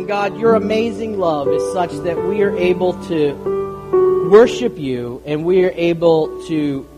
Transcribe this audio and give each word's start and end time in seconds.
And 0.00 0.08
God, 0.08 0.38
your 0.38 0.54
amazing 0.54 1.18
love 1.18 1.46
is 1.48 1.62
such 1.74 1.90
that 2.04 2.16
we 2.16 2.40
are 2.40 2.56
able 2.56 2.94
to 3.08 3.34
worship 4.30 4.78
you 4.78 5.22
and 5.26 5.44
we 5.44 5.62
are 5.66 5.72
able 5.72 6.42
to 6.46 6.88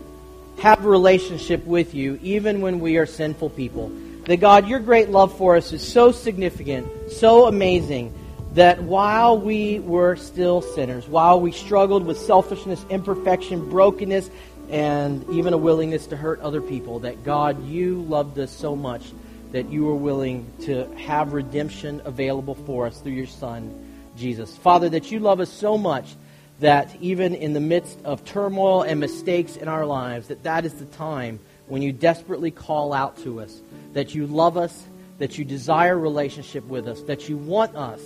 have 0.59 0.85
a 0.85 0.87
relationship 0.87 1.65
with 1.65 1.93
you 1.93 2.17
even 2.21 2.61
when 2.61 2.79
we 2.79 2.95
are 2.95 3.05
sinful 3.05 3.49
people. 3.49 3.89
That 4.23 4.37
God, 4.37 4.69
your 4.69 4.79
great 4.79 5.09
love 5.09 5.37
for 5.37 5.57
us 5.57 5.73
is 5.73 5.85
so 5.85 6.13
significant, 6.13 6.87
so 7.11 7.47
amazing, 7.47 8.17
that 8.53 8.81
while 8.81 9.37
we 9.37 9.79
were 9.79 10.15
still 10.15 10.61
sinners, 10.61 11.05
while 11.05 11.41
we 11.41 11.51
struggled 11.51 12.05
with 12.05 12.17
selfishness, 12.17 12.85
imperfection, 12.89 13.69
brokenness, 13.69 14.29
and 14.69 15.29
even 15.29 15.51
a 15.51 15.57
willingness 15.57 16.07
to 16.07 16.15
hurt 16.15 16.39
other 16.39 16.61
people, 16.61 16.99
that 16.99 17.25
God, 17.25 17.67
you 17.67 18.01
loved 18.03 18.39
us 18.39 18.49
so 18.49 18.77
much 18.77 19.11
that 19.53 19.69
you 19.69 19.87
are 19.87 19.95
willing 19.95 20.51
to 20.61 20.91
have 20.95 21.31
redemption 21.31 22.01
available 22.05 22.55
for 22.55 22.87
us 22.87 22.99
through 22.99 23.13
your 23.13 23.27
Son, 23.27 24.01
Jesus. 24.17 24.57
Father, 24.57 24.89
that 24.89 25.11
you 25.11 25.19
love 25.19 25.39
us 25.39 25.49
so 25.49 25.77
much 25.77 26.15
that 26.59 26.95
even 26.99 27.35
in 27.35 27.53
the 27.53 27.59
midst 27.59 27.99
of 28.03 28.25
turmoil 28.25 28.81
and 28.81 28.99
mistakes 28.99 29.55
in 29.55 29.67
our 29.67 29.85
lives, 29.85 30.27
that 30.27 30.43
that 30.43 30.65
is 30.65 30.73
the 30.73 30.85
time 30.85 31.39
when 31.67 31.81
you 31.81 31.91
desperately 31.91 32.51
call 32.51 32.93
out 32.93 33.17
to 33.19 33.39
us, 33.39 33.61
that 33.93 34.15
you 34.15 34.25
love 34.25 34.57
us, 34.57 34.85
that 35.19 35.37
you 35.37 35.45
desire 35.45 35.97
relationship 35.97 36.65
with 36.65 36.87
us, 36.87 37.01
that 37.03 37.29
you 37.29 37.37
want 37.37 37.75
us 37.75 38.01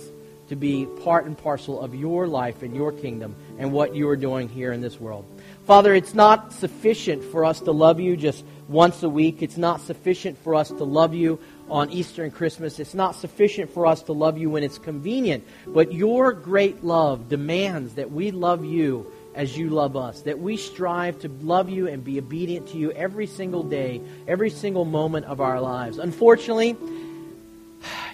to 0.48 0.56
be 0.56 0.86
part 1.02 1.24
and 1.24 1.36
parcel 1.36 1.80
of 1.80 1.94
your 1.94 2.26
life 2.26 2.62
and 2.62 2.74
your 2.74 2.92
kingdom 2.92 3.34
and 3.58 3.72
what 3.72 3.94
you 3.94 4.08
are 4.08 4.16
doing 4.16 4.48
here 4.48 4.72
in 4.72 4.80
this 4.80 5.00
world. 5.00 5.24
Father, 5.66 5.94
it's 5.94 6.14
not 6.14 6.52
sufficient 6.52 7.22
for 7.24 7.44
us 7.44 7.60
to 7.60 7.72
love 7.72 8.00
you 8.00 8.16
just 8.16 8.44
once 8.68 9.02
a 9.02 9.08
week. 9.08 9.42
It's 9.42 9.56
not 9.56 9.80
sufficient 9.80 10.38
for 10.38 10.54
us 10.54 10.68
to 10.68 10.84
love 10.84 11.14
you 11.14 11.40
on 11.68 11.90
Easter 11.90 12.22
and 12.22 12.32
Christmas. 12.32 12.78
It's 12.78 12.94
not 12.94 13.16
sufficient 13.16 13.72
for 13.72 13.86
us 13.86 14.02
to 14.04 14.12
love 14.12 14.38
you 14.38 14.50
when 14.50 14.62
it's 14.62 14.78
convenient. 14.78 15.44
But 15.66 15.92
your 15.92 16.32
great 16.32 16.84
love 16.84 17.28
demands 17.28 17.94
that 17.94 18.12
we 18.12 18.30
love 18.30 18.64
you 18.64 19.10
as 19.34 19.56
you 19.56 19.70
love 19.70 19.96
us, 19.96 20.22
that 20.22 20.38
we 20.38 20.56
strive 20.56 21.20
to 21.20 21.28
love 21.42 21.68
you 21.68 21.86
and 21.86 22.04
be 22.04 22.18
obedient 22.18 22.68
to 22.68 22.76
you 22.76 22.90
every 22.92 23.26
single 23.26 23.62
day, 23.62 24.00
every 24.26 24.50
single 24.50 24.84
moment 24.84 25.26
of 25.26 25.40
our 25.40 25.60
lives. 25.60 25.98
Unfortunately, 25.98 26.76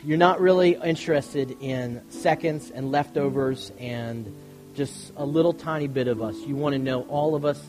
you're 0.05 0.19
not 0.19 0.41
really 0.41 0.77
interested 0.85 1.57
in 1.63 2.03
seconds 2.11 2.71
and 2.71 2.93
leftovers 2.93 3.73
and 3.79 4.35
just 4.75 5.13
a 5.17 5.25
little 5.25 5.55
tiny 5.55 5.87
bit 5.87 6.09
of 6.09 6.21
us. 6.21 6.37
You 6.41 6.57
want 6.57 6.75
to 6.75 6.79
know 6.79 7.03
all 7.03 7.35
of 7.35 7.45
us, 7.45 7.63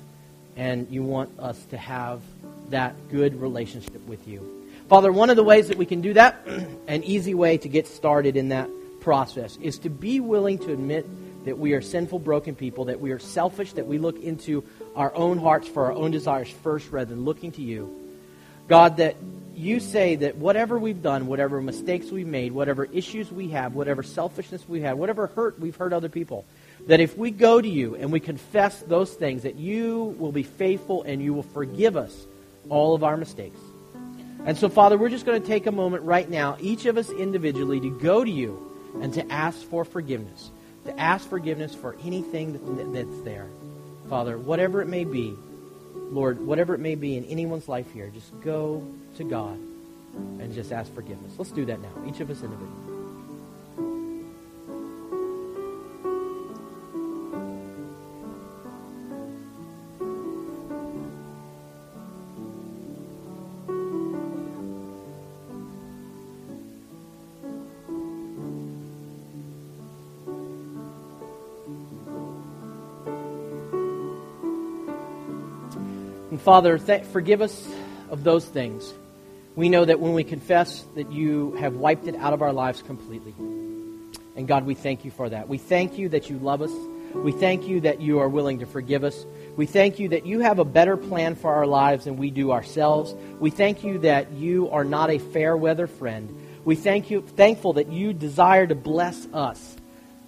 and 0.57 0.89
you 0.89 1.03
want 1.03 1.39
us 1.39 1.63
to 1.67 1.77
have 1.77 2.21
that 2.69 3.09
good 3.09 3.39
relationship 3.39 4.05
with 4.07 4.27
you. 4.27 4.63
Father, 4.87 5.11
one 5.11 5.29
of 5.29 5.35
the 5.35 5.43
ways 5.43 5.67
that 5.69 5.77
we 5.77 5.85
can 5.85 6.01
do 6.01 6.13
that, 6.13 6.45
an 6.87 7.03
easy 7.03 7.33
way 7.33 7.57
to 7.57 7.69
get 7.69 7.87
started 7.87 8.37
in 8.37 8.49
that 8.49 8.69
process, 8.99 9.57
is 9.57 9.79
to 9.79 9.89
be 9.89 10.19
willing 10.19 10.59
to 10.59 10.71
admit 10.71 11.05
that 11.45 11.57
we 11.57 11.73
are 11.73 11.81
sinful, 11.81 12.19
broken 12.19 12.55
people, 12.55 12.85
that 12.85 12.99
we 12.99 13.11
are 13.11 13.19
selfish, 13.19 13.73
that 13.73 13.87
we 13.87 13.97
look 13.97 14.19
into 14.21 14.63
our 14.95 15.15
own 15.15 15.37
hearts 15.37 15.67
for 15.67 15.85
our 15.85 15.93
own 15.93 16.11
desires 16.11 16.49
first 16.49 16.91
rather 16.91 17.13
than 17.13 17.23
looking 17.23 17.51
to 17.53 17.61
you. 17.61 18.01
God, 18.67 18.97
that 18.97 19.15
you 19.55 19.79
say 19.79 20.15
that 20.17 20.37
whatever 20.37 20.77
we've 20.77 21.01
done, 21.01 21.27
whatever 21.27 21.61
mistakes 21.61 22.11
we've 22.11 22.27
made, 22.27 22.51
whatever 22.51 22.85
issues 22.85 23.31
we 23.31 23.49
have, 23.49 23.73
whatever 23.73 24.03
selfishness 24.03 24.67
we 24.67 24.81
have, 24.81 24.97
whatever 24.97 25.27
hurt 25.27 25.59
we've 25.59 25.75
hurt 25.75 25.93
other 25.93 26.09
people, 26.09 26.45
that 26.87 26.99
if 26.99 27.17
we 27.17 27.31
go 27.31 27.61
to 27.61 27.67
you 27.67 27.95
and 27.95 28.11
we 28.11 28.19
confess 28.19 28.81
those 28.81 29.13
things, 29.13 29.43
that 29.43 29.55
you 29.55 30.15
will 30.19 30.31
be 30.31 30.43
faithful 30.43 31.03
and 31.03 31.21
you 31.21 31.33
will 31.33 31.43
forgive 31.43 31.95
us 31.95 32.25
all 32.69 32.95
of 32.95 33.03
our 33.03 33.17
mistakes. 33.17 33.59
And 34.45 34.57
so, 34.57 34.69
Father, 34.69 34.97
we're 34.97 35.09
just 35.09 35.25
going 35.25 35.41
to 35.41 35.47
take 35.47 35.65
a 35.65 35.71
moment 35.71 36.03
right 36.03 36.29
now, 36.29 36.57
each 36.59 36.85
of 36.85 36.97
us 36.97 37.09
individually, 37.09 37.79
to 37.79 37.89
go 37.89 38.23
to 38.23 38.29
you 38.29 38.71
and 39.01 39.13
to 39.15 39.31
ask 39.31 39.57
for 39.69 39.83
forgiveness. 39.83 40.51
To 40.85 40.99
ask 40.99 41.27
forgiveness 41.27 41.73
for 41.73 41.95
anything 42.03 42.93
that's 42.93 43.21
there. 43.21 43.47
Father, 44.07 44.37
whatever 44.37 44.81
it 44.81 44.87
may 44.87 45.03
be, 45.03 45.33
Lord, 45.95 46.45
whatever 46.45 46.75
it 46.75 46.79
may 46.79 46.93
be 46.93 47.17
in 47.17 47.25
anyone's 47.25 47.67
life 47.67 47.91
here, 47.91 48.09
just 48.09 48.39
go 48.41 48.85
to 49.17 49.23
God 49.23 49.57
and 50.15 50.53
just 50.53 50.71
ask 50.71 50.93
forgiveness. 50.93 51.33
Let's 51.39 51.51
do 51.51 51.65
that 51.65 51.81
now, 51.81 51.89
each 52.07 52.19
of 52.19 52.29
us 52.29 52.43
individually. 52.43 52.94
Father, 76.41 76.77
th- 76.77 77.03
forgive 77.05 77.41
us 77.41 77.67
of 78.09 78.23
those 78.23 78.45
things. 78.45 78.93
We 79.55 79.69
know 79.69 79.85
that 79.85 79.99
when 79.99 80.13
we 80.13 80.23
confess 80.23 80.83
that 80.95 81.11
you 81.11 81.53
have 81.53 81.75
wiped 81.75 82.07
it 82.07 82.15
out 82.15 82.33
of 82.33 82.41
our 82.41 82.51
lives 82.51 82.81
completely. 82.81 83.33
And 84.35 84.47
God, 84.47 84.65
we 84.65 84.75
thank 84.75 85.05
you 85.05 85.11
for 85.11 85.29
that. 85.29 85.47
We 85.47 85.57
thank 85.57 85.97
you 85.97 86.09
that 86.09 86.29
you 86.29 86.37
love 86.39 86.61
us. 86.61 86.71
We 87.13 87.31
thank 87.31 87.67
you 87.67 87.81
that 87.81 88.01
you 88.01 88.19
are 88.19 88.27
willing 88.27 88.59
to 88.59 88.65
forgive 88.65 89.05
us. 89.05 89.25
We 89.55 89.65
thank 89.65 89.99
you 89.99 90.09
that 90.09 90.25
you 90.25 90.41
have 90.41 90.59
a 90.59 90.65
better 90.65 90.97
plan 90.97 91.35
for 91.35 91.53
our 91.53 91.65
lives 91.65 92.03
than 92.03 92.17
we 92.17 92.29
do 92.31 92.51
ourselves. 92.51 93.13
We 93.39 93.49
thank 93.49 93.85
you 93.85 93.99
that 93.99 94.33
you 94.33 94.69
are 94.71 94.83
not 94.83 95.09
a 95.09 95.19
fair 95.19 95.55
weather 95.55 95.87
friend. 95.87 96.35
We 96.65 96.75
thank 96.75 97.09
you, 97.09 97.21
thankful 97.21 97.73
that 97.73 97.87
you 97.89 98.11
desire 98.11 98.67
to 98.67 98.75
bless 98.75 99.27
us. 99.33 99.77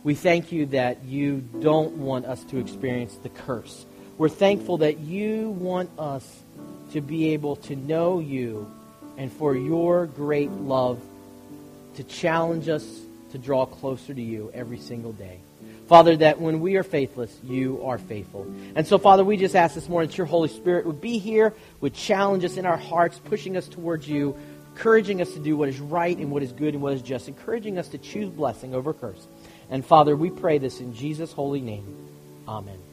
We 0.03 0.15
thank 0.15 0.53
you 0.53 0.67
that 0.67 1.03
you 1.03 1.41
don't 1.59 1.97
want 1.97 2.25
us 2.25 2.43
to 2.45 2.59
experience 2.59 3.15
the 3.15 3.29
curse 3.29 3.85
we're 4.17 4.29
thankful 4.29 4.77
that 4.79 4.99
you 4.99 5.49
want 5.51 5.89
us 5.99 6.43
to 6.93 7.01
be 7.01 7.33
able 7.33 7.57
to 7.57 7.75
know 7.75 8.19
you 8.19 8.71
and 9.17 9.31
for 9.31 9.55
your 9.55 10.05
great 10.05 10.51
love 10.51 11.01
to 11.95 12.03
challenge 12.03 12.69
us 12.69 12.85
to 13.31 13.37
draw 13.37 13.65
closer 13.65 14.13
to 14.13 14.21
you 14.21 14.51
every 14.53 14.77
single 14.77 15.11
day. 15.11 15.39
Father, 15.87 16.17
that 16.17 16.39
when 16.41 16.59
we 16.59 16.75
are 16.75 16.83
faithless, 16.83 17.35
you 17.43 17.81
are 17.85 17.97
faithful. 17.97 18.45
And 18.75 18.85
so, 18.85 18.97
Father, 18.97 19.23
we 19.23 19.37
just 19.37 19.55
ask 19.55 19.73
this 19.73 19.87
morning 19.87 20.09
that 20.09 20.17
your 20.17 20.27
Holy 20.27 20.49
Spirit 20.49 20.85
would 20.85 20.99
be 20.99 21.17
here, 21.17 21.53
would 21.79 21.93
challenge 21.93 22.43
us 22.43 22.57
in 22.57 22.65
our 22.65 22.77
hearts, 22.77 23.19
pushing 23.23 23.55
us 23.55 23.67
towards 23.67 24.07
you, 24.07 24.35
encouraging 24.73 25.21
us 25.21 25.31
to 25.33 25.39
do 25.39 25.55
what 25.55 25.69
is 25.69 25.79
right 25.79 26.17
and 26.17 26.29
what 26.29 26.43
is 26.43 26.51
good 26.51 26.73
and 26.73 26.83
what 26.83 26.93
is 26.93 27.01
just, 27.01 27.27
encouraging 27.27 27.77
us 27.77 27.87
to 27.89 27.97
choose 27.97 28.29
blessing 28.29 28.75
over 28.75 28.93
curse. 28.93 29.27
And, 29.69 29.85
Father, 29.85 30.15
we 30.15 30.29
pray 30.29 30.57
this 30.57 30.81
in 30.81 30.93
Jesus' 30.93 31.31
holy 31.31 31.61
name. 31.61 31.95
Amen. 32.47 32.86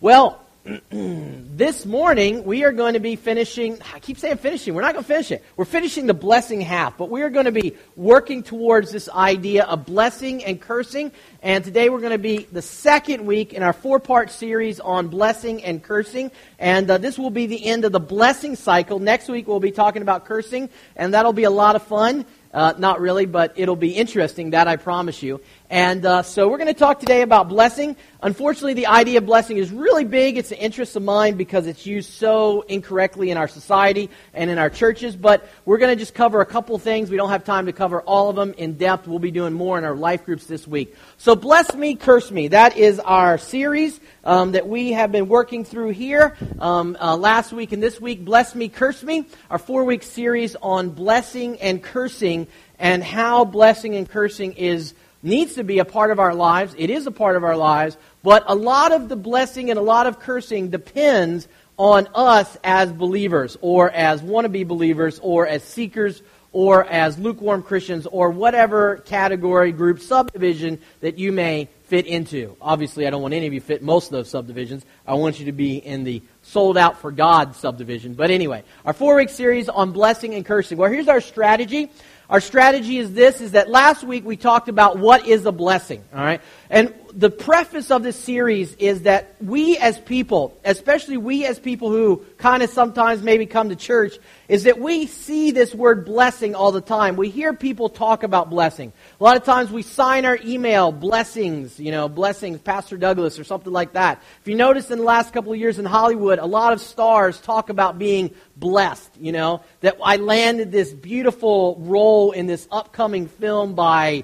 Well, 0.00 0.46
this 0.90 1.84
morning 1.84 2.44
we 2.44 2.62
are 2.62 2.70
going 2.70 2.94
to 2.94 3.00
be 3.00 3.16
finishing, 3.16 3.78
I 3.92 3.98
keep 3.98 4.16
saying 4.16 4.36
finishing, 4.36 4.74
we're 4.74 4.82
not 4.82 4.92
going 4.92 5.02
to 5.02 5.08
finish 5.08 5.32
it. 5.32 5.44
We're 5.56 5.64
finishing 5.64 6.06
the 6.06 6.14
blessing 6.14 6.60
half, 6.60 6.96
but 6.96 7.10
we 7.10 7.22
are 7.22 7.30
going 7.30 7.46
to 7.46 7.52
be 7.52 7.76
working 7.96 8.44
towards 8.44 8.92
this 8.92 9.08
idea 9.08 9.64
of 9.64 9.86
blessing 9.86 10.44
and 10.44 10.60
cursing. 10.60 11.10
And 11.42 11.64
today 11.64 11.88
we're 11.88 11.98
going 11.98 12.12
to 12.12 12.18
be 12.18 12.46
the 12.52 12.62
second 12.62 13.26
week 13.26 13.52
in 13.52 13.64
our 13.64 13.72
four 13.72 13.98
part 13.98 14.30
series 14.30 14.78
on 14.78 15.08
blessing 15.08 15.64
and 15.64 15.82
cursing. 15.82 16.30
And 16.60 16.88
uh, 16.88 16.98
this 16.98 17.18
will 17.18 17.30
be 17.30 17.46
the 17.46 17.66
end 17.66 17.84
of 17.84 17.90
the 17.90 17.98
blessing 17.98 18.54
cycle. 18.54 19.00
Next 19.00 19.28
week 19.28 19.48
we'll 19.48 19.58
be 19.58 19.72
talking 19.72 20.02
about 20.02 20.26
cursing, 20.26 20.70
and 20.94 21.12
that'll 21.12 21.32
be 21.32 21.42
a 21.42 21.50
lot 21.50 21.74
of 21.74 21.82
fun. 21.82 22.24
Uh, 22.54 22.72
not 22.78 23.00
really, 23.00 23.26
but 23.26 23.52
it'll 23.56 23.76
be 23.76 23.92
interesting, 23.92 24.50
that 24.50 24.68
I 24.68 24.76
promise 24.76 25.22
you. 25.22 25.40
And 25.70 26.06
uh, 26.06 26.22
so 26.22 26.48
we're 26.48 26.56
going 26.56 26.72
to 26.72 26.78
talk 26.78 26.98
today 26.98 27.20
about 27.20 27.50
blessing. 27.50 27.94
Unfortunately, 28.22 28.72
the 28.72 28.86
idea 28.86 29.18
of 29.18 29.26
blessing 29.26 29.58
is 29.58 29.70
really 29.70 30.04
big. 30.04 30.38
It's 30.38 30.50
an 30.50 30.56
interest 30.56 30.96
of 30.96 31.02
mine 31.02 31.36
because 31.36 31.66
it's 31.66 31.84
used 31.84 32.10
so 32.10 32.62
incorrectly 32.62 33.30
in 33.30 33.36
our 33.36 33.48
society 33.48 34.08
and 34.32 34.48
in 34.48 34.56
our 34.56 34.70
churches. 34.70 35.14
But 35.14 35.46
we're 35.66 35.76
going 35.76 35.94
to 35.94 35.96
just 35.96 36.14
cover 36.14 36.40
a 36.40 36.46
couple 36.46 36.78
things. 36.78 37.10
We 37.10 37.18
don't 37.18 37.28
have 37.28 37.44
time 37.44 37.66
to 37.66 37.74
cover 37.74 38.00
all 38.00 38.30
of 38.30 38.36
them 38.36 38.54
in 38.56 38.78
depth. 38.78 39.06
We'll 39.06 39.18
be 39.18 39.30
doing 39.30 39.52
more 39.52 39.76
in 39.76 39.84
our 39.84 39.94
life 39.94 40.24
groups 40.24 40.46
this 40.46 40.66
week. 40.66 40.96
So, 41.18 41.36
bless 41.36 41.74
me, 41.74 41.96
curse 41.96 42.30
me. 42.30 42.48
That 42.48 42.78
is 42.78 42.98
our 43.00 43.36
series 43.36 44.00
um, 44.24 44.52
that 44.52 44.66
we 44.66 44.92
have 44.92 45.12
been 45.12 45.28
working 45.28 45.66
through 45.66 45.90
here 45.90 46.34
um, 46.60 46.96
uh, 46.98 47.14
last 47.14 47.52
week 47.52 47.72
and 47.72 47.82
this 47.82 48.00
week. 48.00 48.24
Bless 48.24 48.54
me, 48.54 48.70
curse 48.70 49.02
me. 49.02 49.26
Our 49.50 49.58
four 49.58 49.84
week 49.84 50.02
series 50.02 50.56
on 50.62 50.90
blessing 50.90 51.60
and 51.60 51.82
cursing 51.82 52.46
and 52.78 53.04
how 53.04 53.44
blessing 53.44 53.96
and 53.96 54.08
cursing 54.08 54.54
is 54.54 54.94
needs 55.22 55.54
to 55.54 55.64
be 55.64 55.78
a 55.78 55.84
part 55.84 56.10
of 56.10 56.18
our 56.18 56.34
lives. 56.34 56.74
It 56.78 56.90
is 56.90 57.06
a 57.06 57.10
part 57.10 57.36
of 57.36 57.44
our 57.44 57.56
lives, 57.56 57.96
but 58.22 58.44
a 58.46 58.54
lot 58.54 58.92
of 58.92 59.08
the 59.08 59.16
blessing 59.16 59.70
and 59.70 59.78
a 59.78 59.82
lot 59.82 60.06
of 60.06 60.20
cursing 60.20 60.70
depends 60.70 61.48
on 61.76 62.08
us 62.14 62.56
as 62.64 62.92
believers 62.92 63.56
or 63.60 63.90
as 63.90 64.20
wannabe 64.22 64.66
believers 64.66 65.18
or 65.22 65.46
as 65.46 65.62
seekers 65.62 66.22
or 66.52 66.84
as 66.86 67.18
lukewarm 67.18 67.62
Christians 67.62 68.06
or 68.06 68.30
whatever 68.30 68.98
category, 68.98 69.70
group, 69.70 70.00
subdivision 70.00 70.80
that 71.00 71.18
you 71.18 71.30
may 71.30 71.68
fit 71.84 72.06
into. 72.06 72.56
Obviously, 72.60 73.06
I 73.06 73.10
don't 73.10 73.22
want 73.22 73.34
any 73.34 73.46
of 73.46 73.52
you 73.52 73.60
fit 73.60 73.82
most 73.82 74.06
of 74.06 74.12
those 74.12 74.28
subdivisions. 74.28 74.84
I 75.06 75.14
want 75.14 75.38
you 75.38 75.46
to 75.46 75.52
be 75.52 75.76
in 75.76 76.04
the 76.04 76.22
sold 76.42 76.76
out 76.76 77.00
for 77.00 77.10
God 77.10 77.54
subdivision. 77.54 78.14
But 78.14 78.30
anyway, 78.30 78.64
our 78.84 78.92
four 78.92 79.16
week 79.16 79.28
series 79.28 79.68
on 79.68 79.92
blessing 79.92 80.34
and 80.34 80.44
cursing. 80.44 80.78
Well, 80.78 80.90
here's 80.90 81.08
our 81.08 81.20
strategy. 81.20 81.90
Our 82.30 82.40
strategy 82.40 82.98
is 82.98 83.14
this, 83.14 83.40
is 83.40 83.52
that 83.52 83.70
last 83.70 84.04
week 84.04 84.22
we 84.22 84.36
talked 84.36 84.68
about 84.68 84.98
what 84.98 85.26
is 85.26 85.46
a 85.46 85.52
blessing, 85.52 86.04
all 86.14 86.22
right? 86.22 86.42
And 86.68 86.92
the 87.14 87.30
preface 87.30 87.90
of 87.90 88.02
this 88.02 88.16
series 88.16 88.74
is 88.74 89.02
that 89.02 89.34
we 89.40 89.78
as 89.78 89.98
people, 89.98 90.58
especially 90.62 91.16
we 91.16 91.46
as 91.46 91.58
people 91.58 91.90
who 91.90 92.22
kind 92.36 92.62
of 92.62 92.68
sometimes 92.68 93.22
maybe 93.22 93.46
come 93.46 93.70
to 93.70 93.76
church, 93.76 94.18
is 94.46 94.64
that 94.64 94.78
we 94.78 95.06
see 95.06 95.52
this 95.52 95.74
word 95.74 96.04
blessing 96.04 96.54
all 96.54 96.70
the 96.70 96.82
time. 96.82 97.16
We 97.16 97.30
hear 97.30 97.54
people 97.54 97.88
talk 97.88 98.22
about 98.24 98.50
blessing. 98.50 98.92
A 99.20 99.24
lot 99.24 99.36
of 99.36 99.42
times 99.42 99.72
we 99.72 99.82
sign 99.82 100.24
our 100.24 100.38
email 100.44 100.92
blessings, 100.92 101.80
you 101.80 101.90
know, 101.90 102.08
blessings, 102.08 102.60
Pastor 102.60 102.96
Douglas 102.96 103.36
or 103.40 103.42
something 103.42 103.72
like 103.72 103.94
that. 103.94 104.22
If 104.40 104.46
you 104.46 104.54
notice 104.54 104.92
in 104.92 104.98
the 104.98 105.04
last 105.04 105.32
couple 105.32 105.52
of 105.52 105.58
years 105.58 105.80
in 105.80 105.84
Hollywood, 105.84 106.38
a 106.38 106.46
lot 106.46 106.72
of 106.72 106.80
stars 106.80 107.40
talk 107.40 107.68
about 107.68 107.98
being 107.98 108.32
blessed, 108.56 109.10
you 109.18 109.32
know, 109.32 109.62
that 109.80 109.96
I 110.04 110.18
landed 110.18 110.70
this 110.70 110.92
beautiful 110.92 111.78
role 111.80 112.30
in 112.30 112.46
this 112.46 112.68
upcoming 112.70 113.26
film 113.26 113.74
by 113.74 114.22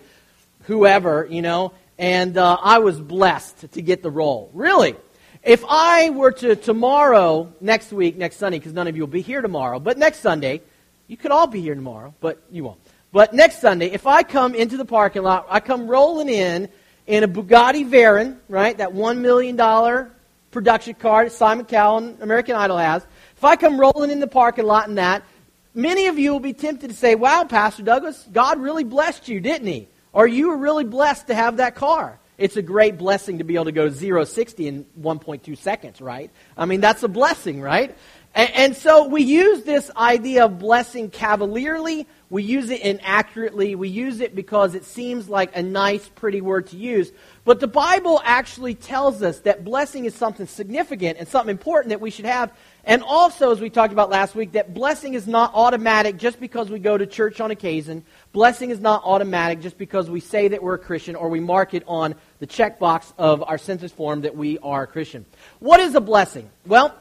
whoever, 0.67 1.27
you 1.29 1.43
know, 1.43 1.73
and 1.99 2.39
uh, 2.39 2.57
I 2.63 2.79
was 2.79 3.01
blessed 3.01 3.73
to 3.73 3.83
get 3.83 4.01
the 4.01 4.13
role. 4.13 4.49
Really. 4.55 4.95
If 5.43 5.65
I 5.69 6.11
were 6.11 6.31
to 6.31 6.55
tomorrow, 6.55 7.53
next 7.61 7.93
week, 7.93 8.17
next 8.17 8.37
Sunday, 8.37 8.61
because 8.61 8.73
none 8.73 8.87
of 8.87 8.95
you 8.95 9.03
will 9.03 9.09
be 9.09 9.23
here 9.23 9.43
tomorrow, 9.43 9.81
but 9.81 9.99
next 9.99 10.21
Sunday, 10.21 10.63
you 11.09 11.17
could 11.17 11.33
all 11.33 11.49
be 11.49 11.61
here 11.61 11.75
tomorrow, 11.75 12.15
but 12.21 12.41
you 12.49 12.63
won't. 12.63 12.79
But 13.15 13.33
next 13.33 13.61
Sunday, 13.61 13.93
if 13.93 14.09
I 14.09 14.25
come 14.25 14.57
into 14.57 14.77
the 14.77 14.85
parking 14.85 15.23
lot, 15.23 15.47
I 15.49 15.61
come 15.61 15.87
rolling 15.87 16.29
in 16.29 16.69
in 17.07 17.23
a 17.23 17.29
Bugatti 17.29 17.89
Veyron, 17.89 18.39
right, 18.49 18.77
that 18.79 18.91
$1 18.91 19.19
million 19.19 20.11
production 20.51 20.95
car 20.95 21.23
that 21.23 21.31
Simon 21.31 21.65
Cowell 21.65 22.17
American 22.21 22.57
Idol 22.57 22.77
has, 22.77 23.07
if 23.37 23.45
I 23.45 23.55
come 23.55 23.79
rolling 23.79 24.11
in 24.11 24.19
the 24.19 24.27
parking 24.27 24.67
lot 24.67 24.89
in 24.89 24.97
that, 24.97 25.23
many 25.77 26.09
of 26.09 26.19
you 26.19 26.33
will 26.33 26.41
be 26.41 26.55
tempted 26.55 26.91
to 26.91 26.97
say, 26.97 27.15
wow, 27.15 27.45
Pastor 27.45 27.85
Douglas, 27.85 28.27
God 28.33 28.61
really 28.61 28.83
blessed 28.83 29.29
you, 29.29 29.39
didn't 29.39 29.69
he? 29.69 29.87
Or 30.13 30.27
you 30.27 30.49
were 30.49 30.57
really 30.57 30.85
blessed 30.85 31.29
to 31.29 31.37
have 31.37 31.59
that 31.59 31.77
car. 31.77 32.19
It's 32.37 32.57
a 32.57 32.63
great 32.63 32.99
blessing 32.99 33.39
to 33.39 33.45
be 33.45 33.55
able 33.55 33.67
to 33.67 33.73
go 33.73 33.91
0 33.91 34.25
60 34.25 34.67
in 34.67 34.87
1.2 35.01 35.57
seconds, 35.57 36.01
right? 36.01 36.33
I 36.57 36.65
mean, 36.65 36.81
that's 36.81 37.05
a 37.05 37.09
blessing, 37.09 37.61
right? 37.61 37.97
And, 38.35 38.51
and, 38.51 38.77
so 38.77 39.07
we 39.07 39.23
use 39.23 39.63
this 39.63 39.93
idea 39.97 40.47
of 40.47 40.59
blessing 40.59 41.11
cavalierly. 41.11 42.09
We 42.35 42.43
use 42.43 42.69
it 42.69 42.81
inaccurately. 42.81 43.77
We 43.77 43.89
use 43.89 44.19
it 44.19 44.35
because 44.35 44.75
it 44.75 44.85
seems 44.85 45.29
like 45.29 45.57
a 45.57 45.63
nice, 45.63 46.09
pretty 46.17 46.41
word 46.41 46.67
to 46.71 46.77
use. 46.77 47.13
But 47.45 47.61
the 47.61 47.69
Bible 47.69 48.21
actually 48.25 48.75
tells 48.75 49.23
us 49.23 49.39
that 49.43 49.63
blessing 49.63 50.05
is 50.05 50.17
something 50.17 50.49
significant 50.49 51.19
and 51.21 51.29
something 51.29 51.53
important 51.53 51.91
that 51.91 52.01
we 52.01 52.11
should 52.11 52.25
have. 52.25 52.53
And 52.83 53.05
also, 53.05 53.53
as 53.53 53.61
we 53.61 53.71
talked 53.71 53.93
about 53.93 54.11
last 54.11 54.35
week, 54.35 54.51
that 54.55 54.75
blessing 54.75 55.15
is 55.15 55.29
not 55.29 55.53
automatic 55.55 56.17
just 56.17 56.41
because 56.41 56.71
we 56.71 56.81
go 56.81 56.99
to 56.99 57.07
church 57.07 57.41
on 57.41 57.53
occasion. 57.53 58.03
Blessing 58.33 58.71
is 58.71 58.81
not 58.81 59.03
automatic 59.05 59.61
just 59.61 59.79
because 59.79 60.11
we 60.11 60.19
say 60.19 60.49
that 60.49 60.61
we're 60.61 60.75
a 60.75 60.79
Christian 60.79 61.15
or 61.15 61.29
we 61.29 61.39
mark 61.39 61.73
it 61.73 61.85
on 61.87 62.17
the 62.41 62.49
checkbox 62.49 63.13
of 63.17 63.45
our 63.45 63.59
census 63.59 63.93
form 63.93 64.23
that 64.23 64.37
we 64.37 64.59
are 64.59 64.83
a 64.83 64.87
Christian. 64.89 65.25
What 65.61 65.79
is 65.79 65.95
a 65.95 66.01
blessing? 66.01 66.51
Well, 66.67 66.97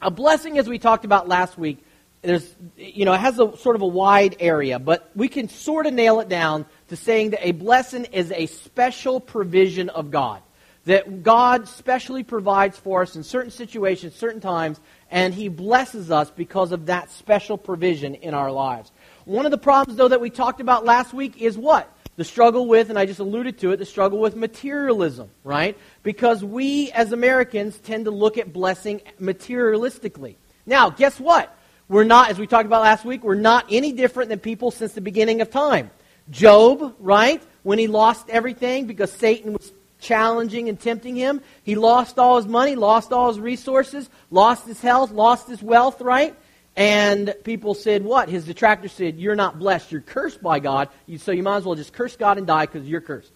a 0.00 0.10
blessing, 0.10 0.56
as 0.56 0.66
we 0.66 0.78
talked 0.78 1.04
about 1.04 1.28
last 1.28 1.58
week, 1.58 1.84
there's, 2.22 2.54
you 2.76 3.04
know, 3.04 3.12
it 3.12 3.20
has 3.20 3.38
a 3.40 3.56
sort 3.56 3.74
of 3.74 3.82
a 3.82 3.86
wide 3.86 4.36
area, 4.38 4.78
but 4.78 5.10
we 5.14 5.28
can 5.28 5.48
sort 5.48 5.86
of 5.86 5.92
nail 5.92 6.20
it 6.20 6.28
down 6.28 6.66
to 6.88 6.96
saying 6.96 7.30
that 7.30 7.46
a 7.46 7.52
blessing 7.52 8.04
is 8.06 8.30
a 8.30 8.46
special 8.46 9.18
provision 9.18 9.88
of 9.88 10.10
God. 10.10 10.40
That 10.84 11.22
God 11.22 11.68
specially 11.68 12.24
provides 12.24 12.76
for 12.76 13.02
us 13.02 13.14
in 13.14 13.22
certain 13.22 13.50
situations, 13.50 14.14
certain 14.14 14.40
times, 14.40 14.80
and 15.10 15.32
He 15.32 15.48
blesses 15.48 16.10
us 16.10 16.30
because 16.30 16.72
of 16.72 16.86
that 16.86 17.10
special 17.10 17.56
provision 17.56 18.16
in 18.16 18.34
our 18.34 18.50
lives. 18.50 18.90
One 19.24 19.44
of 19.44 19.52
the 19.52 19.58
problems, 19.58 19.96
though, 19.96 20.08
that 20.08 20.20
we 20.20 20.30
talked 20.30 20.60
about 20.60 20.84
last 20.84 21.12
week 21.12 21.40
is 21.40 21.56
what? 21.56 21.88
The 22.16 22.24
struggle 22.24 22.66
with, 22.66 22.90
and 22.90 22.98
I 22.98 23.06
just 23.06 23.20
alluded 23.20 23.58
to 23.58 23.72
it, 23.72 23.76
the 23.76 23.86
struggle 23.86 24.18
with 24.18 24.34
materialism, 24.36 25.30
right? 25.44 25.78
Because 26.02 26.44
we 26.44 26.90
as 26.92 27.12
Americans 27.12 27.78
tend 27.78 28.04
to 28.04 28.10
look 28.10 28.36
at 28.36 28.52
blessing 28.52 29.02
materialistically. 29.20 30.36
Now, 30.66 30.90
guess 30.90 31.18
what? 31.18 31.56
We're 31.92 32.04
not, 32.04 32.30
as 32.30 32.38
we 32.38 32.46
talked 32.46 32.64
about 32.64 32.80
last 32.80 33.04
week, 33.04 33.22
we're 33.22 33.34
not 33.34 33.66
any 33.70 33.92
different 33.92 34.30
than 34.30 34.38
people 34.38 34.70
since 34.70 34.94
the 34.94 35.02
beginning 35.02 35.42
of 35.42 35.50
time. 35.50 35.90
Job, 36.30 36.96
right? 36.98 37.42
When 37.64 37.78
he 37.78 37.86
lost 37.86 38.30
everything 38.30 38.86
because 38.86 39.12
Satan 39.12 39.52
was 39.52 39.74
challenging 40.00 40.70
and 40.70 40.80
tempting 40.80 41.16
him, 41.16 41.42
he 41.64 41.74
lost 41.74 42.18
all 42.18 42.38
his 42.38 42.46
money, 42.46 42.76
lost 42.76 43.12
all 43.12 43.28
his 43.28 43.38
resources, 43.38 44.08
lost 44.30 44.66
his 44.66 44.80
health, 44.80 45.10
lost 45.10 45.48
his 45.48 45.62
wealth, 45.62 46.00
right? 46.00 46.34
And 46.76 47.34
people 47.44 47.74
said, 47.74 48.02
what? 48.02 48.30
His 48.30 48.46
detractors 48.46 48.92
said, 48.92 49.18
You're 49.18 49.34
not 49.34 49.58
blessed. 49.58 49.92
You're 49.92 50.00
cursed 50.00 50.42
by 50.42 50.60
God. 50.60 50.88
So 51.18 51.30
you 51.30 51.42
might 51.42 51.58
as 51.58 51.66
well 51.66 51.74
just 51.74 51.92
curse 51.92 52.16
God 52.16 52.38
and 52.38 52.46
die 52.46 52.64
because 52.64 52.88
you're 52.88 53.02
cursed. 53.02 53.32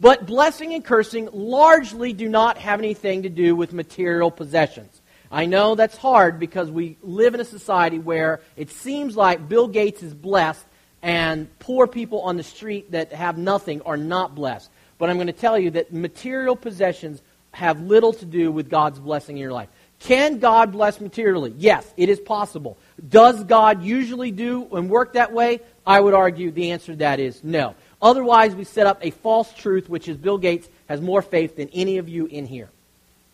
But 0.00 0.24
blessing 0.24 0.72
and 0.72 0.82
cursing 0.82 1.28
largely 1.30 2.14
do 2.14 2.26
not 2.26 2.56
have 2.56 2.80
anything 2.80 3.24
to 3.24 3.28
do 3.28 3.54
with 3.54 3.74
material 3.74 4.30
possessions. 4.30 5.01
I 5.32 5.46
know 5.46 5.74
that's 5.74 5.96
hard 5.96 6.38
because 6.38 6.70
we 6.70 6.98
live 7.02 7.34
in 7.34 7.40
a 7.40 7.44
society 7.44 7.98
where 7.98 8.42
it 8.54 8.70
seems 8.70 9.16
like 9.16 9.48
Bill 9.48 9.66
Gates 9.66 10.02
is 10.02 10.12
blessed 10.12 10.66
and 11.00 11.48
poor 11.58 11.86
people 11.86 12.20
on 12.20 12.36
the 12.36 12.42
street 12.42 12.92
that 12.92 13.12
have 13.12 13.38
nothing 13.38 13.80
are 13.82 13.96
not 13.96 14.34
blessed. 14.34 14.70
But 14.98 15.08
I'm 15.08 15.16
going 15.16 15.28
to 15.28 15.32
tell 15.32 15.58
you 15.58 15.70
that 15.70 15.90
material 15.90 16.54
possessions 16.54 17.22
have 17.52 17.80
little 17.80 18.12
to 18.12 18.26
do 18.26 18.52
with 18.52 18.68
God's 18.68 18.98
blessing 18.98 19.36
in 19.36 19.40
your 19.40 19.52
life. 19.52 19.70
Can 20.00 20.38
God 20.38 20.70
bless 20.70 21.00
materially? 21.00 21.54
Yes, 21.56 21.90
it 21.96 22.10
is 22.10 22.20
possible. 22.20 22.76
Does 23.08 23.42
God 23.44 23.82
usually 23.82 24.32
do 24.32 24.68
and 24.72 24.90
work 24.90 25.14
that 25.14 25.32
way? 25.32 25.60
I 25.86 26.00
would 26.00 26.12
argue 26.14 26.50
the 26.50 26.72
answer 26.72 26.92
to 26.92 26.98
that 26.98 27.20
is 27.20 27.42
no. 27.42 27.74
Otherwise, 28.02 28.54
we 28.54 28.64
set 28.64 28.86
up 28.86 28.98
a 29.00 29.10
false 29.10 29.52
truth, 29.54 29.88
which 29.88 30.08
is 30.08 30.16
Bill 30.18 30.38
Gates 30.38 30.68
has 30.88 31.00
more 31.00 31.22
faith 31.22 31.56
than 31.56 31.70
any 31.70 31.98
of 31.98 32.08
you 32.08 32.26
in 32.26 32.44
here. 32.44 32.68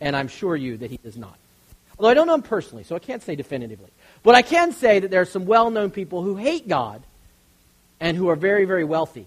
And 0.00 0.14
I'm 0.14 0.28
sure 0.28 0.54
you 0.54 0.76
that 0.76 0.90
he 0.90 0.98
does 0.98 1.16
not. 1.16 1.36
Although 1.98 2.10
I 2.10 2.14
don't 2.14 2.26
know 2.26 2.34
him 2.34 2.42
personally, 2.42 2.84
so 2.84 2.94
I 2.94 3.00
can't 3.00 3.22
say 3.22 3.34
definitively. 3.34 3.90
But 4.22 4.34
I 4.34 4.42
can 4.42 4.72
say 4.72 5.00
that 5.00 5.10
there 5.10 5.20
are 5.20 5.26
some 5.26 5.46
well 5.46 5.70
known 5.70 5.90
people 5.90 6.22
who 6.22 6.36
hate 6.36 6.68
God 6.68 7.02
and 8.00 8.16
who 8.16 8.28
are 8.28 8.36
very, 8.36 8.64
very 8.64 8.84
wealthy. 8.84 9.26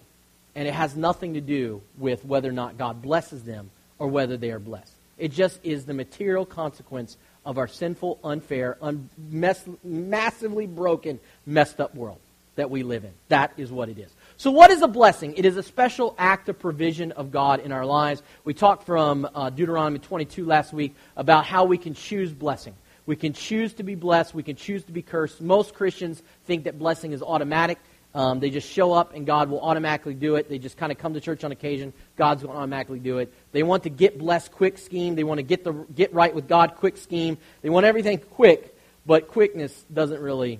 And 0.55 0.67
it 0.67 0.73
has 0.73 0.95
nothing 0.95 1.35
to 1.35 1.41
do 1.41 1.81
with 1.97 2.25
whether 2.25 2.49
or 2.49 2.53
not 2.53 2.77
God 2.77 3.01
blesses 3.01 3.43
them 3.43 3.69
or 3.99 4.07
whether 4.07 4.37
they 4.37 4.51
are 4.51 4.59
blessed. 4.59 4.91
It 5.17 5.31
just 5.31 5.59
is 5.63 5.85
the 5.85 5.93
material 5.93 6.45
consequence 6.45 7.17
of 7.45 7.57
our 7.57 7.67
sinful, 7.67 8.19
unfair, 8.23 8.77
un- 8.81 9.09
mess- 9.29 9.65
massively 9.83 10.67
broken, 10.67 11.19
messed 11.45 11.79
up 11.79 11.95
world 11.95 12.19
that 12.55 12.69
we 12.69 12.83
live 12.83 13.03
in. 13.03 13.11
That 13.29 13.53
is 13.57 13.71
what 13.71 13.89
it 13.89 13.97
is. 13.97 14.09
So, 14.41 14.49
what 14.49 14.71
is 14.71 14.81
a 14.81 14.87
blessing? 14.87 15.35
It 15.37 15.45
is 15.45 15.55
a 15.55 15.61
special 15.61 16.15
act 16.17 16.49
of 16.49 16.57
provision 16.57 17.11
of 17.11 17.29
God 17.29 17.59
in 17.59 17.71
our 17.71 17.85
lives. 17.85 18.23
We 18.43 18.55
talked 18.55 18.87
from 18.87 19.29
uh, 19.35 19.51
Deuteronomy 19.51 19.99
22 19.99 20.45
last 20.45 20.73
week 20.73 20.95
about 21.15 21.45
how 21.45 21.65
we 21.65 21.77
can 21.77 21.93
choose 21.93 22.33
blessing. 22.33 22.73
We 23.05 23.15
can 23.15 23.33
choose 23.33 23.75
to 23.75 23.83
be 23.83 23.93
blessed. 23.93 24.33
We 24.33 24.41
can 24.41 24.55
choose 24.55 24.83
to 24.85 24.91
be 24.91 25.03
cursed. 25.03 25.41
Most 25.41 25.75
Christians 25.75 26.23
think 26.45 26.63
that 26.63 26.79
blessing 26.79 27.11
is 27.11 27.21
automatic. 27.21 27.77
Um, 28.15 28.39
they 28.39 28.49
just 28.49 28.67
show 28.67 28.93
up 28.93 29.13
and 29.13 29.27
God 29.27 29.47
will 29.47 29.61
automatically 29.61 30.15
do 30.15 30.37
it. 30.37 30.49
They 30.49 30.57
just 30.57 30.75
kind 30.75 30.91
of 30.91 30.97
come 30.97 31.13
to 31.13 31.21
church 31.21 31.43
on 31.43 31.51
occasion. 31.51 31.93
God's 32.17 32.41
going 32.41 32.51
to 32.51 32.57
automatically 32.57 32.97
do 32.97 33.19
it. 33.19 33.31
They 33.51 33.61
want 33.61 33.83
to 33.83 33.91
get 33.91 34.17
blessed 34.17 34.51
quick 34.53 34.79
scheme. 34.79 35.13
They 35.13 35.23
want 35.23 35.37
to 35.37 35.43
get 35.43 35.63
the 35.63 35.73
get 35.93 36.15
right 36.15 36.33
with 36.33 36.47
God 36.47 36.77
quick 36.77 36.97
scheme. 36.97 37.37
They 37.61 37.69
want 37.69 37.85
everything 37.85 38.17
quick, 38.17 38.75
but 39.05 39.27
quickness 39.27 39.85
doesn't 39.93 40.19
really 40.19 40.59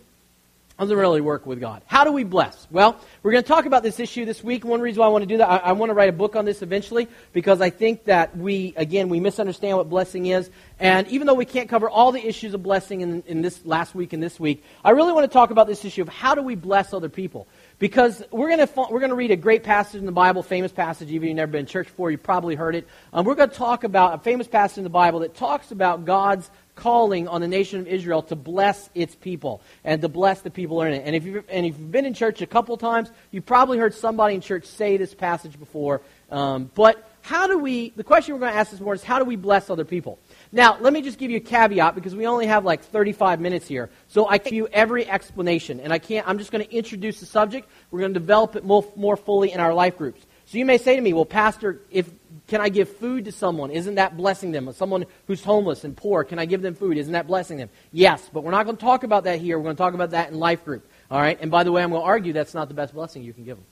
doesn't 0.79 0.97
really 0.97 1.21
work 1.21 1.45
with 1.45 1.59
God. 1.59 1.83
How 1.85 2.03
do 2.03 2.11
we 2.11 2.23
bless? 2.23 2.67
Well, 2.71 2.99
we're 3.21 3.31
going 3.31 3.43
to 3.43 3.47
talk 3.47 3.65
about 3.65 3.83
this 3.83 3.99
issue 3.99 4.25
this 4.25 4.43
week. 4.43 4.65
One 4.65 4.81
reason 4.81 4.99
why 4.99 5.05
I 5.05 5.09
want 5.09 5.21
to 5.21 5.27
do 5.27 5.37
that, 5.37 5.47
I, 5.47 5.57
I, 5.57 5.71
want 5.73 5.91
to 5.91 5.93
write 5.93 6.09
a 6.09 6.13
book 6.13 6.35
on 6.35 6.45
this 6.45 6.61
eventually 6.63 7.07
because 7.33 7.61
I 7.61 7.69
think 7.69 8.05
that 8.05 8.35
we, 8.35 8.73
again, 8.75 9.09
we 9.09 9.19
misunderstand 9.19 9.77
what 9.77 9.89
blessing 9.89 10.25
is. 10.25 10.49
And 10.79 11.07
even 11.09 11.27
though 11.27 11.35
we 11.35 11.45
can't 11.45 11.69
cover 11.69 11.87
all 11.87 12.11
the 12.11 12.25
issues 12.25 12.55
of 12.55 12.63
blessing 12.63 13.01
in, 13.01 13.23
in 13.27 13.41
this 13.43 13.63
last 13.63 13.93
week 13.93 14.13
and 14.13 14.23
this 14.23 14.39
week, 14.39 14.63
I 14.83 14.91
really 14.91 15.13
want 15.13 15.29
to 15.29 15.33
talk 15.33 15.51
about 15.51 15.67
this 15.67 15.85
issue 15.85 16.01
of 16.01 16.09
how 16.09 16.33
do 16.33 16.41
we 16.41 16.55
bless 16.55 16.93
other 16.93 17.09
people. 17.09 17.47
Because 17.77 18.23
we're 18.31 18.55
going 18.55 18.67
to 18.67 18.73
we're 18.91 18.99
going 18.99 19.09
to 19.09 19.15
read 19.15 19.31
a 19.31 19.35
great 19.35 19.63
passage 19.63 19.99
in 19.99 20.05
the 20.05 20.11
Bible, 20.11 20.43
famous 20.43 20.71
passage. 20.71 21.09
Even 21.09 21.23
if 21.23 21.29
you've 21.29 21.35
never 21.35 21.51
been 21.51 21.61
in 21.61 21.65
church 21.65 21.87
before, 21.87 22.11
you 22.11 22.17
probably 22.17 22.55
heard 22.55 22.75
it. 22.75 22.87
Um, 23.11 23.25
we're 23.25 23.35
going 23.35 23.49
to 23.49 23.55
talk 23.55 23.83
about 23.83 24.15
a 24.15 24.17
famous 24.19 24.47
passage 24.47 24.77
in 24.77 24.83
the 24.83 24.89
Bible 24.89 25.19
that 25.19 25.35
talks 25.35 25.71
about 25.71 26.05
God's 26.05 26.49
calling 26.75 27.27
on 27.27 27.41
the 27.41 27.47
nation 27.47 27.79
of 27.79 27.87
Israel 27.87 28.21
to 28.23 28.35
bless 28.35 28.89
its 28.95 29.15
people 29.15 29.61
and 29.83 30.01
to 30.01 30.09
bless 30.09 30.41
the 30.41 30.49
people 30.49 30.81
in 30.81 30.93
it. 30.93 31.03
And 31.05 31.15
if 31.15 31.25
you've, 31.25 31.43
and 31.49 31.65
if 31.65 31.77
you've 31.77 31.91
been 31.91 32.05
in 32.05 32.13
church 32.13 32.41
a 32.41 32.47
couple 32.47 32.75
times, 32.77 33.11
you've 33.31 33.45
probably 33.45 33.77
heard 33.77 33.93
somebody 33.93 34.35
in 34.35 34.41
church 34.41 34.65
say 34.65 34.97
this 34.97 35.13
passage 35.13 35.59
before. 35.59 36.01
Um, 36.29 36.71
but 36.75 37.07
how 37.21 37.45
do 37.47 37.57
we, 37.57 37.91
the 37.95 38.03
question 38.03 38.33
we're 38.33 38.39
going 38.39 38.53
to 38.53 38.57
ask 38.57 38.71
this 38.71 38.79
morning 38.79 38.99
is 38.99 39.03
how 39.03 39.19
do 39.19 39.25
we 39.25 39.35
bless 39.35 39.69
other 39.69 39.85
people? 39.85 40.17
Now, 40.51 40.77
let 40.79 40.91
me 40.91 41.01
just 41.01 41.17
give 41.17 41.29
you 41.29 41.37
a 41.37 41.41
caveat 41.41 41.93
because 41.93 42.15
we 42.15 42.25
only 42.25 42.47
have 42.47 42.65
like 42.65 42.83
35 42.83 43.39
minutes 43.39 43.67
here. 43.67 43.89
So 44.07 44.25
I 44.25 44.37
give 44.37 44.53
you 44.53 44.67
every 44.67 45.07
explanation. 45.07 45.79
And 45.79 45.93
I 45.93 45.99
can't, 45.99 46.27
I'm 46.27 46.39
just 46.39 46.51
going 46.51 46.65
to 46.65 46.73
introduce 46.73 47.19
the 47.19 47.25
subject. 47.25 47.69
We're 47.91 47.99
going 47.99 48.13
to 48.13 48.19
develop 48.19 48.55
it 48.55 48.63
more, 48.63 48.85
more 48.95 49.17
fully 49.17 49.51
in 49.51 49.59
our 49.59 49.73
life 49.73 49.97
groups. 49.97 50.25
So 50.51 50.57
you 50.57 50.65
may 50.65 50.79
say 50.79 50.97
to 50.97 51.01
me, 51.01 51.13
well, 51.13 51.23
Pastor, 51.23 51.79
if 51.91 52.09
can 52.49 52.59
I 52.59 52.67
give 52.67 52.97
food 52.97 53.23
to 53.23 53.31
someone? 53.31 53.71
Isn't 53.71 53.95
that 53.95 54.17
blessing 54.17 54.51
them? 54.51 54.69
Someone 54.73 55.05
who's 55.25 55.41
homeless 55.41 55.85
and 55.85 55.95
poor, 55.95 56.25
can 56.25 56.39
I 56.39 56.45
give 56.45 56.61
them 56.61 56.75
food? 56.75 56.97
Isn't 56.97 57.13
that 57.13 57.25
blessing 57.25 57.55
them? 57.55 57.69
Yes, 57.93 58.29
but 58.33 58.43
we're 58.43 58.51
not 58.51 58.65
going 58.65 58.75
to 58.75 58.81
talk 58.81 59.05
about 59.05 59.23
that 59.23 59.39
here. 59.39 59.57
We're 59.57 59.63
going 59.63 59.77
to 59.77 59.81
talk 59.81 59.93
about 59.93 60.09
that 60.09 60.29
in 60.29 60.37
life 60.37 60.65
group. 60.65 60.85
All 61.09 61.21
right? 61.21 61.37
And 61.39 61.49
by 61.49 61.63
the 61.63 61.71
way, 61.71 61.81
I'm 61.81 61.91
going 61.91 62.01
to 62.01 62.05
argue 62.05 62.33
that's 62.33 62.53
not 62.53 62.67
the 62.67 62.73
best 62.73 62.93
blessing 62.93 63.23
you 63.23 63.31
can 63.31 63.45
give 63.45 63.55
them. 63.55 63.65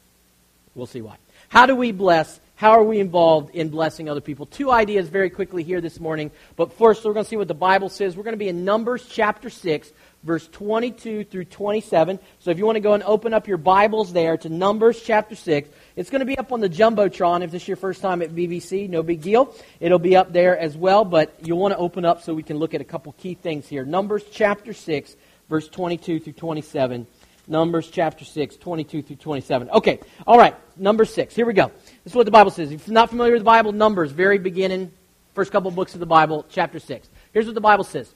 We'll 0.74 0.86
see 0.86 1.02
why. 1.02 1.18
How 1.50 1.66
do 1.66 1.76
we 1.76 1.92
bless? 1.92 2.40
How 2.56 2.72
are 2.72 2.84
we 2.84 3.02
involved 3.02 3.54
in 3.54 3.68
blessing 3.68 4.08
other 4.08 4.22
people? 4.22 4.46
Two 4.46 4.72
ideas 4.72 5.10
very 5.10 5.30
quickly 5.30 5.64
here 5.64 5.82
this 5.82 6.00
morning. 6.00 6.32
But 6.56 6.72
first, 6.72 7.04
we're 7.04 7.12
going 7.12 7.26
to 7.26 7.30
see 7.30 7.36
what 7.36 7.50
the 7.50 7.54
Bible 7.54 7.90
says. 7.90 8.16
We're 8.16 8.24
going 8.24 8.36
to 8.36 8.38
be 8.38 8.48
in 8.48 8.64
Numbers 8.64 9.06
chapter 9.06 9.50
6, 9.50 9.92
verse 10.24 10.48
22 10.48 11.24
through 11.24 11.46
27. 11.46 12.20
So 12.40 12.52
if 12.52 12.58
you 12.58 12.66
want 12.66 12.76
to 12.76 12.82
go 12.82 12.94
and 12.94 13.04
open 13.04 13.34
up 13.34 13.48
your 13.48 13.58
Bibles 13.58 14.12
there 14.12 14.38
to 14.38 14.50
Numbers 14.50 15.02
chapter 15.02 15.36
6, 15.36 15.70
it's 15.96 16.10
going 16.10 16.20
to 16.20 16.26
be 16.26 16.38
up 16.38 16.52
on 16.52 16.60
the 16.60 16.70
Jumbotron. 16.70 17.42
If 17.42 17.52
this 17.52 17.64
is 17.64 17.68
your 17.68 17.78
first 17.78 18.02
time 18.02 18.22
at 18.22 18.32
BBC, 18.32 18.90
no 18.90 19.04
big 19.04 19.22
deal. 19.22 19.56
It'll 19.80 20.00
be 20.00 20.16
up 20.16 20.34
there 20.34 20.58
as 20.58 20.76
well, 20.76 21.06
but 21.06 21.34
you'll 21.42 21.60
want 21.60 21.74
to 21.74 21.78
open 21.78 22.06
up 22.06 22.22
so 22.22 22.34
we 22.34 22.44
can 22.44 22.58
look 22.58 22.74
at 22.74 22.82
a 22.82 22.86
couple 22.86 23.14
key 23.14 23.34
things 23.34 23.68
here. 23.68 23.86
Numbers 23.86 24.24
chapter 24.32 24.74
6, 24.74 25.16
verse 25.50 25.68
22 25.70 26.20
through 26.20 26.34
27. 26.34 27.08
Numbers 27.48 27.90
chapter 27.90 28.26
6, 28.26 28.58
22 28.58 29.02
through 29.02 29.16
27. 29.16 29.70
Okay, 29.72 30.00
all 30.28 30.38
right, 30.38 30.56
number 30.78 31.04
6. 31.04 31.36
Here 31.36 31.48
we 31.48 31.54
go. 31.54 31.72
This 32.04 32.14
is 32.14 32.16
what 32.16 32.26
the 32.26 32.32
Bible 32.32 32.52
says. 32.52 32.72
If 32.72 32.88
you're 32.88 32.94
not 32.94 33.10
familiar 33.10 33.34
with 33.34 33.42
the 33.42 33.46
Bible, 33.46 33.72
Numbers, 33.72 34.12
very 34.12 34.38
beginning, 34.38 34.92
first 35.34 35.52
couple 35.52 35.72
books 35.72 35.96
of 35.96 36.00
the 36.00 36.06
Bible, 36.06 36.46
chapter 36.50 36.80
6. 36.80 37.10
Here's 37.34 37.48
what 37.48 37.56
the 37.56 37.62
Bible 37.62 37.84
says. 37.84 38.14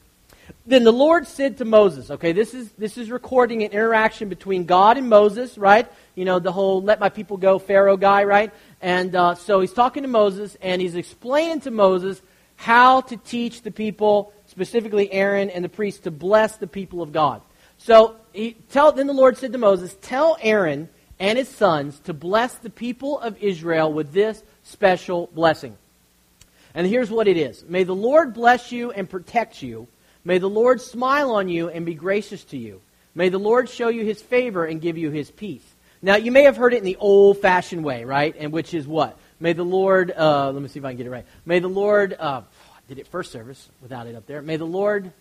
Then 0.66 0.84
the 0.84 0.94
Lord 0.94 1.28
said 1.28 1.58
to 1.58 1.66
Moses, 1.66 2.10
okay, 2.10 2.32
this 2.32 2.54
is, 2.54 2.72
this 2.74 2.98
is 2.98 3.12
recording 3.12 3.64
an 3.64 3.72
interaction 3.72 4.30
between 4.30 4.66
God 4.66 4.98
and 4.98 5.10
Moses, 5.10 5.58
right? 5.58 5.90
You 6.16 6.26
know, 6.26 6.40
the 6.40 6.52
whole 6.52 6.82
let 6.82 7.00
my 7.00 7.10
people 7.10 7.38
go 7.38 7.60
Pharaoh 7.60 7.98
guy, 7.98 8.24
right? 8.24 8.52
And 8.82 9.14
uh, 9.16 9.36
so 9.36 9.60
he's 9.60 9.74
talking 9.74 10.04
to 10.04 10.10
Moses, 10.10 10.56
and 10.62 10.82
he's 10.82 10.96
explaining 10.96 11.62
to 11.62 11.72
Moses 11.72 12.22
how 12.56 13.02
to 13.02 13.18
teach 13.18 13.62
the 13.62 13.72
people, 13.72 14.32
specifically 14.48 15.12
Aaron 15.12 15.50
and 15.50 15.66
the 15.66 15.70
priests, 15.70 16.02
to 16.02 16.12
bless 16.12 16.58
the 16.58 16.68
people 16.68 17.02
of 17.02 17.12
God. 17.12 17.42
So 17.78 18.16
he, 18.32 18.56
tell, 18.72 18.94
then 18.94 19.08
the 19.08 19.14
Lord 19.14 19.38
said 19.38 19.52
to 19.52 19.58
Moses, 19.58 19.98
Tell 20.02 20.38
Aaron 20.42 20.88
and 21.20 21.38
his 21.38 21.50
sons 21.50 22.00
to 22.02 22.14
bless 22.14 22.56
the 22.56 22.70
people 22.70 23.20
of 23.20 23.42
Israel 23.42 23.92
with 23.92 24.14
this 24.14 24.42
special 24.64 25.30
blessing. 25.34 25.78
And 26.74 26.88
here's 26.88 27.12
what 27.12 27.28
it 27.28 27.38
is 27.38 27.64
May 27.68 27.84
the 27.84 27.96
Lord 27.96 28.34
bless 28.34 28.72
you 28.72 28.92
and 28.92 29.10
protect 29.10 29.62
you. 29.62 29.88
May 30.26 30.38
the 30.38 30.50
Lord 30.50 30.82
smile 30.82 31.32
on 31.32 31.50
you 31.50 31.70
and 31.70 31.86
be 31.86 31.94
gracious 31.94 32.44
to 32.46 32.58
you. 32.58 32.82
May 33.16 33.30
the 33.30 33.40
Lord 33.40 33.70
show 33.70 33.90
you 33.90 34.04
his 34.04 34.22
favor 34.22 34.66
and 34.66 34.82
give 34.82 34.98
you 34.98 35.12
his 35.12 35.30
peace. 35.30 35.64
Now, 36.02 36.16
you 36.16 36.32
may 36.32 36.44
have 36.44 36.58
heard 36.58 36.74
it 36.74 36.78
in 36.78 36.84
the 36.84 36.98
old 36.98 37.40
fashioned 37.40 37.84
way, 37.84 38.04
right? 38.04 38.36
And 38.38 38.52
which 38.52 38.74
is 38.74 38.88
what? 38.88 39.18
May 39.40 39.54
the 39.54 39.64
Lord, 39.64 40.12
uh, 40.12 40.52
let 40.52 40.62
me 40.62 40.68
see 40.68 40.80
if 40.80 40.86
I 40.86 40.92
can 40.92 40.98
get 40.98 41.08
it 41.08 41.12
right. 41.12 41.26
May 41.46 41.60
the 41.60 41.70
Lord, 41.70 42.16
uh, 42.18 42.42
did 42.88 43.00
it 43.00 43.08
first 43.08 43.32
service 43.32 43.70
without 43.82 44.08
it 44.08 44.16
up 44.16 44.26
there. 44.26 44.42
May 44.42 44.58
the 44.58 44.66
Lord 44.66 45.12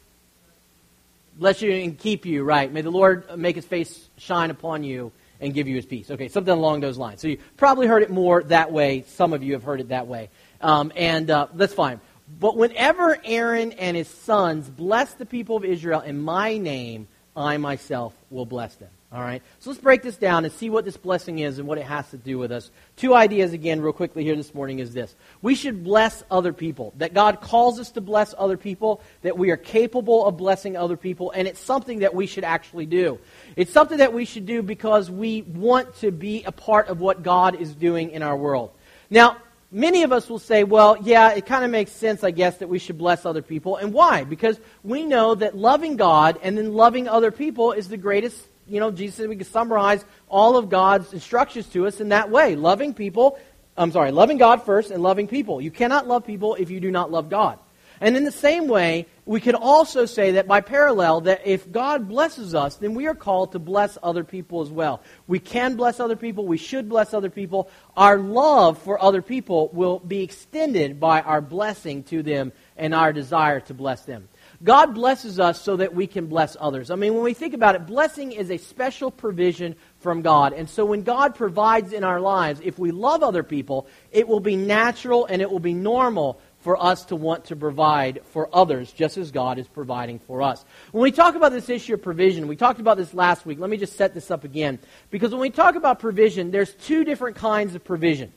bless 1.38 1.62
you 1.62 1.72
and 1.72 1.98
keep 1.98 2.26
you, 2.26 2.42
right? 2.44 2.72
May 2.72 2.82
the 2.82 2.90
Lord 2.90 3.38
make 3.38 3.56
his 3.56 3.64
face 3.64 4.08
shine 4.18 4.50
upon 4.50 4.84
you 4.84 5.12
and 5.40 5.54
give 5.54 5.68
you 5.68 5.76
his 5.76 5.86
peace. 5.86 6.10
Okay, 6.10 6.28
something 6.28 6.52
along 6.52 6.80
those 6.80 6.98
lines. 6.98 7.20
So 7.20 7.28
you 7.28 7.38
probably 7.56 7.86
heard 7.86 8.02
it 8.02 8.10
more 8.10 8.42
that 8.44 8.72
way. 8.72 9.04
Some 9.08 9.32
of 9.32 9.42
you 9.42 9.54
have 9.54 9.64
heard 9.64 9.80
it 9.80 9.88
that 9.88 10.06
way. 10.06 10.30
Um, 10.60 10.92
and 10.94 11.30
uh, 11.30 11.48
that's 11.54 11.74
fine. 11.74 12.00
But 12.40 12.56
whenever 12.56 13.18
Aaron 13.24 13.72
and 13.72 13.96
his 13.96 14.08
sons 14.08 14.68
bless 14.68 15.14
the 15.14 15.26
people 15.26 15.56
of 15.56 15.64
Israel 15.64 16.00
in 16.00 16.20
my 16.20 16.58
name, 16.58 17.08
I 17.36 17.56
myself 17.56 18.14
will 18.30 18.46
bless 18.46 18.74
them. 18.76 18.90
All 19.12 19.20
right? 19.20 19.42
So 19.58 19.68
let's 19.68 19.82
break 19.82 20.02
this 20.02 20.16
down 20.16 20.46
and 20.46 20.54
see 20.54 20.70
what 20.70 20.86
this 20.86 20.96
blessing 20.96 21.40
is 21.40 21.58
and 21.58 21.68
what 21.68 21.76
it 21.76 21.84
has 21.84 22.08
to 22.10 22.16
do 22.16 22.38
with 22.38 22.50
us. 22.50 22.70
Two 22.96 23.14
ideas, 23.14 23.52
again, 23.52 23.82
real 23.82 23.92
quickly 23.92 24.24
here 24.24 24.34
this 24.34 24.54
morning 24.54 24.78
is 24.78 24.94
this. 24.94 25.14
We 25.42 25.54
should 25.54 25.84
bless 25.84 26.24
other 26.30 26.54
people. 26.54 26.94
That 26.96 27.12
God 27.12 27.42
calls 27.42 27.78
us 27.78 27.90
to 27.90 28.00
bless 28.00 28.34
other 28.38 28.56
people, 28.56 29.02
that 29.20 29.36
we 29.36 29.50
are 29.50 29.58
capable 29.58 30.24
of 30.24 30.38
blessing 30.38 30.78
other 30.78 30.96
people, 30.96 31.30
and 31.30 31.46
it's 31.46 31.60
something 31.60 31.98
that 31.98 32.14
we 32.14 32.26
should 32.26 32.44
actually 32.44 32.86
do. 32.86 33.18
It's 33.54 33.72
something 33.72 33.98
that 33.98 34.14
we 34.14 34.24
should 34.24 34.46
do 34.46 34.62
because 34.62 35.10
we 35.10 35.42
want 35.42 35.94
to 35.96 36.10
be 36.10 36.44
a 36.44 36.52
part 36.52 36.88
of 36.88 37.00
what 37.00 37.22
God 37.22 37.60
is 37.60 37.74
doing 37.74 38.12
in 38.12 38.22
our 38.22 38.36
world. 38.36 38.70
Now, 39.10 39.36
many 39.72 40.04
of 40.04 40.12
us 40.12 40.28
will 40.28 40.38
say, 40.38 40.62
well, 40.62 40.96
yeah, 41.02 41.32
it 41.32 41.46
kind 41.46 41.64
of 41.64 41.70
makes 41.70 41.90
sense, 41.90 42.22
I 42.22 42.30
guess, 42.30 42.58
that 42.58 42.68
we 42.68 42.78
should 42.78 42.98
bless 42.98 43.26
other 43.26 43.42
people. 43.42 43.76
And 43.76 43.92
why? 43.92 44.22
Because 44.24 44.60
we 44.84 45.02
know 45.02 45.34
that 45.34 45.56
loving 45.56 45.96
God 45.96 46.38
and 46.42 46.56
then 46.56 46.74
loving 46.74 47.08
other 47.08 47.32
people 47.32 47.72
is 47.72 47.88
the 47.88 47.96
greatest 47.96 48.48
you 48.66 48.80
know, 48.80 48.90
Jesus 48.90 49.16
said 49.16 49.28
we 49.28 49.36
could 49.36 49.46
summarize 49.46 50.04
all 50.28 50.56
of 50.56 50.68
God's 50.68 51.12
instructions 51.12 51.66
to 51.68 51.86
us 51.86 52.00
in 52.00 52.10
that 52.10 52.30
way. 52.30 52.56
Loving 52.56 52.94
people, 52.94 53.38
I'm 53.76 53.90
sorry, 53.90 54.12
loving 54.12 54.38
God 54.38 54.64
first 54.64 54.90
and 54.90 55.02
loving 55.02 55.28
people. 55.28 55.60
You 55.60 55.70
cannot 55.70 56.06
love 56.06 56.24
people 56.24 56.54
if 56.54 56.70
you 56.70 56.80
do 56.80 56.90
not 56.90 57.10
love 57.10 57.28
God. 57.28 57.58
And 58.02 58.16
in 58.16 58.24
the 58.24 58.32
same 58.32 58.66
way, 58.66 59.06
we 59.24 59.40
can 59.40 59.54
also 59.54 60.06
say 60.06 60.32
that 60.32 60.48
by 60.48 60.60
parallel, 60.60 61.20
that 61.20 61.46
if 61.46 61.70
God 61.70 62.08
blesses 62.08 62.52
us, 62.52 62.74
then 62.74 62.94
we 62.94 63.06
are 63.06 63.14
called 63.14 63.52
to 63.52 63.60
bless 63.60 63.96
other 64.02 64.24
people 64.24 64.60
as 64.60 64.70
well. 64.70 65.00
We 65.28 65.38
can 65.38 65.76
bless 65.76 66.00
other 66.00 66.16
people. 66.16 66.44
We 66.44 66.56
should 66.56 66.88
bless 66.88 67.14
other 67.14 67.30
people. 67.30 67.70
Our 67.96 68.18
love 68.18 68.78
for 68.78 69.00
other 69.00 69.22
people 69.22 69.70
will 69.72 70.00
be 70.00 70.24
extended 70.24 70.98
by 70.98 71.20
our 71.20 71.40
blessing 71.40 72.02
to 72.04 72.24
them 72.24 72.52
and 72.76 72.92
our 72.92 73.12
desire 73.12 73.60
to 73.60 73.74
bless 73.74 74.02
them. 74.02 74.28
God 74.64 74.94
blesses 74.94 75.38
us 75.40 75.60
so 75.60 75.76
that 75.76 75.94
we 75.94 76.06
can 76.08 76.26
bless 76.26 76.56
others. 76.58 76.90
I 76.90 76.96
mean, 76.96 77.14
when 77.14 77.22
we 77.22 77.34
think 77.34 77.54
about 77.54 77.74
it, 77.74 77.86
blessing 77.86 78.32
is 78.32 78.50
a 78.50 78.56
special 78.58 79.10
provision 79.10 79.76
from 79.98 80.22
God. 80.22 80.52
And 80.52 80.68
so 80.68 80.84
when 80.84 81.02
God 81.02 81.34
provides 81.34 81.92
in 81.92 82.02
our 82.04 82.20
lives, 82.20 82.60
if 82.62 82.78
we 82.78 82.90
love 82.90 83.22
other 83.22 83.42
people, 83.42 83.86
it 84.10 84.26
will 84.26 84.40
be 84.40 84.56
natural 84.56 85.26
and 85.26 85.42
it 85.42 85.50
will 85.50 85.60
be 85.60 85.74
normal 85.74 86.40
for 86.62 86.80
us 86.82 87.04
to 87.06 87.16
want 87.16 87.46
to 87.46 87.56
provide 87.56 88.20
for 88.30 88.48
others 88.52 88.92
just 88.92 89.18
as 89.18 89.30
God 89.30 89.58
is 89.58 89.66
providing 89.66 90.18
for 90.20 90.42
us. 90.42 90.64
When 90.92 91.02
we 91.02 91.12
talk 91.12 91.34
about 91.34 91.52
this 91.52 91.68
issue 91.68 91.94
of 91.94 92.02
provision, 92.02 92.46
we 92.46 92.56
talked 92.56 92.80
about 92.80 92.96
this 92.96 93.12
last 93.12 93.44
week. 93.44 93.58
Let 93.58 93.68
me 93.68 93.76
just 93.76 93.96
set 93.96 94.14
this 94.14 94.30
up 94.30 94.44
again. 94.44 94.78
Because 95.10 95.32
when 95.32 95.40
we 95.40 95.50
talk 95.50 95.74
about 95.74 95.98
provision, 95.98 96.50
there's 96.50 96.72
two 96.74 97.04
different 97.04 97.36
kinds 97.36 97.74
of 97.74 97.84
provision. 97.84 98.32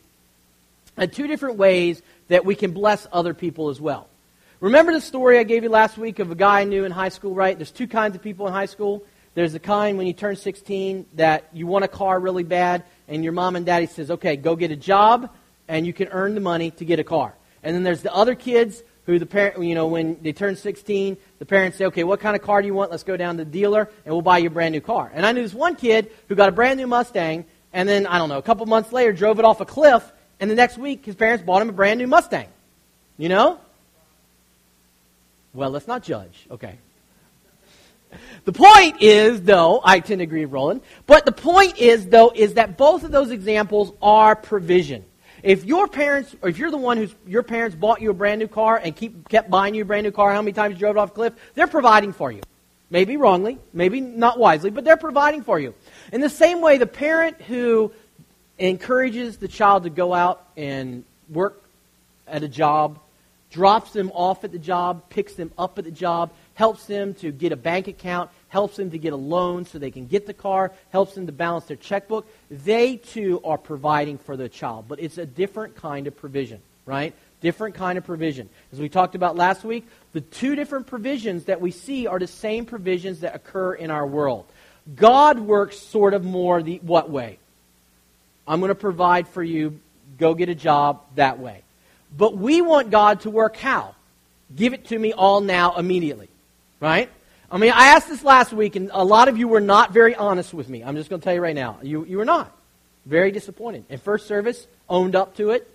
And 0.98 1.12
two 1.12 1.27
different 1.27 1.58
ways 1.58 2.01
that 2.29 2.46
we 2.46 2.55
can 2.55 2.72
bless 2.72 3.05
other 3.12 3.34
people 3.34 3.70
as 3.70 3.79
well. 3.79 4.08
Remember 4.60 4.91
the 4.91 5.01
story 5.01 5.38
I 5.38 5.44
gave 5.44 5.63
you 5.63 5.70
last 5.70 5.98
week 5.98 6.20
of 6.20 6.32
a 6.32 6.36
guy 6.36 6.62
I 6.62 6.63
knew 6.63 6.86
in 6.86 6.91
high 6.91 7.10
school, 7.10 7.36
right? 7.36 7.55
There's 7.55 7.72
two 7.72 7.88
kinds 7.88 8.15
of 8.15 8.24
people 8.24 8.48
in 8.48 8.53
high 8.53 8.65
school. 8.65 9.03
There's 9.36 9.53
the 9.53 9.60
kind 9.60 9.98
when 9.98 10.08
you 10.08 10.13
turn 10.13 10.38
16 10.38 11.05
that 11.15 11.50
you 11.53 11.67
want 11.67 11.84
a 11.86 11.89
car 11.89 12.20
really 12.20 12.44
bad, 12.44 12.86
and 13.08 13.24
your 13.24 13.34
mom 13.34 13.58
and 13.58 13.65
daddy 13.65 13.86
says, 13.86 14.10
okay, 14.10 14.38
go 14.38 14.55
get 14.55 14.72
a 14.72 14.75
job, 14.77 15.29
and 15.67 15.86
you 15.86 15.94
can 15.94 16.08
earn 16.08 16.34
the 16.34 16.41
money 16.41 16.72
to 16.72 16.86
get 16.86 17.00
a 17.00 17.03
car. 17.03 17.36
And 17.65 17.75
then 17.75 17.84
there's 17.84 18.03
the 18.03 18.13
other 18.13 18.36
kids 18.36 18.84
who 19.07 19.19
the 19.19 19.25
parent, 19.25 19.62
you 19.62 19.75
know, 19.75 19.88
when 19.88 20.22
they 20.22 20.31
turn 20.31 20.55
16, 20.55 21.17
the 21.39 21.45
parents 21.45 21.77
say, 21.77 21.86
okay, 21.86 22.03
what 22.03 22.19
kind 22.19 22.36
of 22.36 22.41
car 22.41 22.62
do 22.62 22.67
you 22.67 22.74
want? 22.74 22.91
Let's 22.91 23.03
go 23.03 23.17
down 23.17 23.38
to 23.38 23.43
the 23.43 23.51
dealer, 23.51 23.89
and 24.05 24.13
we'll 24.13 24.22
buy 24.22 24.38
you 24.38 24.48
a 24.48 24.51
brand 24.51 24.72
new 24.72 24.81
car. 24.81 25.12
And 25.13 25.25
I 25.25 25.31
knew 25.31 25.41
this 25.41 25.53
one 25.53 25.75
kid 25.75 26.12
who 26.29 26.36
got 26.36 26.48
a 26.48 26.51
brand 26.51 26.79
new 26.79 26.88
Mustang, 26.88 27.45
and 27.74 27.89
then, 27.89 28.07
I 28.07 28.19
don't 28.19 28.29
know, 28.29 28.38
a 28.38 28.43
couple 28.43 28.65
months 28.67 28.91
later 28.91 29.12
drove 29.12 29.39
it 29.39 29.45
off 29.45 29.62
a 29.62 29.65
cliff, 29.65 30.03
and 30.39 30.50
the 30.50 30.55
next 30.55 30.77
week 30.77 31.05
his 31.05 31.15
parents 31.15 31.43
bought 31.43 31.62
him 31.62 31.69
a 31.69 31.74
brand 31.74 32.00
new 32.00 32.07
Mustang. 32.07 32.48
You 33.17 33.29
know? 33.29 33.60
Well, 35.53 35.72
let's 35.72 35.88
not 35.88 36.03
judge. 36.03 36.45
Okay. 36.51 36.77
The 38.45 38.53
point 38.53 39.01
is, 39.01 39.41
though, 39.41 39.81
I 39.84 40.00
tend 40.00 40.19
to 40.19 40.24
agree 40.24 40.45
with 40.45 40.53
Roland, 40.53 40.81
but 41.07 41.25
the 41.25 41.31
point 41.31 41.77
is, 41.77 42.05
though, 42.05 42.31
is 42.34 42.53
that 42.53 42.77
both 42.77 43.03
of 43.03 43.12
those 43.12 43.31
examples 43.31 43.91
are 44.01 44.36
provision. 44.36 45.03
If 45.45 45.63
your 45.63 45.87
parents, 45.87 46.35
or 46.41 46.49
if 46.49 46.57
you're 46.57 46.71
the 46.71 46.77
one 46.77 46.97
whose 46.97 47.13
your 47.27 47.43
parents 47.43 47.75
bought 47.75 48.01
you 48.01 48.09
a 48.09 48.15
brand 48.15 48.39
new 48.39 48.47
car 48.47 48.81
and 48.83 48.95
keep 48.95 49.29
kept 49.29 49.47
buying 49.47 49.75
you 49.75 49.83
a 49.83 49.85
brand 49.85 50.03
new 50.03 50.11
car, 50.11 50.33
how 50.33 50.41
many 50.41 50.53
times 50.53 50.73
you 50.73 50.79
drove 50.79 50.95
it 50.95 50.99
off 50.99 51.11
a 51.11 51.13
cliff? 51.13 51.33
They're 51.53 51.67
providing 51.67 52.13
for 52.13 52.31
you. 52.31 52.41
Maybe 52.89 53.15
wrongly, 53.15 53.59
maybe 53.71 54.01
not 54.01 54.39
wisely, 54.39 54.71
but 54.71 54.83
they're 54.83 54.97
providing 54.97 55.43
for 55.43 55.59
you. 55.59 55.75
In 56.11 56.19
the 56.19 56.31
same 56.31 56.61
way, 56.61 56.79
the 56.79 56.87
parent 56.87 57.43
who 57.43 57.91
encourages 58.57 59.37
the 59.37 59.47
child 59.47 59.83
to 59.83 59.91
go 59.91 60.15
out 60.15 60.47
and 60.57 61.03
work 61.29 61.61
at 62.27 62.41
a 62.41 62.47
job 62.47 62.97
drops 63.51 63.93
them 63.93 64.11
off 64.15 64.43
at 64.43 64.51
the 64.51 64.57
job, 64.57 65.09
picks 65.09 65.35
them 65.35 65.51
up 65.59 65.77
at 65.77 65.85
the 65.85 65.91
job, 65.91 66.31
helps 66.55 66.87
them 66.87 67.13
to 67.13 67.31
get 67.31 67.51
a 67.51 67.55
bank 67.55 67.87
account, 67.87 68.31
helps 68.55 68.77
them 68.77 68.89
to 68.89 68.97
get 68.97 69.12
a 69.12 69.17
loan 69.17 69.65
so 69.65 69.77
they 69.77 69.91
can 69.91 70.07
get 70.07 70.25
the 70.25 70.33
car, 70.33 70.71
helps 70.89 71.13
them 71.13 71.25
to 71.25 71.33
balance 71.33 71.65
their 71.65 71.75
checkbook. 71.75 72.25
They 72.50 72.95
too 72.95 73.41
are 73.43 73.57
providing 73.57 74.17
for 74.17 74.38
the 74.38 74.47
child, 74.47 74.85
but 74.88 75.01
it's 75.01 75.17
a 75.17 75.25
different 75.25 75.75
kind 75.75 76.07
of 76.07 76.15
provision, 76.15 76.62
right? 76.85 77.13
Different 77.41 77.75
kind 77.75 77.97
of 77.97 78.05
provision. 78.05 78.47
As 78.71 78.79
we 78.79 78.88
talked 78.88 79.13
about 79.13 79.35
last 79.35 79.65
week, 79.65 79.85
the 80.13 80.21
two 80.21 80.55
different 80.55 80.88
provisions 80.88 81.43
that 81.45 81.59
we 81.59 81.71
see 81.71 82.07
are 82.07 82.17
the 82.17 82.27
same 82.27 82.65
provisions 82.65 83.19
that 83.19 83.35
occur 83.35 83.74
in 83.74 83.91
our 83.91 84.07
world. 84.07 84.45
God 84.95 85.38
works 85.38 85.77
sort 85.77 86.13
of 86.13 86.24
more 86.24 86.63
the 86.63 86.77
what 86.77 87.09
way? 87.09 87.39
I'm 88.47 88.62
going 88.62 88.69
to 88.69 88.75
provide 88.89 89.27
for 89.27 89.43
you, 89.43 89.81
go 90.17 90.33
get 90.33 90.47
a 90.47 90.55
job 90.55 91.01
that 91.15 91.39
way. 91.39 91.62
But 92.17 92.38
we 92.38 92.62
want 92.62 92.89
God 92.89 93.19
to 93.21 93.29
work 93.29 93.57
how? 93.57 93.95
Give 94.55 94.74
it 94.74 94.85
to 94.85 94.97
me 94.97 95.12
all 95.12 95.41
now, 95.41 95.75
immediately. 95.75 96.29
Right? 96.79 97.09
I 97.51 97.57
mean, 97.57 97.71
I 97.71 97.87
asked 97.87 98.09
this 98.09 98.23
last 98.23 98.53
week, 98.53 98.75
and 98.75 98.89
a 98.93 99.03
lot 99.03 99.27
of 99.27 99.37
you 99.37 99.47
were 99.47 99.61
not 99.61 99.93
very 99.93 100.15
honest 100.15 100.53
with 100.53 100.67
me. 100.67 100.83
I'm 100.83 100.95
just 100.95 101.09
going 101.09 101.21
to 101.21 101.23
tell 101.23 101.33
you 101.33 101.41
right 101.41 101.55
now. 101.55 101.77
You, 101.83 102.05
you 102.05 102.17
were 102.17 102.25
not. 102.25 102.51
Very 103.05 103.31
disappointed. 103.31 103.85
And 103.89 104.01
first 104.01 104.27
service 104.27 104.67
owned 104.89 105.15
up 105.15 105.35
to 105.37 105.51
it. 105.51 105.69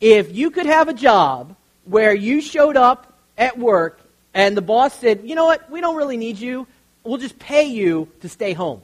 If 0.00 0.34
you 0.34 0.50
could 0.50 0.66
have 0.66 0.88
a 0.88 0.94
job 0.94 1.56
where 1.84 2.14
you 2.14 2.40
showed 2.40 2.76
up 2.76 3.12
at 3.36 3.58
work 3.58 4.00
and 4.32 4.56
the 4.56 4.62
boss 4.62 4.94
said, 4.98 5.22
you 5.24 5.34
know 5.34 5.46
what, 5.46 5.68
we 5.70 5.80
don't 5.80 5.96
really 5.96 6.16
need 6.16 6.38
you, 6.38 6.66
we'll 7.02 7.18
just 7.18 7.38
pay 7.38 7.64
you 7.64 8.08
to 8.20 8.28
stay 8.28 8.52
home. 8.52 8.82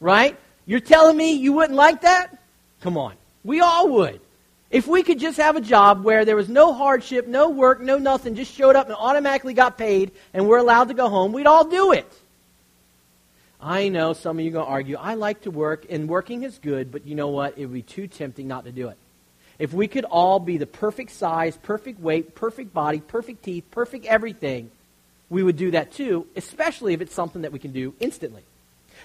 right? 0.00 0.36
You're 0.66 0.80
telling 0.80 1.16
me 1.16 1.32
you 1.32 1.52
wouldn't 1.52 1.76
like 1.76 2.02
that? 2.02 2.36
Come 2.80 2.96
on. 2.96 3.14
We 3.44 3.60
all 3.60 3.88
would. 3.90 4.20
If 4.76 4.86
we 4.86 5.02
could 5.02 5.18
just 5.18 5.38
have 5.38 5.56
a 5.56 5.62
job 5.62 6.04
where 6.04 6.26
there 6.26 6.36
was 6.36 6.50
no 6.50 6.74
hardship, 6.74 7.26
no 7.26 7.48
work, 7.48 7.80
no 7.80 7.96
nothing, 7.96 8.34
just 8.34 8.52
showed 8.52 8.76
up 8.76 8.88
and 8.88 8.94
automatically 8.94 9.54
got 9.54 9.78
paid 9.78 10.10
and 10.34 10.46
we're 10.46 10.58
allowed 10.58 10.88
to 10.88 10.94
go 10.94 11.08
home, 11.08 11.32
we'd 11.32 11.46
all 11.46 11.64
do 11.64 11.92
it. 11.92 12.06
I 13.58 13.88
know 13.88 14.12
some 14.12 14.38
of 14.38 14.44
you 14.44 14.50
are 14.50 14.52
going 14.52 14.66
to 14.66 14.70
argue, 14.70 14.96
I 14.96 15.14
like 15.14 15.40
to 15.44 15.50
work, 15.50 15.86
and 15.88 16.10
working 16.10 16.42
is 16.42 16.58
good, 16.58 16.92
but 16.92 17.06
you 17.06 17.14
know 17.14 17.28
what? 17.28 17.56
It 17.56 17.64
would 17.64 17.72
be 17.72 17.80
too 17.80 18.06
tempting 18.06 18.48
not 18.48 18.66
to 18.66 18.70
do 18.70 18.88
it. 18.88 18.98
If 19.58 19.72
we 19.72 19.88
could 19.88 20.04
all 20.04 20.40
be 20.40 20.58
the 20.58 20.66
perfect 20.66 21.12
size, 21.12 21.56
perfect 21.56 21.98
weight, 21.98 22.34
perfect 22.34 22.74
body, 22.74 23.00
perfect 23.00 23.44
teeth, 23.44 23.64
perfect 23.70 24.04
everything, 24.04 24.70
we 25.30 25.42
would 25.42 25.56
do 25.56 25.70
that 25.70 25.92
too, 25.92 26.26
especially 26.36 26.92
if 26.92 27.00
it's 27.00 27.14
something 27.14 27.40
that 27.42 27.52
we 27.52 27.58
can 27.58 27.72
do 27.72 27.94
instantly. 27.98 28.42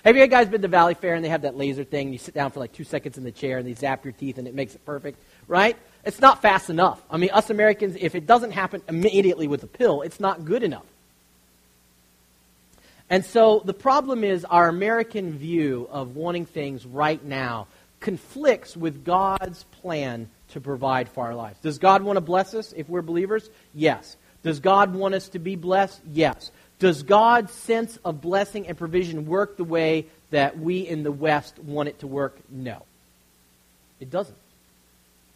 Have 0.04 0.18
you 0.18 0.26
guys 0.28 0.50
been 0.50 0.64
to 0.64 0.68
Valley 0.68 0.96
Fair 0.96 1.14
and 1.14 1.24
they 1.24 1.30
have 1.30 1.44
that 1.44 1.56
laser 1.56 1.84
thing? 1.84 2.08
And 2.08 2.14
You 2.14 2.20
sit 2.20 2.34
down 2.34 2.52
for 2.52 2.60
like 2.60 2.74
two 2.74 2.84
seconds 2.84 3.18
in 3.18 3.24
the 3.24 3.32
chair 3.32 3.60
and 3.60 3.68
they 3.68 3.74
zap 3.74 4.04
your 4.04 4.14
teeth 4.14 4.38
and 4.38 4.48
it 4.48 4.56
makes 4.56 4.74
it 4.74 4.84
perfect, 4.86 5.20
right? 5.48 5.78
It's 6.04 6.20
not 6.20 6.42
fast 6.42 6.70
enough. 6.70 7.02
I 7.10 7.18
mean, 7.18 7.30
us 7.32 7.50
Americans, 7.50 7.96
if 8.00 8.16
it 8.16 8.26
doesn't 8.26 8.52
happen 8.52 8.82
immediately 8.88 9.48
with 9.48 9.64
a 9.64 9.68
pill, 9.68 10.02
it's 10.02 10.20
not 10.20 10.46
good 10.46 10.64
enough. 10.64 10.86
And 13.10 13.26
so 13.26 13.62
the 13.66 13.74
problem 13.74 14.24
is 14.24 14.46
our 14.46 14.70
American 14.70 15.38
view 15.38 15.88
of 15.92 16.16
wanting 16.16 16.46
things 16.46 16.86
right 16.86 17.24
now 17.24 17.68
conflicts 18.00 18.76
with 18.76 19.04
God's 19.06 19.64
plan 19.82 20.30
to 20.50 20.62
provide 20.62 21.10
for 21.10 21.26
our 21.26 21.36
lives. 21.36 21.60
Does 21.62 21.78
God 21.78 22.04
want 22.04 22.18
to 22.18 22.22
bless 22.22 22.54
us 22.54 22.74
if 22.76 22.90
we're 22.90 23.02
believers? 23.02 23.50
Yes. 23.74 24.16
Does 24.44 24.60
God 24.60 24.96
want 24.96 25.14
us 25.14 25.30
to 25.30 25.40
be 25.40 25.56
blessed? 25.56 26.02
Yes. 26.12 26.52
Does 26.80 27.04
God's 27.04 27.54
sense 27.54 28.00
of 28.04 28.22
blessing 28.22 28.68
and 28.68 28.78
provision 28.78 29.28
work 29.28 29.56
the 29.56 29.64
way 29.64 30.08
that 30.32 30.58
we 30.58 30.80
in 30.80 31.04
the 31.04 31.12
West 31.12 31.60
want 31.60 31.90
it 31.90 32.00
to 32.00 32.08
work? 32.08 32.40
No. 32.50 32.84
It 34.00 34.10
doesn't. 34.10 34.38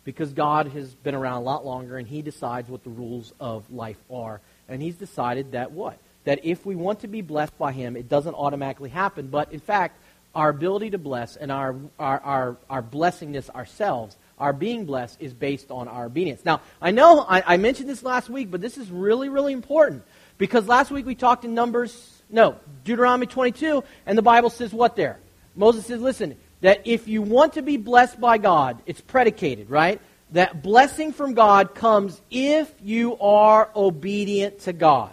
Because 0.05 0.31
God 0.31 0.67
has 0.67 0.95
been 0.95 1.15
around 1.15 1.41
a 1.41 1.43
lot 1.43 1.65
longer 1.65 1.97
and 1.97 2.07
He 2.07 2.21
decides 2.21 2.69
what 2.69 2.83
the 2.83 2.89
rules 2.89 3.33
of 3.39 3.69
life 3.71 4.01
are. 4.09 4.39
And 4.69 4.81
He's 4.81 4.95
decided 4.95 5.51
that 5.51 5.71
what? 5.73 5.99
that 6.25 6.43
if 6.43 6.65
we 6.65 6.75
want 6.75 6.99
to 6.99 7.07
be 7.07 7.21
blessed 7.21 7.57
by 7.57 7.71
Him, 7.71 7.95
it 7.95 8.09
doesn't 8.09 8.35
automatically 8.35 8.89
happen. 8.89 9.27
But 9.27 9.53
in 9.53 9.59
fact, 9.59 9.97
our 10.33 10.49
ability 10.49 10.89
to 10.89 10.97
bless 10.97 11.37
and 11.37 11.51
our, 11.51 11.75
our, 11.97 12.19
our, 12.19 12.57
our 12.69 12.83
blessingness 12.83 13.49
ourselves, 13.51 14.17
our 14.37 14.51
being 14.51 14.85
blessed, 14.85 15.21
is 15.21 15.33
based 15.33 15.71
on 15.71 15.87
our 15.87 16.05
obedience. 16.05 16.43
Now, 16.43 16.61
I 16.81 16.91
know 16.91 17.21
I, 17.21 17.53
I 17.53 17.57
mentioned 17.57 17.87
this 17.87 18.03
last 18.03 18.29
week, 18.29 18.51
but 18.51 18.59
this 18.59 18.77
is 18.77 18.91
really, 18.91 19.29
really 19.29 19.53
important. 19.53 20.03
Because 20.37 20.67
last 20.67 20.91
week 20.91 21.05
we 21.05 21.15
talked 21.15 21.45
in 21.45 21.53
Numbers, 21.53 22.21
no, 22.29 22.57
Deuteronomy 22.83 23.27
22, 23.27 23.83
and 24.05 24.17
the 24.17 24.21
Bible 24.21 24.49
says 24.49 24.73
what 24.73 24.97
there? 24.97 25.19
Moses 25.55 25.85
says, 25.85 26.01
listen, 26.01 26.35
that 26.65 26.81
if 26.83 27.07
you 27.07 27.21
want 27.21 27.53
to 27.53 27.61
be 27.61 27.77
blessed 27.77 28.19
by 28.19 28.39
God, 28.39 28.81
it's 28.87 28.99
predicated, 28.99 29.69
right? 29.69 30.01
That 30.31 30.63
blessing 30.63 31.13
from 31.13 31.35
God 31.35 31.75
comes 31.75 32.19
if 32.31 32.73
you 32.83 33.19
are 33.19 33.69
obedient 33.75 34.61
to 34.61 34.73
God. 34.73 35.11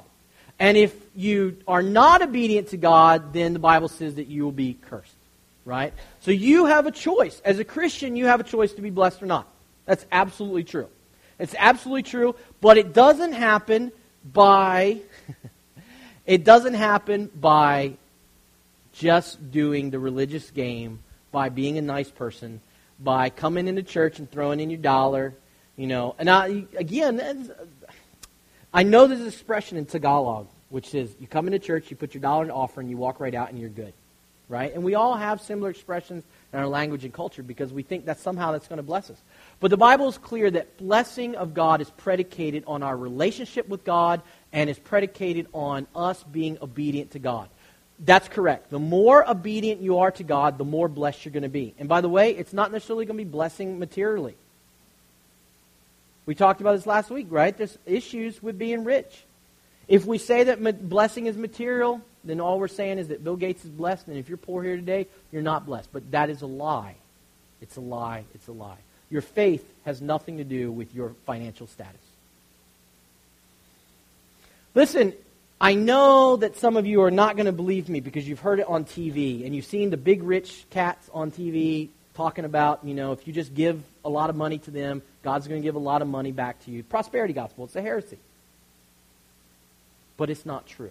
And 0.58 0.78
if 0.78 0.96
you 1.14 1.58
are 1.68 1.82
not 1.82 2.22
obedient 2.22 2.68
to 2.68 2.78
God, 2.78 3.34
then 3.34 3.52
the 3.52 3.58
Bible 3.58 3.88
says 3.88 4.14
that 4.14 4.28
you 4.28 4.44
will 4.44 4.50
be 4.50 4.78
cursed. 4.88 5.12
Right? 5.66 5.92
So 6.20 6.30
you 6.30 6.64
have 6.64 6.86
a 6.86 6.90
choice. 6.90 7.42
As 7.44 7.58
a 7.58 7.64
Christian, 7.64 8.16
you 8.16 8.28
have 8.28 8.40
a 8.40 8.44
choice 8.44 8.72
to 8.72 8.80
be 8.80 8.88
blessed 8.88 9.22
or 9.22 9.26
not. 9.26 9.46
That's 9.84 10.06
absolutely 10.10 10.64
true. 10.64 10.88
It's 11.38 11.54
absolutely 11.58 12.04
true, 12.04 12.34
but 12.62 12.78
it 12.78 12.94
doesn't 12.94 13.34
happen 13.34 13.92
by 14.24 15.00
it 16.26 16.44
doesn't 16.44 16.74
happen 16.74 17.30
by 17.38 17.98
just 18.94 19.50
doing 19.50 19.90
the 19.90 19.98
religious 19.98 20.50
game, 20.50 21.00
by 21.32 21.48
being 21.48 21.78
a 21.78 21.82
nice 21.82 22.10
person, 22.10 22.60
by 23.00 23.30
coming 23.30 23.66
into 23.66 23.82
church 23.82 24.20
and 24.20 24.30
throwing 24.30 24.60
in 24.60 24.70
your 24.70 24.78
dollar, 24.78 25.34
you 25.76 25.88
know. 25.88 26.14
And 26.18 26.30
I, 26.30 26.66
again, 26.76 27.50
I 28.72 28.84
know 28.84 29.08
there's 29.08 29.20
an 29.20 29.26
expression 29.26 29.78
in 29.78 29.86
Tagalog 29.86 30.46
which 30.72 30.94
is 30.94 31.14
you 31.20 31.26
come 31.26 31.46
into 31.46 31.58
church, 31.58 31.90
you 31.90 31.96
put 31.96 32.14
your 32.14 32.22
dollar 32.22 32.44
in 32.44 32.50
offering, 32.50 32.88
you 32.88 32.96
walk 32.96 33.20
right 33.20 33.34
out, 33.34 33.50
and 33.50 33.58
you're 33.58 33.68
good. 33.68 33.92
Right? 34.48 34.74
And 34.74 34.82
we 34.82 34.94
all 34.96 35.14
have 35.14 35.40
similar 35.40 35.70
expressions 35.70 36.24
in 36.52 36.58
our 36.58 36.66
language 36.66 37.04
and 37.04 37.12
culture 37.12 37.42
because 37.42 37.72
we 37.72 37.82
think 37.82 38.06
that 38.06 38.18
somehow 38.18 38.52
that's 38.52 38.68
going 38.68 38.78
to 38.78 38.82
bless 38.82 39.08
us. 39.08 39.16
But 39.60 39.70
the 39.70 39.76
Bible 39.76 40.08
is 40.08 40.18
clear 40.18 40.50
that 40.50 40.76
blessing 40.78 41.36
of 41.36 41.54
God 41.54 41.80
is 41.80 41.88
predicated 41.90 42.64
on 42.66 42.82
our 42.82 42.96
relationship 42.96 43.68
with 43.68 43.84
God 43.84 44.20
and 44.52 44.68
is 44.68 44.78
predicated 44.78 45.46
on 45.52 45.86
us 45.94 46.22
being 46.24 46.58
obedient 46.60 47.12
to 47.12 47.18
God. 47.18 47.48
That's 48.04 48.28
correct. 48.28 48.70
The 48.70 48.80
more 48.80 49.28
obedient 49.28 49.80
you 49.80 49.98
are 49.98 50.10
to 50.12 50.24
God, 50.24 50.58
the 50.58 50.64
more 50.64 50.88
blessed 50.88 51.24
you're 51.24 51.32
going 51.32 51.44
to 51.44 51.48
be. 51.48 51.72
And 51.78 51.88
by 51.88 52.00
the 52.00 52.08
way, 52.08 52.30
it's 52.32 52.52
not 52.52 52.72
necessarily 52.72 53.06
going 53.06 53.16
to 53.16 53.24
be 53.24 53.30
blessing 53.30 53.78
materially. 53.78 54.34
We 56.26 56.34
talked 56.34 56.60
about 56.60 56.72
this 56.76 56.86
last 56.86 57.10
week, 57.10 57.28
right? 57.30 57.56
There's 57.56 57.78
issues 57.86 58.42
with 58.42 58.58
being 58.58 58.84
rich. 58.84 59.24
If 59.86 60.04
we 60.04 60.18
say 60.18 60.44
that 60.44 60.88
blessing 60.88 61.26
is 61.26 61.36
material, 61.36 62.00
then 62.24 62.40
all 62.40 62.58
we're 62.58 62.68
saying 62.68 62.98
is 62.98 63.08
that 63.08 63.22
Bill 63.22 63.36
Gates 63.36 63.64
is 63.64 63.70
blessed, 63.70 64.08
and 64.08 64.16
if 64.16 64.28
you're 64.28 64.38
poor 64.38 64.62
here 64.62 64.76
today, 64.76 65.06
you're 65.30 65.42
not 65.42 65.66
blessed. 65.66 65.88
But 65.92 66.10
that 66.10 66.30
is 66.30 66.42
a 66.42 66.46
lie. 66.46 66.94
It's 67.60 67.76
a 67.76 67.80
lie. 67.80 68.24
It's 68.34 68.48
a 68.48 68.52
lie. 68.52 68.78
Your 69.10 69.22
faith 69.22 69.64
has 69.84 70.00
nothing 70.00 70.38
to 70.38 70.44
do 70.44 70.72
with 70.72 70.94
your 70.94 71.14
financial 71.26 71.66
status. 71.66 72.00
Listen, 74.74 75.12
I 75.62 75.74
know 75.74 76.34
that 76.38 76.56
some 76.56 76.76
of 76.76 76.86
you 76.86 77.02
are 77.02 77.10
not 77.12 77.36
going 77.36 77.46
to 77.46 77.52
believe 77.52 77.88
me 77.88 78.00
because 78.00 78.26
you've 78.26 78.40
heard 78.40 78.58
it 78.58 78.66
on 78.66 78.84
TV 78.84 79.46
and 79.46 79.54
you've 79.54 79.64
seen 79.64 79.90
the 79.90 79.96
big 79.96 80.24
rich 80.24 80.64
cats 80.70 81.08
on 81.14 81.30
TV 81.30 81.88
talking 82.14 82.44
about, 82.44 82.84
you 82.84 82.94
know, 82.94 83.12
if 83.12 83.28
you 83.28 83.32
just 83.32 83.54
give 83.54 83.80
a 84.04 84.08
lot 84.08 84.28
of 84.28 84.34
money 84.34 84.58
to 84.58 84.72
them, 84.72 85.02
God's 85.22 85.46
going 85.46 85.62
to 85.62 85.64
give 85.64 85.76
a 85.76 85.78
lot 85.78 86.02
of 86.02 86.08
money 86.08 86.32
back 86.32 86.58
to 86.64 86.72
you. 86.72 86.82
Prosperity 86.82 87.32
gospel, 87.32 87.64
it's 87.64 87.76
a 87.76 87.80
heresy. 87.80 88.18
But 90.16 90.30
it's 90.30 90.44
not 90.44 90.66
true. 90.66 90.90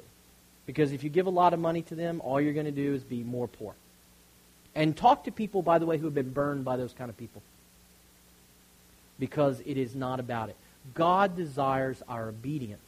Because 0.66 0.94
if 0.94 1.04
you 1.04 1.10
give 1.10 1.26
a 1.26 1.32
lot 1.32 1.54
of 1.54 1.60
money 1.60 1.82
to 1.84 1.96
them, 1.96 2.22
all 2.24 2.40
you're 2.40 2.54
going 2.54 2.66
to 2.66 2.72
do 2.72 2.94
is 2.94 3.04
be 3.04 3.24
more 3.24 3.50
poor. 3.50 3.74
And 4.74 4.96
talk 4.96 5.26
to 5.26 5.34
people, 5.34 5.62
by 5.62 5.80
the 5.80 5.86
way, 5.86 5.98
who 5.98 6.06
have 6.06 6.16
been 6.16 6.32
burned 6.32 6.64
by 6.64 6.78
those 6.78 6.94
kind 6.94 7.10
of 7.10 7.18
people. 7.18 7.42
Because 9.20 9.60
it 9.66 9.76
is 9.76 9.96
not 9.96 10.22
about 10.22 10.48
it. 10.48 10.56
God 10.94 11.36
desires 11.36 12.02
our 12.08 12.30
obedience. 12.30 12.80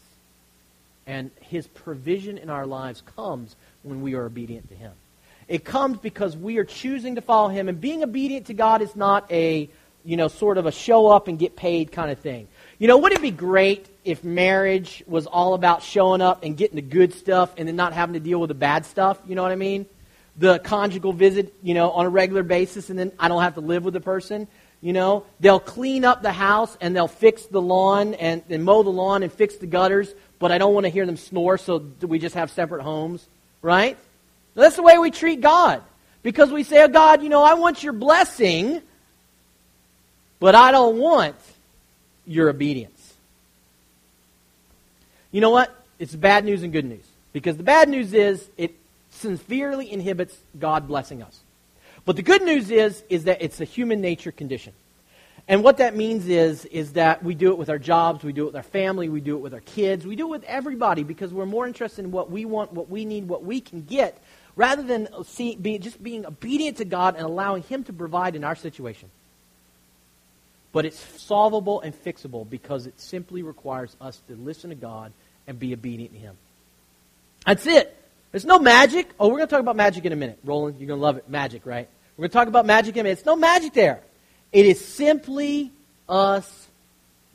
And 1.05 1.31
his 1.41 1.67
provision 1.67 2.37
in 2.37 2.49
our 2.49 2.65
lives 2.65 3.01
comes 3.15 3.55
when 3.83 4.01
we 4.01 4.13
are 4.13 4.25
obedient 4.25 4.69
to 4.69 4.75
him. 4.75 4.93
It 5.47 5.65
comes 5.65 5.97
because 5.97 6.37
we 6.37 6.57
are 6.57 6.63
choosing 6.63 7.15
to 7.15 7.21
follow 7.21 7.49
him. 7.49 7.67
And 7.67 7.79
being 7.79 8.03
obedient 8.03 8.47
to 8.47 8.53
God 8.53 8.81
is 8.81 8.95
not 8.95 9.29
a, 9.31 9.69
you 10.05 10.17
know, 10.17 10.29
sort 10.29 10.57
of 10.57 10.65
a 10.65 10.71
show 10.71 11.07
up 11.07 11.27
and 11.27 11.37
get 11.37 11.55
paid 11.55 11.91
kind 11.91 12.09
of 12.09 12.19
thing. 12.19 12.47
You 12.79 12.87
know, 12.87 12.97
wouldn't 12.97 13.19
it 13.19 13.21
be 13.21 13.31
great 13.31 13.87
if 14.05 14.23
marriage 14.23 15.03
was 15.05 15.25
all 15.25 15.53
about 15.53 15.83
showing 15.83 16.21
up 16.21 16.43
and 16.43 16.55
getting 16.55 16.75
the 16.75 16.81
good 16.81 17.13
stuff 17.13 17.53
and 17.57 17.67
then 17.67 17.75
not 17.75 17.93
having 17.93 18.13
to 18.13 18.19
deal 18.19 18.39
with 18.39 18.47
the 18.47 18.55
bad 18.55 18.85
stuff? 18.85 19.19
You 19.27 19.35
know 19.35 19.43
what 19.43 19.51
I 19.51 19.55
mean? 19.55 19.85
The 20.37 20.59
conjugal 20.59 21.13
visit, 21.13 21.53
you 21.61 21.73
know, 21.73 21.91
on 21.91 22.05
a 22.05 22.09
regular 22.09 22.43
basis 22.43 22.89
and 22.89 22.97
then 22.97 23.11
I 23.19 23.27
don't 23.27 23.41
have 23.41 23.55
to 23.55 23.61
live 23.61 23.83
with 23.83 23.93
the 23.93 24.01
person. 24.01 24.47
You 24.83 24.91
know, 24.91 25.25
they'll 25.39 25.61
clean 25.61 26.03
up 26.03 26.21
the 26.21 26.33
house 26.33 26.77
and 26.81 26.93
they'll 26.93 27.07
fix 27.07 27.45
the 27.45 27.61
lawn 27.61 28.15
and, 28.15 28.43
and 28.49 28.65
mow 28.65 28.83
the 28.83 28.89
lawn 28.89 29.23
and 29.23 29.31
fix 29.31 29.55
the 29.55 29.65
gutters, 29.65 30.13
but 30.39 30.51
I 30.51 30.57
don't 30.57 30.73
want 30.73 30.85
to 30.85 30.89
hear 30.89 31.05
them 31.05 31.15
snore, 31.15 31.57
so 31.57 31.81
we 32.01 32.19
just 32.19 32.35
have 32.35 32.51
separate 32.51 32.83
homes, 32.83 33.25
right? 33.61 33.97
That's 34.55 34.75
the 34.75 34.83
way 34.83 34.97
we 34.97 35.09
treat 35.09 35.39
God. 35.39 35.81
Because 36.21 36.51
we 36.51 36.63
say, 36.63 36.83
oh, 36.83 36.89
God, 36.89 37.23
you 37.23 37.29
know, 37.29 37.43
I 37.43 37.53
want 37.53 37.81
your 37.81 37.93
blessing, 37.93 38.81
but 40.41 40.53
I 40.53 40.71
don't 40.71 40.97
want 40.97 41.37
your 42.27 42.49
obedience. 42.49 43.13
You 45.31 45.39
know 45.39 45.49
what? 45.49 45.73
It's 45.97 46.13
bad 46.13 46.43
news 46.43 46.61
and 46.61 46.73
good 46.73 46.85
news. 46.85 47.05
Because 47.31 47.55
the 47.55 47.63
bad 47.63 47.87
news 47.87 48.13
is 48.13 48.45
it 48.57 48.75
severely 49.11 49.89
inhibits 49.89 50.37
God 50.59 50.89
blessing 50.89 51.23
us. 51.23 51.39
But 52.05 52.15
the 52.15 52.21
good 52.21 52.43
news 52.43 52.69
is, 52.69 53.03
is 53.09 53.25
that 53.25 53.41
it's 53.41 53.61
a 53.61 53.65
human 53.65 54.01
nature 54.01 54.31
condition. 54.31 54.73
And 55.47 55.63
what 55.63 55.77
that 55.77 55.95
means 55.95 56.27
is, 56.27 56.65
is 56.65 56.93
that 56.93 57.21
we 57.21 57.35
do 57.35 57.51
it 57.51 57.57
with 57.57 57.69
our 57.69 57.77
jobs, 57.77 58.23
we 58.23 58.31
do 58.31 58.43
it 58.43 58.47
with 58.47 58.55
our 58.55 58.63
family, 58.63 59.09
we 59.09 59.19
do 59.19 59.35
it 59.35 59.39
with 59.39 59.53
our 59.53 59.59
kids, 59.61 60.05
we 60.05 60.15
do 60.15 60.27
it 60.27 60.31
with 60.31 60.43
everybody 60.45 61.03
because 61.03 61.33
we're 61.33 61.45
more 61.45 61.67
interested 61.67 62.05
in 62.05 62.11
what 62.11 62.31
we 62.31 62.45
want, 62.45 62.71
what 62.71 62.89
we 62.89 63.03
need, 63.03 63.27
what 63.27 63.43
we 63.43 63.59
can 63.59 63.81
get, 63.81 64.17
rather 64.55 64.83
than 64.83 65.09
see, 65.25 65.55
be, 65.55 65.77
just 65.79 66.01
being 66.01 66.25
obedient 66.25 66.77
to 66.77 66.85
God 66.85 67.15
and 67.15 67.25
allowing 67.25 67.63
Him 67.63 67.83
to 67.85 67.93
provide 67.93 68.35
in 68.37 68.45
our 68.45 68.55
situation. 68.55 69.09
But 70.71 70.85
it's 70.85 70.99
solvable 71.21 71.81
and 71.81 71.93
fixable 71.93 72.49
because 72.49 72.87
it 72.87 72.99
simply 72.99 73.43
requires 73.43 73.95
us 73.99 74.21
to 74.29 74.35
listen 74.35 74.69
to 74.69 74.75
God 74.75 75.11
and 75.45 75.59
be 75.59 75.73
obedient 75.73 76.13
to 76.13 76.19
Him. 76.19 76.37
That's 77.45 77.67
it. 77.67 78.02
There's 78.33 78.45
no 78.45 78.57
magic. 78.57 79.09
Oh, 79.19 79.27
we're 79.27 79.37
going 79.37 79.47
to 79.47 79.51
talk 79.51 79.61
about 79.61 79.75
magic 79.75 80.05
in 80.05 80.11
a 80.11 80.15
minute. 80.15 80.39
Roland, 80.43 80.79
you're 80.79 80.87
going 80.87 80.99
to 80.99 81.03
love 81.03 81.17
it. 81.17 81.29
Magic, 81.29 81.67
right? 81.67 81.87
We're 82.17 82.23
going 82.23 82.31
to 82.31 82.33
talk 82.33 82.47
about 82.47 82.65
magic 82.65 82.95
in 82.95 83.01
a 83.01 83.03
minute. 83.03 83.19
It's 83.19 83.25
no 83.27 83.35
magic 83.35 83.73
there. 83.73 84.01
It 84.51 84.65
is 84.65 84.83
simply 84.83 85.71
us 86.09 86.67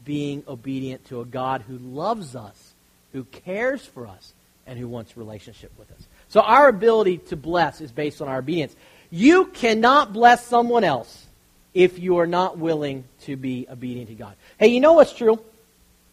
being 0.05 0.43
obedient 0.49 1.05
to 1.07 1.21
a 1.21 1.25
God 1.25 1.63
who 1.63 1.79
loves 1.79 2.35
us, 2.35 2.75
who 3.13 3.23
cares 3.25 3.87
for 3.87 4.09
us, 4.09 4.33
and 4.67 4.77
who 4.77 4.89
wants 4.89 5.17
relationship 5.17 5.71
with 5.79 5.89
us. 5.93 6.07
So 6.29 6.41
our 6.41 6.67
ability 6.67 7.19
to 7.29 7.37
bless 7.37 7.81
is 7.81 7.93
based 7.93 8.21
on 8.21 8.27
our 8.27 8.39
obedience. 8.39 8.75
You 9.11 9.47
cannot 9.47 10.13
bless 10.13 10.45
someone 10.47 10.83
else 10.83 11.27
if 11.75 12.01
you 12.01 12.19
are 12.19 12.27
not 12.27 12.59
willing 12.59 13.05
to 13.23 13.37
be 13.37 13.67
obedient 13.71 14.09
to 14.09 14.15
God. 14.15 14.35
Hey, 14.59 14.67
you 14.67 14.81
know 14.81 14.95
what's 14.95 15.13
true? 15.13 15.39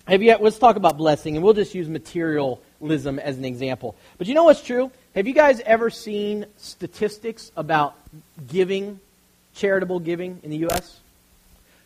Have 0.08 0.22
you, 0.22 0.38
let's 0.40 0.60
talk 0.60 0.76
about 0.76 0.98
blessing, 0.98 1.36
and 1.36 1.44
we'll 1.44 1.56
just 1.56 1.74
use 1.74 1.90
materialism 2.80 3.20
as 3.20 3.38
an 3.38 3.46
example. 3.46 3.96
But 4.18 4.28
you 4.28 4.34
know 4.34 4.44
what's 4.44 4.62
true? 4.62 4.92
Have 5.14 5.28
you 5.28 5.34
guys 5.34 5.62
ever 5.62 5.90
seen 5.90 6.46
statistics 6.58 7.52
about 7.56 7.96
giving, 8.48 9.00
charitable 9.56 10.00
giving 10.00 10.40
in 10.44 10.50
the 10.50 10.58
U.S.? 10.58 11.00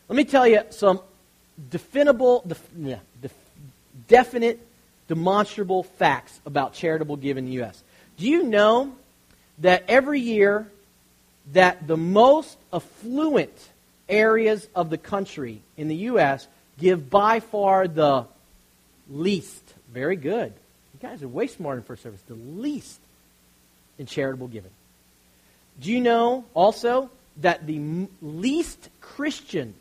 Let 0.08 0.16
me 0.16 0.24
tell 0.24 0.48
you 0.48 0.62
some 0.72 1.00
definable, 1.70 2.44
def, 2.48 2.62
yeah, 2.78 3.00
def, 3.22 3.34
definite, 4.08 4.60
demonstrable 5.08 5.84
facts 5.84 6.40
about 6.46 6.74
charitable 6.74 7.18
giving 7.18 7.46
in 7.46 7.50
the 7.50 7.56
U.S. 7.58 7.84
Do 8.18 8.28
you 8.28 8.44
know 8.44 8.94
that 9.60 9.84
every 9.88 10.20
year 10.20 10.68
that 11.54 11.88
the 11.88 11.98
most 11.98 12.58
affluent 12.72 13.70
areas 14.08 14.68
of 14.76 14.90
the 14.90 14.98
country 14.98 15.62
in 15.78 15.88
the 15.88 15.96
U.S. 15.96 16.48
give 16.80 17.10
by 17.10 17.40
far 17.40 17.88
the 17.88 18.26
least. 19.10 19.64
Very 19.92 20.16
good. 20.16 20.54
You 21.02 21.10
guys 21.10 21.24
are 21.24 21.28
way 21.28 21.48
smarter 21.48 21.80
in 21.80 21.84
first 21.84 22.04
service. 22.04 22.22
The 22.28 22.36
least 22.36 23.00
in 23.98 24.06
charitable 24.06 24.48
giving. 24.48 24.72
Do 25.80 25.92
you 25.92 26.02
know 26.02 26.46
also 26.54 27.10
that 27.38 27.66
the 27.66 28.08
least 28.22 28.90
Christian 29.00 29.74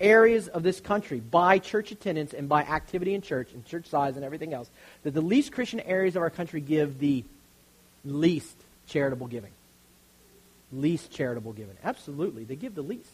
areas 0.00 0.48
of 0.48 0.62
this 0.62 0.80
country 0.80 1.20
by 1.20 1.58
church 1.58 1.92
attendance 1.92 2.32
and 2.34 2.48
by 2.48 2.62
activity 2.62 3.14
in 3.14 3.22
church 3.22 3.52
and 3.52 3.64
church 3.64 3.86
size 3.86 4.16
and 4.16 4.24
everything 4.24 4.52
else, 4.52 4.68
that 5.04 5.12
the 5.12 5.20
least 5.20 5.52
Christian 5.52 5.80
areas 5.80 6.16
of 6.16 6.22
our 6.22 6.30
country 6.30 6.60
give 6.60 6.98
the 6.98 7.24
least 8.04 8.56
charitable 8.88 9.28
giving? 9.28 9.52
least 10.74 11.10
charitable 11.10 11.52
giving. 11.52 11.76
Absolutely, 11.82 12.44
they 12.44 12.56
give 12.56 12.74
the 12.74 12.82
least. 12.82 13.10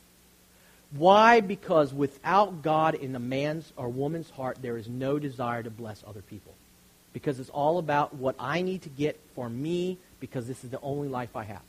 Why? 0.93 1.41
Because 1.41 1.95
without 1.95 2.63
God 2.63 2.95
in 2.95 3.15
a 3.15 3.21
man's 3.21 3.73
or 3.77 3.89
woman's 3.89 4.31
heart, 4.31 4.59
there 4.61 4.77
is 4.77 4.89
no 4.89 5.19
desire 5.19 5.63
to 5.63 5.71
bless 5.71 6.03
other 6.07 6.23
people. 6.23 6.53
Because 7.13 7.41
it's 7.41 7.51
all 7.51 7.79
about 7.79 8.15
what 8.15 8.37
I 8.39 8.63
need 8.63 8.83
to 8.83 8.89
get 8.89 9.21
for 9.35 9.49
me 9.49 9.99
because 10.21 10.47
this 10.47 10.63
is 10.65 10.71
the 10.71 10.81
only 10.81 11.09
life 11.09 11.35
I 11.35 11.45
have. 11.45 11.63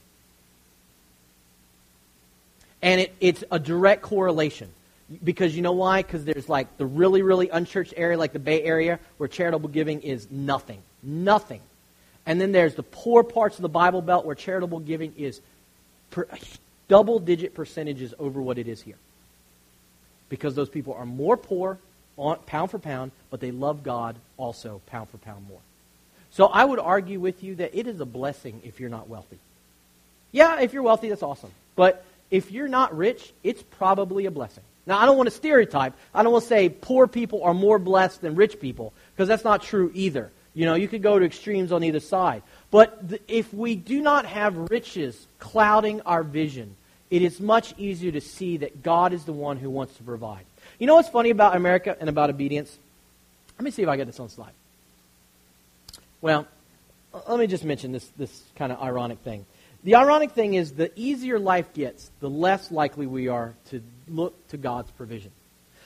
And 2.82 3.01
it, 3.01 3.15
it's 3.19 3.43
a 3.51 3.60
direct 3.60 4.01
correlation. 4.01 4.69
Because 5.23 5.56
you 5.56 5.62
know 5.62 5.73
why? 5.73 6.04
Because 6.04 6.25
there's 6.25 6.47
like 6.47 6.77
the 6.77 6.86
really, 6.86 7.21
really 7.21 7.49
unchurched 7.49 7.93
area, 7.97 8.17
like 8.17 8.34
the 8.34 8.39
Bay 8.39 8.63
Area, 8.63 8.99
where 9.17 9.27
charitable 9.27 9.69
giving 9.69 10.01
is 10.01 10.30
nothing. 10.32 10.80
Nothing. 11.04 11.62
And 12.25 12.39
then 12.39 12.51
there's 12.51 12.75
the 12.75 12.84
poor 12.84 13.23
parts 13.23 13.58
of 13.58 13.62
the 13.62 13.69
Bible 13.69 14.01
Belt 14.01 14.25
where 14.25 14.36
charitable 14.36 14.80
giving 14.80 15.13
is 15.17 15.41
per, 16.12 16.27
double 16.88 17.19
digit 17.19 17.54
percentages 17.54 18.13
over 18.19 18.41
what 18.41 18.58
it 18.58 18.67
is 18.67 18.82
here. 18.82 18.97
Because 20.30 20.56
those 20.56 20.69
people 20.69 20.93
are 20.93 21.06
more 21.06 21.36
poor, 21.36 21.77
pound 22.17 22.71
for 22.71 22.80
pound, 22.80 23.12
but 23.30 23.39
they 23.39 23.52
love 23.52 23.84
God 23.84 24.15
also 24.38 24.82
pound 24.88 25.10
for 25.10 25.17
pound 25.17 25.47
more. 25.47 25.60
So 26.32 26.45
I 26.45 26.63
would 26.63 26.80
argue 26.80 27.19
with 27.19 27.43
you 27.43 27.56
that 27.56 27.78
it 27.78 27.88
is 27.88 28.00
a 28.00 28.06
blessing 28.06 28.62
if 28.63 28.80
you're 28.80 28.89
not 28.89 29.10
wealthy. 29.10 29.38
Yeah, 30.32 30.62
if 30.62 30.74
you're 30.74 30.84
wealthy, 30.84 31.10
that's 31.10 31.24
awesome. 31.24 31.52
But 31.76 32.06
if 32.30 32.52
you're 32.52 32.69
not 32.69 32.95
rich, 32.95 33.34
it's 33.43 33.62
probably 33.62 34.26
a 34.26 34.32
blessing. 34.32 34.63
Now, 34.86 34.97
I 34.97 35.06
don't 35.06 35.17
want 35.17 35.28
to 35.28 35.36
stereotype. 35.36 35.93
I 36.13 36.24
don't 36.24 36.32
want 36.32 36.43
to 36.43 36.50
say 36.50 36.69
poor 36.69 37.06
people 37.06 37.43
are 37.43 37.54
more 37.54 37.78
blessed 37.78 38.21
than 38.21 38.36
rich 38.36 38.60
people, 38.60 38.93
because 39.13 39.28
that's 39.28 39.43
not 39.43 39.62
true 39.62 39.91
either. 39.93 40.32
You 40.54 40.65
know, 40.65 40.76
you 40.76 40.88
could 40.88 41.02
go 41.02 41.19
to 41.19 41.26
extremes 41.26 41.71
on 41.71 41.84
either 41.84 42.00
side. 42.00 42.43
But 42.71 43.10
th- 43.10 43.21
if 43.28 43.54
we 43.54 43.76
do 43.76 44.02
not 44.02 44.26
have 44.26 44.69
riches 44.69 45.28
clouding 45.39 46.02
our 46.02 46.24
vision, 46.24 46.76
it 47.10 47.21
is 47.21 47.39
much 47.39 47.74
easier 47.78 48.12
to 48.13 48.21
see 48.21 48.58
that 48.58 48.84
God 48.84 49.13
is 49.13 49.26
the 49.26 49.34
one 49.34 49.58
who 49.58 49.69
wants 49.69 49.95
to 49.97 50.04
provide. 50.04 50.45
You 50.82 50.88
know 50.88 50.96
what's 50.96 51.10
funny 51.10 51.30
about 51.30 51.56
America 51.56 51.96
and 52.00 52.10
about 52.10 52.32
obedience? 52.32 52.76
Let 53.60 53.63
me 53.63 53.70
see 53.70 53.84
if 53.84 53.88
I 53.88 53.98
get 53.98 54.08
this 54.08 54.20
on 54.20 54.30
slide. 54.30 54.54
Well, 56.22 56.48
let 57.30 57.38
me 57.38 57.46
just 57.46 57.63
mention 57.63 57.91
this, 57.91 58.08
this 58.17 58.41
kind 58.56 58.72
of 58.72 58.82
ironic 58.82 59.20
thing. 59.20 59.46
The 59.84 59.94
ironic 59.94 60.32
thing 60.32 60.56
is 60.56 60.72
the 60.72 60.91
easier 61.00 61.38
life 61.38 61.72
gets, 61.76 62.10
the 62.20 62.32
less 62.32 62.72
likely 62.72 63.06
we 63.06 63.28
are 63.28 63.54
to 63.70 63.84
look 64.08 64.48
to 64.48 64.58
God's 64.58 64.89
provision. 64.89 65.30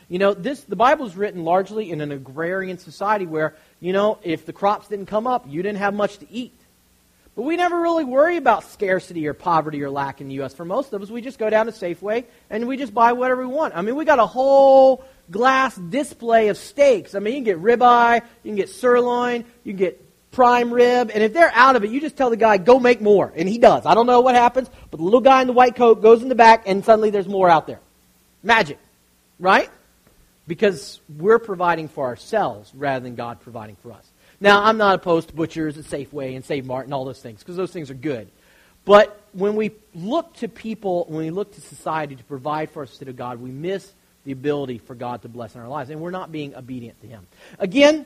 You 0.07 0.19
know, 0.19 0.33
this 0.33 0.61
the 0.61 0.77
Bible 0.77 1.05
is 1.05 1.17
written 1.17 1.43
largely 1.43 1.91
in 1.91 1.99
an 1.99 2.13
agrarian 2.13 2.77
society 2.77 3.25
where, 3.25 3.53
you 3.81 3.91
know, 3.91 4.17
if 4.23 4.45
the 4.45 4.53
crops 4.53 4.87
didn't 4.87 5.07
come 5.07 5.27
up, 5.27 5.45
you 5.45 5.61
didn't 5.61 5.79
have 5.79 5.93
much 5.93 6.19
to 6.19 6.31
eat. 6.31 6.53
But 7.35 7.41
we 7.43 7.57
never 7.57 7.81
really 7.81 8.05
worry 8.05 8.37
about 8.37 8.63
scarcity 8.63 9.27
or 9.27 9.33
poverty 9.33 9.83
or 9.83 9.89
lack 9.89 10.21
in 10.21 10.29
the 10.29 10.35
U.S. 10.35 10.53
For 10.53 10.63
most 10.63 10.93
of 10.93 11.01
us, 11.01 11.09
we 11.09 11.21
just 11.21 11.37
go 11.37 11.49
down 11.49 11.65
to 11.65 11.73
Safeway 11.73 12.23
and 12.49 12.65
we 12.65 12.77
just 12.77 12.93
buy 12.93 13.11
whatever 13.11 13.45
we 13.45 13.53
want. 13.53 13.75
I 13.75 13.81
mean, 13.81 13.95
we 13.97 14.05
got 14.05 14.19
a 14.19 14.25
whole 14.25 15.03
glass 15.29 15.75
display 15.75 16.47
of 16.47 16.57
steaks. 16.57 17.13
I 17.13 17.19
mean, 17.19 17.33
you 17.33 17.43
can 17.43 17.61
get 17.61 17.61
ribeye, 17.61 18.21
you 18.43 18.49
can 18.51 18.55
get 18.55 18.69
sirloin, 18.69 19.43
you 19.65 19.73
can 19.73 19.77
get 19.77 20.01
prime 20.31 20.73
rib, 20.73 21.11
and 21.13 21.23
if 21.23 21.33
they're 21.33 21.51
out 21.53 21.75
of 21.75 21.83
it, 21.83 21.89
you 21.89 21.99
just 21.99 22.15
tell 22.15 22.29
the 22.29 22.37
guy, 22.37 22.57
go 22.57 22.79
make 22.79 23.01
more. 23.01 23.33
And 23.35 23.49
he 23.49 23.57
does. 23.57 23.85
I 23.85 23.95
don't 23.95 24.05
know 24.05 24.21
what 24.21 24.35
happens, 24.35 24.69
but 24.91 24.97
the 24.97 25.03
little 25.03 25.21
guy 25.21 25.41
in 25.41 25.47
the 25.47 25.53
white 25.53 25.75
coat 25.75 26.01
goes 26.01 26.21
in 26.21 26.29
the 26.29 26.35
back 26.35 26.63
and 26.67 26.85
suddenly 26.85 27.09
there's 27.09 27.27
more 27.27 27.49
out 27.49 27.67
there. 27.67 27.79
Magic. 28.43 28.79
Right? 29.39 29.69
Because 30.47 31.01
we're 31.17 31.39
providing 31.39 31.89
for 31.89 32.05
ourselves 32.05 32.71
rather 32.75 33.03
than 33.03 33.15
God 33.15 33.41
providing 33.41 33.75
for 33.77 33.91
us. 33.91 34.09
Now, 34.39 34.63
I'm 34.63 34.77
not 34.77 34.95
opposed 34.95 35.29
to 35.29 35.35
butchers 35.35 35.77
and 35.77 35.85
Safeway 35.85 36.35
and 36.35 36.43
Save 36.43 36.65
Mart 36.65 36.85
and 36.85 36.93
all 36.93 37.05
those 37.05 37.21
things, 37.21 37.39
because 37.39 37.55
those 37.55 37.71
things 37.71 37.89
are 37.89 37.95
good. 37.95 38.29
But 38.83 39.19
when 39.33 39.55
we 39.55 39.71
look 39.93 40.33
to 40.35 40.47
people, 40.47 41.05
when 41.09 41.25
we 41.25 41.31
look 41.31 41.53
to 41.55 41.61
society 41.61 42.15
to 42.15 42.23
provide 42.23 42.69
for 42.69 42.83
us 42.83 42.89
instead 42.89 43.07
of 43.07 43.15
God, 43.15 43.41
we 43.41 43.51
miss 43.51 43.91
the 44.25 44.31
ability 44.31 44.79
for 44.79 44.95
God 44.95 45.21
to 45.21 45.29
bless 45.29 45.55
in 45.55 45.61
our 45.61 45.67
lives, 45.67 45.89
and 45.89 45.99
we're 46.01 46.11
not 46.11 46.31
being 46.31 46.55
obedient 46.55 46.99
to 47.01 47.07
Him. 47.07 47.27
Again, 47.59 48.05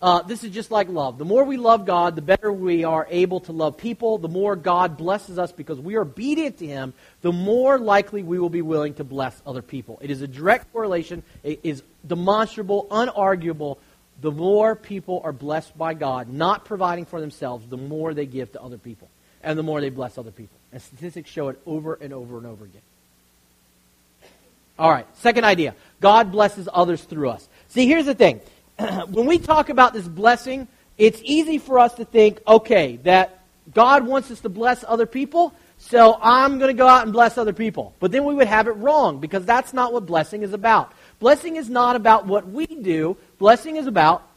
uh, 0.00 0.22
this 0.22 0.44
is 0.44 0.52
just 0.52 0.70
like 0.70 0.88
love. 0.88 1.18
The 1.18 1.24
more 1.24 1.42
we 1.42 1.56
love 1.56 1.84
God, 1.84 2.14
the 2.14 2.22
better 2.22 2.52
we 2.52 2.84
are 2.84 3.08
able 3.10 3.40
to 3.40 3.52
love 3.52 3.76
people. 3.76 4.18
The 4.18 4.28
more 4.28 4.54
God 4.54 4.96
blesses 4.96 5.40
us 5.40 5.50
because 5.50 5.80
we 5.80 5.96
are 5.96 6.02
obedient 6.02 6.58
to 6.58 6.66
Him, 6.66 6.94
the 7.20 7.32
more 7.32 7.78
likely 7.78 8.22
we 8.22 8.38
will 8.38 8.48
be 8.48 8.62
willing 8.62 8.94
to 8.94 9.04
bless 9.04 9.42
other 9.44 9.62
people. 9.62 9.98
It 10.00 10.12
is 10.12 10.22
a 10.22 10.28
direct 10.28 10.72
correlation. 10.72 11.24
It 11.42 11.60
is 11.64 11.82
demonstrable, 12.06 12.86
unarguable 12.90 13.78
the 14.20 14.32
more 14.32 14.74
people 14.74 15.20
are 15.24 15.32
blessed 15.32 15.76
by 15.78 15.94
God, 15.94 16.28
not 16.28 16.64
providing 16.64 17.04
for 17.04 17.20
themselves, 17.20 17.66
the 17.68 17.76
more 17.76 18.14
they 18.14 18.26
give 18.26 18.52
to 18.52 18.62
other 18.62 18.78
people. 18.78 19.08
And 19.42 19.58
the 19.58 19.62
more 19.62 19.80
they 19.80 19.90
bless 19.90 20.18
other 20.18 20.32
people. 20.32 20.58
And 20.72 20.82
statistics 20.82 21.30
show 21.30 21.48
it 21.48 21.60
over 21.64 21.94
and 21.94 22.12
over 22.12 22.38
and 22.38 22.46
over 22.46 22.64
again. 22.64 22.82
All 24.78 24.90
right, 24.90 25.06
second 25.18 25.44
idea 25.44 25.74
God 26.00 26.30
blesses 26.30 26.68
others 26.72 27.02
through 27.02 27.30
us. 27.30 27.48
See, 27.68 27.86
here's 27.86 28.06
the 28.06 28.14
thing. 28.14 28.40
when 28.78 29.26
we 29.26 29.38
talk 29.38 29.68
about 29.68 29.92
this 29.92 30.06
blessing, 30.06 30.68
it's 30.96 31.20
easy 31.24 31.58
for 31.58 31.78
us 31.78 31.94
to 31.94 32.04
think, 32.04 32.40
okay, 32.46 32.96
that 33.04 33.40
God 33.72 34.06
wants 34.06 34.30
us 34.30 34.40
to 34.40 34.48
bless 34.48 34.84
other 34.86 35.06
people, 35.06 35.52
so 35.78 36.18
I'm 36.20 36.58
going 36.58 36.68
to 36.68 36.78
go 36.78 36.88
out 36.88 37.04
and 37.04 37.12
bless 37.12 37.38
other 37.38 37.52
people. 37.52 37.94
But 38.00 38.10
then 38.10 38.24
we 38.24 38.34
would 38.34 38.48
have 38.48 38.66
it 38.66 38.72
wrong 38.72 39.20
because 39.20 39.44
that's 39.44 39.72
not 39.72 39.92
what 39.92 40.06
blessing 40.06 40.42
is 40.42 40.52
about. 40.52 40.92
Blessing 41.20 41.56
is 41.56 41.68
not 41.68 41.96
about 41.96 42.26
what 42.26 42.48
we 42.48 42.66
do, 42.66 43.16
blessing 43.38 43.76
is 43.76 43.86
about 43.86 44.28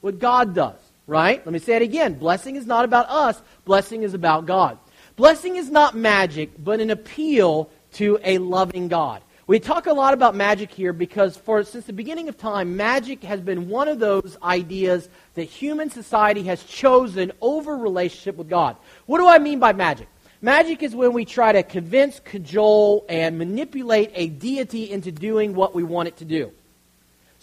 what 0.00 0.18
God 0.18 0.54
does, 0.54 0.78
right? 1.06 1.44
Let 1.44 1.52
me 1.52 1.58
say 1.58 1.76
it 1.76 1.82
again. 1.82 2.14
Blessing 2.14 2.56
is 2.56 2.66
not 2.66 2.84
about 2.84 3.08
us, 3.08 3.40
blessing 3.64 4.02
is 4.02 4.14
about 4.14 4.46
God. 4.46 4.78
Blessing 5.16 5.56
is 5.56 5.70
not 5.70 5.96
magic, 5.96 6.50
but 6.62 6.80
an 6.80 6.90
appeal 6.90 7.70
to 7.92 8.18
a 8.24 8.38
loving 8.38 8.88
God. 8.88 9.22
We 9.46 9.60
talk 9.60 9.86
a 9.86 9.92
lot 9.92 10.14
about 10.14 10.34
magic 10.34 10.70
here 10.70 10.94
because 10.94 11.36
for 11.36 11.62
since 11.64 11.84
the 11.84 11.92
beginning 11.92 12.30
of 12.30 12.38
time, 12.38 12.76
magic 12.76 13.22
has 13.24 13.42
been 13.42 13.68
one 13.68 13.88
of 13.88 13.98
those 13.98 14.38
ideas 14.42 15.10
that 15.34 15.44
human 15.44 15.90
society 15.90 16.42
has 16.44 16.64
chosen 16.64 17.30
over 17.42 17.76
relationship 17.76 18.36
with 18.36 18.48
God. 18.48 18.76
What 19.04 19.18
do 19.18 19.28
I 19.28 19.38
mean 19.38 19.58
by 19.58 19.74
magic? 19.74 20.08
Magic 20.40 20.82
is 20.82 20.94
when 20.94 21.12
we 21.12 21.24
try 21.24 21.52
to 21.52 21.62
convince, 21.62 22.20
cajole, 22.20 23.04
and 23.08 23.38
manipulate 23.38 24.10
a 24.14 24.28
deity 24.28 24.90
into 24.90 25.12
doing 25.12 25.54
what 25.54 25.74
we 25.74 25.82
want 25.82 26.08
it 26.08 26.16
to 26.18 26.24
do. 26.24 26.50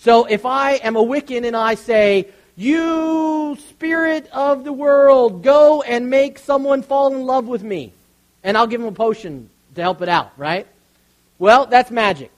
So 0.02 0.26
if 0.26 0.48
I 0.48 0.74
am 0.78 0.96
a 0.96 1.04
Wiccan 1.04 1.46
and 1.46 1.56
I 1.56 1.76
say, 1.76 2.28
You 2.56 3.56
spirit 3.70 4.28
of 4.34 4.64
the 4.64 4.74
world, 4.74 5.44
go 5.44 5.84
and 5.84 6.10
make 6.10 6.40
someone 6.40 6.82
fall 6.82 7.14
in 7.14 7.28
love 7.28 7.46
with 7.46 7.62
me, 7.62 7.94
and 8.44 8.58
I'll 8.58 8.66
give 8.66 8.82
them 8.82 8.90
a 8.90 8.96
potion 8.96 9.52
to 9.76 9.82
help 9.82 10.02
it 10.02 10.10
out, 10.10 10.32
right? 10.38 10.66
Well, 11.38 11.68
that's 11.68 11.92
magic. 11.92 12.32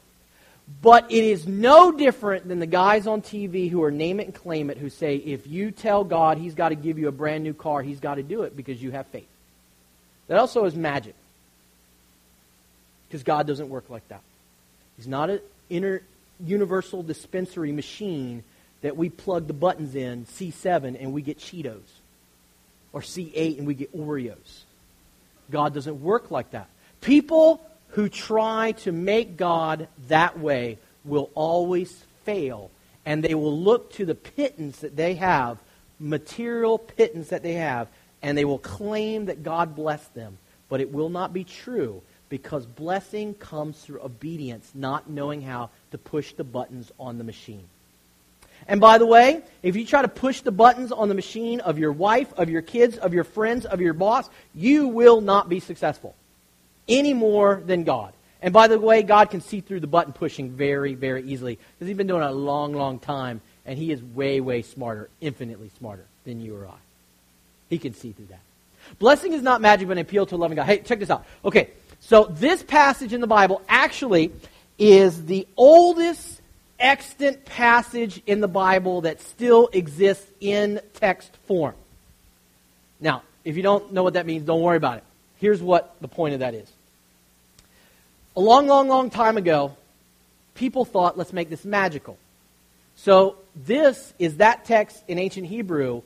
But 0.82 1.10
it 1.10 1.23
is 1.23 1.47
no 1.47 1.93
different 1.93 2.49
than 2.49 2.60
the 2.60 2.67
guys 2.67 3.08
on 3.08 3.21
TV 3.21 3.69
who 3.69 3.82
are 3.84 3.91
name 3.91 4.19
it 4.19 4.26
and 4.26 4.36
claim 4.36 4.69
it 4.69 4.78
who 4.78 4.89
say, 4.89 5.15
if 5.15 5.47
you 5.47 5.71
tell 5.71 6.04
God 6.04 6.38
he's 6.38 6.56
got 6.56 6.69
to 6.69 6.76
give 6.76 6.99
you 6.99 7.08
a 7.08 7.13
brand 7.13 7.45
new 7.45 7.54
car, 7.54 7.82
he's 7.82 8.02
got 8.02 8.15
to 8.15 8.23
do 8.23 8.41
it 8.41 8.58
because 8.58 8.84
you 8.84 8.91
have 8.91 9.08
faith. 9.08 9.28
That 10.28 10.38
also 10.38 10.65
is 10.65 10.76
magic. 10.76 11.15
Because 13.08 13.23
God 13.23 13.47
doesn't 13.47 13.69
work 13.69 13.89
like 13.89 14.06
that. 14.10 14.21
He's 14.97 15.08
not 15.08 15.30
an 15.30 15.39
inner 15.69 16.02
universal 16.39 17.04
dispensary 17.04 17.72
machine 17.72 18.43
that 18.82 18.98
we 18.98 19.10
plug 19.10 19.48
the 19.48 19.54
buttons 19.54 19.96
in, 19.96 20.26
C7, 20.26 21.02
and 21.02 21.13
we 21.13 21.22
get 21.22 21.39
Cheetos. 21.39 21.82
Or 22.91 23.02
C8 23.02 23.58
and 23.58 23.65
we 23.65 23.74
get 23.74 23.96
Oreos. 23.98 24.63
God 25.50 25.74
doesn't 25.74 26.02
work 26.02 26.32
like 26.32 26.52
that. 26.52 26.67
People 27.02 27.62
who 27.89 28.10
try 28.10 28.74
to 28.74 28.91
make 28.91 29.38
God 29.38 29.88
that 30.08 30.39
way 30.39 30.78
will 31.06 31.32
always 31.34 32.04
fail, 32.24 32.72
and 33.06 33.24
they 33.24 33.36
will 33.36 33.58
look 33.58 33.91
to 33.93 34.06
the 34.06 34.15
pittance 34.15 34.80
that 34.80 34.96
they 34.96 35.15
have, 35.15 35.58
material 36.00 36.78
pittance 36.78 37.30
that 37.30 37.43
they 37.43 37.54
have, 37.54 37.88
and 38.22 38.38
they 38.38 38.46
will 38.46 38.60
claim 38.60 39.26
that 39.26 39.43
God 39.43 39.76
blessed 39.76 40.13
them. 40.13 40.38
But 40.69 40.82
it 40.82 40.91
will 40.91 41.10
not 41.10 41.34
be 41.34 41.43
true 41.43 42.02
because 42.34 42.65
blessing 42.65 43.36
comes 43.36 43.78
through 43.78 44.02
obedience, 44.02 44.72
not 44.74 45.08
knowing 45.08 45.39
how 45.39 45.69
to 45.91 46.00
push 46.00 46.34
the 46.34 46.43
buttons 46.43 46.91
on 47.00 47.19
the 47.19 47.24
machine. 47.24 47.63
And 48.67 48.82
by 48.82 48.98
the 48.98 49.06
way, 49.06 49.43
if 49.62 49.76
you 49.76 49.86
try 49.86 50.02
to 50.02 50.08
push 50.08 50.41
the 50.41 50.52
buttons 50.52 50.91
on 50.91 51.10
the 51.10 51.13
machine 51.13 51.60
of 51.60 51.78
your 51.78 51.91
wife, 51.91 52.34
of 52.34 52.50
your 52.50 52.63
kids, 52.63 52.98
of 52.98 53.13
your 53.13 53.24
friends, 53.24 53.67
of 53.67 53.82
your 53.82 53.93
boss, 53.93 54.28
you 54.56 54.88
will 54.88 55.22
not 55.22 55.48
be 55.48 55.60
successful 55.60 56.15
any 56.88 57.13
more 57.13 57.62
than 57.63 57.84
God. 57.84 58.13
And 58.41 58.52
by 58.52 58.67
the 58.67 58.80
way, 58.80 59.04
God 59.04 59.30
can 59.30 59.41
see 59.41 59.62
through 59.62 59.82
the 59.82 59.86
button 59.86 60.12
pushing 60.12 60.50
very, 60.50 60.96
very 60.96 61.22
easily 61.22 61.60
because 61.78 61.88
He's 61.88 61.98
been 61.98 62.08
doing 62.08 62.24
it 62.24 62.32
a 62.32 62.32
long, 62.32 62.74
long 62.74 62.98
time, 62.98 63.41
and 63.63 63.78
He 63.78 63.91
is 63.91 64.02
way, 64.02 64.41
way 64.41 64.63
smarter, 64.63 65.08
infinitely 65.22 65.69
smarter 65.78 66.06
than 66.26 66.41
you 66.41 66.58
or 66.58 66.65
I. 66.65 66.80
He 67.69 67.78
can 67.78 67.93
see 67.93 68.12
through 68.12 68.26
that. 68.32 68.41
Blessing 69.00 69.34
is 69.34 69.41
not 69.41 69.62
magic, 69.62 69.88
but 69.88 69.93
an 69.93 70.00
appeal 70.00 70.26
to 70.26 70.36
a 70.36 70.38
loving 70.38 70.56
God. 70.56 70.65
Hey, 70.65 70.80
check 70.80 71.00
this 71.00 71.10
out. 71.10 71.26
Okay, 71.46 71.69
so 72.06 72.26
this 72.26 72.62
passage 72.62 73.13
in 73.13 73.22
the 73.22 73.28
Bible 73.28 73.62
actually 73.70 74.34
is 74.78 75.26
the 75.26 75.48
oldest 75.56 76.42
extant 76.78 77.46
passage 77.46 78.22
in 78.28 78.42
the 78.42 78.48
Bible 78.48 79.02
that 79.02 79.22
still 79.22 79.70
exists 79.72 80.30
in 80.42 80.82
text 80.96 81.34
form. 81.48 81.76
Now, 83.00 83.24
if 83.46 83.56
you 83.56 83.63
don't 83.63 83.94
know 83.94 84.04
what 84.04 84.16
that 84.16 84.26
means, 84.26 84.44
don't 84.44 84.62
worry 84.62 84.76
about 84.76 84.98
it. 84.98 85.04
Here's 85.38 85.62
what 85.62 85.96
the 86.02 86.10
point 86.10 86.34
of 86.34 86.42
that 86.42 86.54
is. 86.54 86.70
A 88.36 88.42
long, 88.42 88.68
long, 88.68 88.89
long 88.89 89.10
time 89.10 89.38
ago, 89.38 89.78
people 90.56 90.84
thought, 90.84 91.18
let's 91.18 91.32
make 91.32 91.50
this 91.50 91.63
magical. 91.63 92.18
So, 92.98 93.38
this 93.56 94.13
is 94.20 94.38
that 94.38 94.66
text 94.66 95.02
in 95.08 95.20
ancient 95.20 95.48
Hebrew 95.48 96.02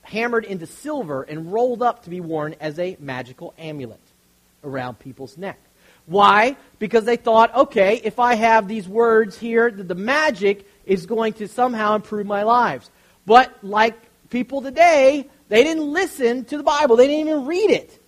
hammered 0.00 0.46
into 0.46 0.66
silver 0.66 1.22
and 1.24 1.52
rolled 1.52 1.82
up 1.82 2.04
to 2.04 2.10
be 2.10 2.20
worn 2.20 2.54
as 2.58 2.78
a 2.78 2.96
magical 2.98 3.52
amulet 3.58 4.00
around 4.64 4.98
people's 4.98 5.36
neck. 5.36 5.58
Why? 6.06 6.56
Because 6.78 7.04
they 7.04 7.16
thought, 7.16 7.54
okay, 7.54 8.00
if 8.02 8.18
I 8.18 8.34
have 8.34 8.66
these 8.66 8.88
words 8.88 9.38
here, 9.38 9.70
the 9.70 9.94
magic 9.94 10.66
is 10.84 11.06
going 11.06 11.34
to 11.34 11.48
somehow 11.48 11.94
improve 11.94 12.26
my 12.26 12.42
lives. 12.42 12.90
But 13.24 13.52
like 13.62 13.96
people 14.30 14.62
today, 14.62 15.28
they 15.48 15.62
didn't 15.62 15.92
listen 15.92 16.44
to 16.46 16.56
the 16.56 16.62
Bible. 16.62 16.96
They 16.96 17.06
didn't 17.06 17.28
even 17.28 17.46
read 17.46 17.70
it. 17.70 17.98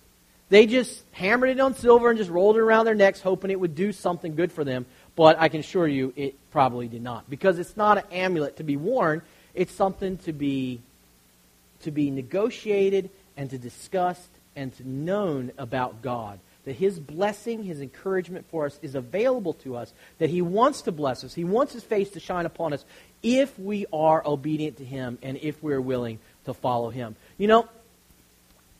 They 0.49 0.67
just 0.67 1.03
hammered 1.11 1.49
it 1.49 1.59
on 1.59 1.75
silver 1.75 2.09
and 2.09 2.17
just 2.17 2.29
rolled 2.29 2.57
it 2.57 2.59
around 2.59 2.85
their 2.85 2.95
necks, 2.95 3.21
hoping 3.21 3.49
it 3.49 3.59
would 3.59 3.75
do 3.75 3.91
something 3.91 4.35
good 4.35 4.51
for 4.51 4.63
them. 4.63 4.85
But 5.15 5.39
I 5.39 5.47
can 5.47 5.61
assure 5.61 5.87
you, 5.87 6.13
it 6.15 6.35
probably 6.51 6.87
did 6.87 7.01
not. 7.01 7.29
Because 7.29 7.57
it's 7.57 7.77
not 7.77 7.97
an 7.97 8.03
amulet 8.11 8.57
to 8.57 8.63
be 8.63 8.77
worn, 8.77 9.21
it's 9.53 9.73
something 9.73 10.17
to 10.19 10.33
be, 10.33 10.81
to 11.81 11.91
be 11.91 12.11
negotiated 12.11 13.09
and 13.37 13.49
to 13.49 13.57
discussed 13.57 14.29
and 14.55 14.73
known 14.85 15.51
about 15.57 16.01
God 16.01 16.39
that 16.65 16.75
His 16.75 16.99
blessing, 16.99 17.63
His 17.63 17.79
encouragement 17.79 18.45
for 18.49 18.65
us 18.65 18.77
is 18.81 18.95
available 18.95 19.53
to 19.53 19.75
us, 19.75 19.93
that 20.17 20.29
He 20.29 20.41
wants 20.41 20.81
to 20.83 20.91
bless 20.91 21.23
us. 21.23 21.33
He 21.33 21.43
wants 21.43 21.73
His 21.73 21.83
face 21.83 22.09
to 22.11 22.19
shine 22.19 22.45
upon 22.45 22.73
us 22.73 22.83
if 23.23 23.57
we 23.57 23.85
are 23.93 24.25
obedient 24.25 24.77
to 24.77 24.85
Him 24.85 25.17
and 25.21 25.37
if 25.37 25.61
we're 25.63 25.81
willing 25.81 26.19
to 26.45 26.53
follow 26.53 26.89
Him. 26.89 27.15
You 27.37 27.47
know, 27.47 27.69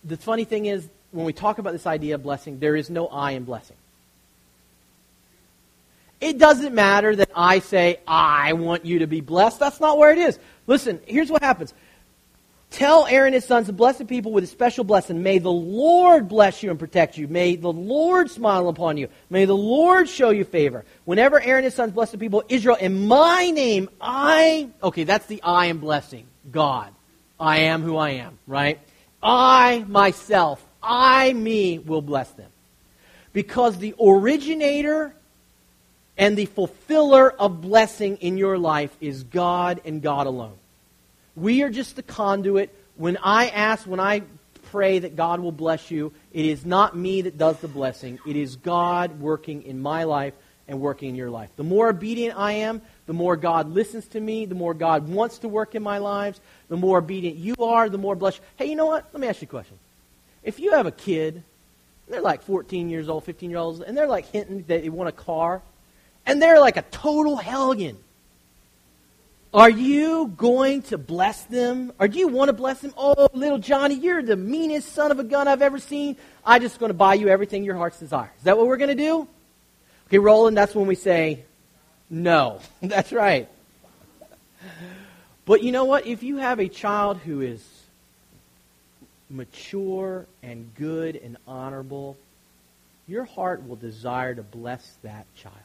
the 0.04 0.18
funny 0.18 0.46
thing 0.46 0.66
is, 0.66 0.88
when 1.12 1.26
we 1.26 1.34
talk 1.34 1.60
about 1.60 1.74
this 1.74 1.88
idea 1.88 2.16
of 2.16 2.24
blessing, 2.24 2.60
there 2.60 2.76
is 2.76 2.90
no 2.90 3.08
I 3.08 3.32
in 3.32 3.44
blessing. 3.44 3.78
It 6.20 6.38
doesn't 6.38 6.74
matter 6.74 7.16
that 7.16 7.30
I 7.36 7.60
say, 7.60 8.00
I 8.08 8.54
want 8.54 8.86
you 8.86 9.00
to 9.00 9.08
be 9.08 9.22
blessed. 9.22 9.60
That's 9.60 9.80
not 9.80 9.98
where 9.98 10.12
it 10.12 10.18
is. 10.18 10.40
Listen, 10.66 11.00
here's 11.06 11.30
what 11.30 11.44
happens. 11.44 11.74
Tell 12.76 13.08
Aaron 13.08 13.28
and 13.28 13.36
his 13.36 13.46
sons 13.46 13.68
the 13.68 14.06
people 14.06 14.34
with 14.34 14.44
a 14.44 14.48
special 14.48 14.84
blessing. 14.84 15.24
May 15.24 15.38
the 15.38 15.50
Lord 15.50 16.28
bless 16.28 16.62
you 16.62 16.72
and 16.72 16.78
protect 16.78 17.18
you. 17.18 17.26
May 17.26 17.56
the 17.56 17.72
Lord 17.72 18.30
smile 18.30 18.68
upon 18.68 18.98
you. 18.98 19.08
May 19.30 19.46
the 19.46 19.56
Lord 19.56 20.10
show 20.10 20.30
you 20.32 20.44
favor. 20.44 20.84
Whenever 21.06 21.40
Aaron 21.40 21.60
and 21.60 21.64
his 21.64 21.74
sons 21.74 21.94
bless 21.94 22.12
the 22.12 22.18
people 22.18 22.44
Israel 22.50 22.76
in 22.76 23.08
my 23.08 23.50
name, 23.52 23.88
I. 24.02 24.68
Okay, 24.84 25.06
that's 25.06 25.26
the 25.28 25.42
I 25.42 25.68
am 25.68 25.78
blessing. 25.78 26.28
God. 26.52 26.92
I 27.40 27.60
am 27.60 27.82
who 27.82 27.96
I 27.96 28.10
am, 28.10 28.38
right? 28.46 28.78
I 29.24 29.86
myself, 29.88 30.62
I 30.84 31.32
me 31.32 31.80
will 31.80 32.02
bless 32.02 32.30
them. 32.32 32.52
Because 33.32 33.78
the 33.78 33.96
originator 33.98 35.16
and 36.18 36.38
the 36.38 36.48
fulfiller 36.48 37.32
of 37.32 37.62
blessing 37.62 38.18
in 38.18 38.38
your 38.38 38.58
life 38.58 38.94
is 39.00 39.24
God 39.24 39.80
and 39.86 40.02
God 40.02 40.28
alone. 40.28 40.58
We 41.36 41.64
are 41.64 41.70
just 41.70 41.96
the 41.96 42.04
conduit. 42.04 42.74
When 42.96 43.18
I 43.18 43.50
ask, 43.50 43.86
when 43.86 44.00
I 44.00 44.24
pray 44.72 45.00
that 45.00 45.16
God 45.16 45.40
will 45.40 45.52
bless 45.52 45.92
you, 45.92 46.14
it 46.34 46.46
is 46.46 46.66
not 46.66 46.96
me 46.96 47.24
that 47.24 47.38
does 47.38 47.60
the 47.60 47.68
blessing. 47.68 48.20
It 48.26 48.36
is 48.36 48.56
God 48.56 49.20
working 49.20 49.64
in 49.64 49.82
my 49.82 50.06
life 50.06 50.34
and 50.68 50.80
working 50.80 51.10
in 51.10 51.16
your 51.16 51.30
life. 51.30 51.50
The 51.56 51.64
more 51.64 51.90
obedient 51.90 52.38
I 52.38 52.54
am, 52.54 52.82
the 53.06 53.14
more 53.14 53.36
God 53.36 53.70
listens 53.70 54.08
to 54.10 54.20
me, 54.20 54.46
the 54.46 54.56
more 54.56 54.74
God 54.74 55.08
wants 55.08 55.40
to 55.40 55.48
work 55.48 55.76
in 55.76 55.84
my 55.84 56.00
lives, 56.00 56.40
the 56.70 56.78
more 56.78 56.98
obedient 56.98 57.38
you 57.38 57.56
are, 57.60 57.90
the 57.90 57.98
more 57.98 58.16
blessed. 58.16 58.40
Hey, 58.56 58.66
you 58.66 58.76
know 58.76 58.88
what? 58.88 59.06
Let 59.14 59.22
me 59.22 59.28
ask 59.28 59.42
you 59.42 59.48
a 59.48 59.50
question. 59.50 59.78
If 60.44 60.60
you 60.60 60.72
have 60.72 60.86
a 60.86 60.92
kid, 60.92 61.44
they're 62.08 62.22
like 62.22 62.44
14 62.44 62.90
years 62.90 63.10
old, 63.10 63.24
15 63.24 63.50
years 63.50 63.60
old, 63.60 63.82
and 63.82 63.98
they're 63.98 64.08
like 64.08 64.26
hinting 64.28 64.64
that 64.68 64.82
they 64.82 64.90
want 64.90 65.10
a 65.10 65.12
car, 65.12 65.62
and 66.26 66.42
they're 66.42 66.60
like 66.60 66.78
a 66.78 66.84
total 66.84 67.36
hellion. 67.36 67.98
Are 69.56 69.70
you 69.70 70.34
going 70.36 70.82
to 70.82 70.98
bless 70.98 71.44
them? 71.44 71.94
Or 71.98 72.10
do 72.10 72.20
you 72.20 72.28
want 72.28 72.50
to 72.50 72.54
bless 72.54 72.82
them? 72.82 72.94
Oh, 72.98 73.30
little 73.32 73.58
Johnny, 73.58 73.96
you're 73.96 74.22
the 74.22 74.36
meanest 74.36 74.92
son 74.92 75.12
of 75.12 75.20
a 75.20 75.24
gun 75.24 75.48
I've 75.48 75.62
ever 75.62 75.80
seen. 75.80 76.18
I'm 76.46 76.62
just 76.62 76.78
going 76.78 76.90
to 76.90 76.94
buy 76.94 77.14
you 77.14 77.30
everything 77.30 77.64
your 77.64 77.78
heart's 77.78 77.98
desire. 77.98 78.30
Is 78.38 78.44
that 78.44 78.58
what 78.58 78.68
we're 78.68 78.76
going 78.76 78.90
to 78.90 79.02
do? 79.02 79.30
Okay, 80.08 80.20
Roland, 80.20 80.58
that's 80.58 80.76
when 80.76 80.88
we 80.88 80.96
say 80.96 81.46
no. 82.10 82.60
that's 82.82 83.14
right. 83.14 83.48
But 85.46 85.64
you 85.64 85.72
know 85.72 85.86
what? 85.86 86.06
If 86.06 86.22
you 86.22 86.36
have 86.36 86.60
a 86.60 86.68
child 86.68 87.20
who 87.20 87.40
is 87.40 87.66
mature 89.30 90.26
and 90.44 90.70
good 90.76 91.16
and 91.16 91.38
honorable, 91.48 92.18
your 93.08 93.24
heart 93.24 93.66
will 93.66 93.78
desire 93.78 94.36
to 94.36 94.44
bless 94.44 94.98
that 95.02 95.26
child. 95.38 95.56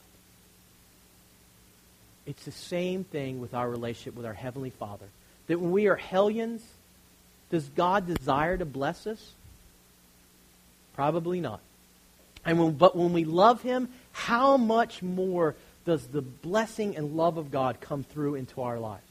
It's 2.30 2.44
the 2.44 2.52
same 2.52 3.02
thing 3.02 3.40
with 3.40 3.54
our 3.54 3.68
relationship 3.68 4.14
with 4.14 4.24
our 4.24 4.32
Heavenly 4.32 4.70
Father. 4.70 5.06
That 5.48 5.58
when 5.58 5.72
we 5.72 5.88
are 5.88 5.96
hellions, 5.96 6.62
does 7.50 7.68
God 7.70 8.06
desire 8.06 8.56
to 8.56 8.64
bless 8.64 9.08
us? 9.08 9.32
Probably 10.94 11.40
not. 11.40 11.60
And 12.44 12.60
when, 12.60 12.72
but 12.72 12.96
when 12.96 13.12
we 13.12 13.24
love 13.24 13.62
Him, 13.62 13.88
how 14.12 14.56
much 14.56 15.02
more 15.02 15.56
does 15.84 16.06
the 16.06 16.22
blessing 16.22 16.96
and 16.96 17.16
love 17.16 17.36
of 17.36 17.50
God 17.50 17.80
come 17.80 18.04
through 18.04 18.36
into 18.36 18.62
our 18.62 18.78
lives? 18.78 19.02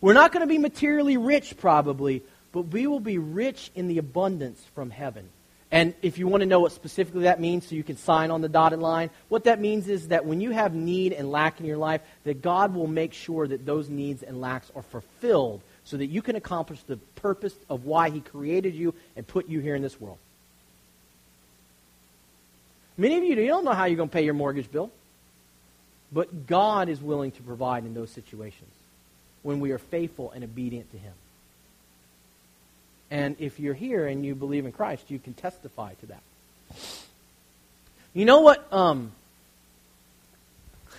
We're 0.00 0.12
not 0.12 0.32
going 0.32 0.40
to 0.40 0.52
be 0.52 0.58
materially 0.58 1.16
rich, 1.16 1.56
probably, 1.56 2.20
but 2.50 2.62
we 2.62 2.88
will 2.88 3.00
be 3.00 3.18
rich 3.18 3.70
in 3.76 3.86
the 3.86 3.98
abundance 3.98 4.60
from 4.74 4.90
heaven. 4.90 5.28
And 5.72 5.94
if 6.00 6.16
you 6.16 6.28
want 6.28 6.42
to 6.42 6.46
know 6.46 6.60
what 6.60 6.72
specifically 6.72 7.24
that 7.24 7.40
means, 7.40 7.66
so 7.66 7.74
you 7.74 7.82
can 7.82 7.96
sign 7.96 8.30
on 8.30 8.40
the 8.40 8.48
dotted 8.48 8.78
line, 8.78 9.10
what 9.28 9.44
that 9.44 9.60
means 9.60 9.88
is 9.88 10.08
that 10.08 10.24
when 10.24 10.40
you 10.40 10.50
have 10.52 10.74
need 10.74 11.12
and 11.12 11.30
lack 11.30 11.58
in 11.58 11.66
your 11.66 11.76
life, 11.76 12.02
that 12.24 12.40
God 12.40 12.74
will 12.74 12.86
make 12.86 13.12
sure 13.12 13.48
that 13.48 13.66
those 13.66 13.88
needs 13.88 14.22
and 14.22 14.40
lacks 14.40 14.70
are 14.76 14.82
fulfilled 14.82 15.60
so 15.84 15.96
that 15.96 16.06
you 16.06 16.22
can 16.22 16.36
accomplish 16.36 16.82
the 16.82 16.96
purpose 17.16 17.54
of 17.68 17.84
why 17.84 18.10
He 18.10 18.20
created 18.20 18.74
you 18.74 18.94
and 19.16 19.26
put 19.26 19.48
you 19.48 19.60
here 19.60 19.74
in 19.74 19.82
this 19.82 20.00
world. 20.00 20.18
Many 22.96 23.18
of 23.18 23.24
you, 23.24 23.36
you 23.36 23.46
don't 23.48 23.64
know 23.64 23.72
how 23.72 23.84
you're 23.84 23.96
going 23.96 24.08
to 24.08 24.12
pay 24.12 24.24
your 24.24 24.34
mortgage 24.34 24.70
bill, 24.70 24.90
but 26.12 26.46
God 26.46 26.88
is 26.88 27.02
willing 27.02 27.32
to 27.32 27.42
provide 27.42 27.84
in 27.84 27.92
those 27.92 28.10
situations 28.10 28.70
when 29.42 29.60
we 29.60 29.72
are 29.72 29.78
faithful 29.78 30.30
and 30.30 30.44
obedient 30.44 30.90
to 30.92 30.98
Him. 30.98 31.12
And 33.10 33.36
if 33.38 33.60
you're 33.60 33.74
here 33.74 34.06
and 34.06 34.24
you 34.24 34.34
believe 34.34 34.66
in 34.66 34.72
Christ, 34.72 35.10
you 35.10 35.18
can 35.18 35.34
testify 35.34 35.94
to 35.94 36.06
that. 36.06 36.22
You 38.12 38.24
know 38.24 38.40
what? 38.40 38.72
Um, 38.72 39.12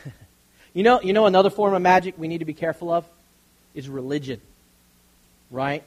you 0.73 0.83
know, 0.83 1.01
you 1.01 1.13
know 1.13 1.25
another 1.25 1.49
form 1.49 1.73
of 1.73 1.81
magic 1.81 2.15
we 2.17 2.27
need 2.27 2.39
to 2.39 2.45
be 2.45 2.53
careful 2.53 2.91
of 2.91 3.05
is 3.73 3.89
religion, 3.89 4.39
right? 5.51 5.83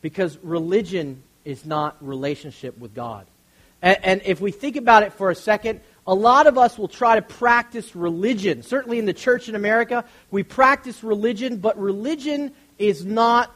Because 0.00 0.38
religion 0.42 1.22
is 1.44 1.64
not 1.64 1.96
relationship 2.00 2.78
with 2.78 2.94
God. 2.94 3.26
And, 3.82 3.98
and 4.02 4.22
if 4.24 4.40
we 4.40 4.52
think 4.52 4.76
about 4.76 5.02
it 5.02 5.12
for 5.12 5.30
a 5.30 5.34
second, 5.34 5.80
a 6.06 6.14
lot 6.14 6.46
of 6.46 6.56
us 6.58 6.78
will 6.78 6.88
try 6.88 7.16
to 7.16 7.22
practice 7.22 7.96
religion. 7.96 8.62
Certainly 8.62 8.98
in 8.98 9.06
the 9.06 9.12
church 9.12 9.48
in 9.48 9.54
America, 9.54 10.04
we 10.30 10.42
practice 10.42 11.02
religion, 11.02 11.56
but 11.56 11.78
religion 11.78 12.52
is 12.78 13.04
not 13.04 13.54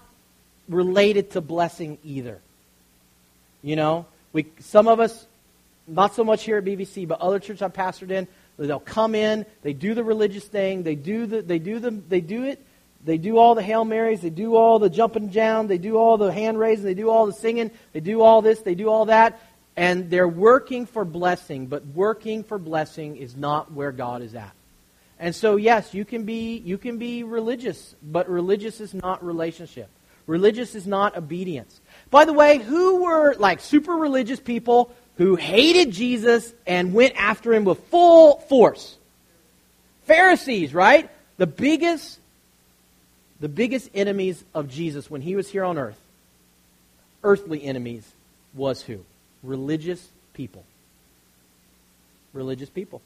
related 0.68 1.32
to 1.32 1.40
blessing 1.40 1.98
either. 2.04 2.40
You 3.62 3.76
know, 3.76 4.06
we 4.32 4.46
some 4.60 4.88
of 4.88 5.00
us 5.00 5.26
not 5.86 6.14
so 6.14 6.22
much 6.22 6.44
here 6.44 6.58
at 6.58 6.64
BVC, 6.64 7.08
but 7.08 7.20
other 7.20 7.38
churches 7.38 7.62
I 7.62 7.68
pastored 7.68 8.10
in, 8.10 8.28
they'll 8.58 8.78
come 8.78 9.14
in, 9.14 9.46
they 9.62 9.72
do 9.72 9.94
the 9.94 10.04
religious 10.04 10.44
thing, 10.44 10.82
they 10.82 10.94
do 10.94 11.26
the, 11.26 11.42
they 11.42 11.58
do 11.58 11.78
the, 11.78 11.90
they 11.90 12.20
do 12.20 12.44
it, 12.44 12.62
they 13.04 13.16
do 13.16 13.38
all 13.38 13.54
the 13.54 13.62
Hail 13.62 13.84
Marys, 13.84 14.20
they 14.20 14.30
do 14.30 14.54
all 14.54 14.78
the 14.78 14.90
jumping 14.90 15.28
down, 15.28 15.66
they 15.66 15.78
do 15.78 15.96
all 15.96 16.18
the 16.18 16.32
hand 16.32 16.58
raising, 16.58 16.84
they 16.84 16.94
do 16.94 17.08
all 17.08 17.26
the 17.26 17.32
singing, 17.32 17.70
they 17.92 18.00
do 18.00 18.20
all 18.20 18.42
this, 18.42 18.60
they 18.60 18.74
do 18.74 18.88
all 18.88 19.06
that, 19.06 19.40
and 19.76 20.10
they're 20.10 20.28
working 20.28 20.86
for 20.86 21.04
blessing, 21.04 21.66
but 21.66 21.86
working 21.86 22.44
for 22.44 22.58
blessing 22.58 23.16
is 23.16 23.36
not 23.36 23.72
where 23.72 23.92
God 23.92 24.22
is 24.22 24.34
at. 24.34 24.52
And 25.18 25.34
so 25.34 25.56
yes, 25.56 25.94
you 25.94 26.04
can 26.04 26.24
be 26.24 26.58
you 26.58 26.78
can 26.78 26.98
be 26.98 27.24
religious, 27.24 27.94
but 28.02 28.28
religious 28.28 28.80
is 28.80 28.94
not 28.94 29.24
relationship. 29.24 29.88
Religious 30.28 30.74
is 30.74 30.86
not 30.86 31.16
obedience. 31.16 31.80
By 32.10 32.26
the 32.26 32.34
way, 32.34 32.58
who 32.58 33.02
were 33.02 33.34
like 33.34 33.60
super 33.60 33.94
religious 33.94 34.38
people 34.38 34.94
who 35.16 35.34
hated 35.34 35.90
Jesus 35.90 36.52
and 36.66 36.92
went 36.92 37.14
after 37.16 37.52
him 37.52 37.64
with 37.64 37.82
full 37.88 38.38
force? 38.40 38.96
Pharisees, 40.04 40.72
right? 40.72 41.10
The 41.38 41.46
biggest 41.46 42.20
the 43.40 43.48
biggest 43.48 43.88
enemies 43.94 44.44
of 44.52 44.68
Jesus 44.68 45.10
when 45.10 45.22
he 45.22 45.34
was 45.34 45.48
here 45.48 45.64
on 45.64 45.78
earth, 45.78 45.98
earthly 47.22 47.64
enemies, 47.64 48.04
was 48.52 48.82
who? 48.82 49.04
Religious 49.42 50.08
people. 50.34 50.64
Religious 52.32 52.68
people. 52.68 53.00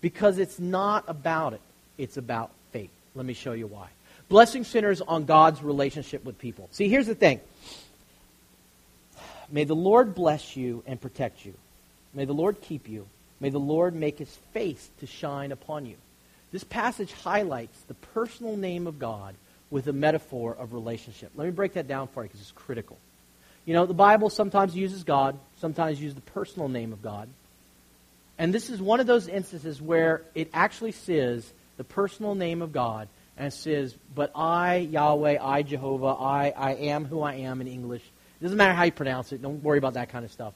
Because 0.00 0.38
it's 0.38 0.58
not 0.58 1.04
about 1.08 1.52
it, 1.52 1.60
it's 1.98 2.16
about 2.16 2.50
faith. 2.72 2.90
Let 3.14 3.26
me 3.26 3.34
show 3.34 3.52
you 3.52 3.66
why. 3.66 3.88
Blessing 4.28 4.64
centers 4.64 5.00
on 5.00 5.24
God's 5.24 5.62
relationship 5.62 6.24
with 6.24 6.38
people. 6.38 6.68
See, 6.72 6.88
here's 6.88 7.06
the 7.06 7.14
thing. 7.14 7.40
May 9.50 9.64
the 9.64 9.76
Lord 9.76 10.14
bless 10.14 10.56
you 10.56 10.82
and 10.86 11.00
protect 11.00 11.44
you. 11.44 11.54
May 12.12 12.24
the 12.24 12.32
Lord 12.32 12.60
keep 12.60 12.88
you. 12.88 13.06
May 13.38 13.50
the 13.50 13.58
Lord 13.58 13.94
make 13.94 14.18
his 14.18 14.34
face 14.52 14.88
to 15.00 15.06
shine 15.06 15.52
upon 15.52 15.86
you. 15.86 15.96
This 16.50 16.64
passage 16.64 17.12
highlights 17.12 17.78
the 17.82 17.94
personal 17.94 18.56
name 18.56 18.86
of 18.86 18.98
God 18.98 19.34
with 19.70 19.86
a 19.88 19.92
metaphor 19.92 20.56
of 20.58 20.72
relationship. 20.72 21.30
Let 21.36 21.44
me 21.44 21.50
break 21.50 21.74
that 21.74 21.88
down 21.88 22.08
for 22.08 22.22
you 22.22 22.28
because 22.28 22.40
it's 22.40 22.52
critical. 22.52 22.96
You 23.64 23.74
know, 23.74 23.84
the 23.84 23.94
Bible 23.94 24.30
sometimes 24.30 24.74
uses 24.74 25.04
God, 25.04 25.38
sometimes 25.58 26.00
uses 26.00 26.14
the 26.14 26.20
personal 26.20 26.68
name 26.68 26.92
of 26.92 27.02
God. 27.02 27.28
And 28.38 28.54
this 28.54 28.70
is 28.70 28.80
one 28.80 29.00
of 29.00 29.06
those 29.06 29.28
instances 29.28 29.82
where 29.82 30.22
it 30.34 30.50
actually 30.54 30.92
says 30.92 31.50
the 31.76 31.84
personal 31.84 32.34
name 32.34 32.62
of 32.62 32.72
God 32.72 33.08
and 33.36 33.52
says, 33.52 33.94
But 34.14 34.32
I, 34.34 34.76
Yahweh, 34.76 35.38
I, 35.40 35.62
Jehovah, 35.62 36.06
I, 36.06 36.52
I 36.56 36.74
am 36.74 37.04
who 37.04 37.22
I 37.22 37.34
am 37.34 37.60
in 37.60 37.68
English. 37.68 38.02
It 38.40 38.44
doesn't 38.44 38.56
matter 38.56 38.74
how 38.74 38.84
you 38.84 38.92
pronounce 38.92 39.32
it. 39.32 39.42
Don't 39.42 39.62
worry 39.62 39.78
about 39.78 39.94
that 39.94 40.10
kind 40.10 40.24
of 40.24 40.32
stuff. 40.32 40.54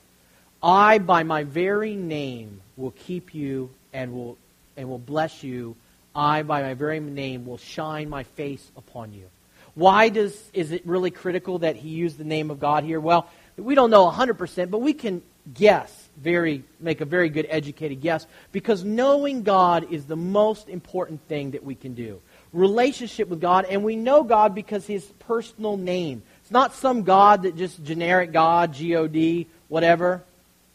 I, 0.62 0.98
by 0.98 1.22
my 1.22 1.44
very 1.44 1.94
name, 1.94 2.60
will 2.76 2.90
keep 2.90 3.34
you 3.34 3.70
and 3.92 4.12
will, 4.12 4.36
and 4.76 4.88
will 4.88 4.98
bless 4.98 5.42
you. 5.42 5.76
I, 6.14 6.42
by 6.42 6.62
my 6.62 6.74
very 6.74 7.00
name, 7.00 7.46
will 7.46 7.58
shine 7.58 8.08
my 8.08 8.24
face 8.24 8.70
upon 8.76 9.12
you. 9.12 9.24
Why 9.74 10.08
does, 10.08 10.36
is 10.52 10.72
it 10.72 10.84
really 10.86 11.10
critical 11.10 11.60
that 11.60 11.76
he 11.76 11.88
used 11.88 12.18
the 12.18 12.24
name 12.24 12.50
of 12.50 12.60
God 12.60 12.84
here? 12.84 13.00
Well, 13.00 13.30
we 13.56 13.74
don't 13.74 13.90
know 13.90 14.10
100%, 14.10 14.70
but 14.70 14.80
we 14.80 14.92
can 14.92 15.22
guess 15.54 16.08
very 16.18 16.64
make 16.80 17.00
a 17.00 17.04
very 17.04 17.28
good 17.28 17.46
educated 17.48 18.00
guess 18.00 18.26
because 18.52 18.84
knowing 18.84 19.42
God 19.42 19.90
is 19.90 20.04
the 20.04 20.16
most 20.16 20.68
important 20.68 21.20
thing 21.28 21.52
that 21.52 21.64
we 21.64 21.74
can 21.74 21.94
do. 21.94 22.20
Relationship 22.52 23.28
with 23.28 23.40
God, 23.40 23.66
and 23.66 23.84
we 23.84 23.94
know 23.94 24.24
God 24.24 24.54
because 24.54 24.86
his 24.86 25.04
personal 25.20 25.76
name. 25.76 26.22
It's 26.42 26.50
not 26.50 26.74
some 26.74 27.04
God 27.04 27.42
that 27.42 27.56
just 27.56 27.82
generic 27.84 28.32
God, 28.32 28.72
G 28.72 28.96
O 28.96 29.06
D, 29.06 29.46
whatever. 29.68 30.22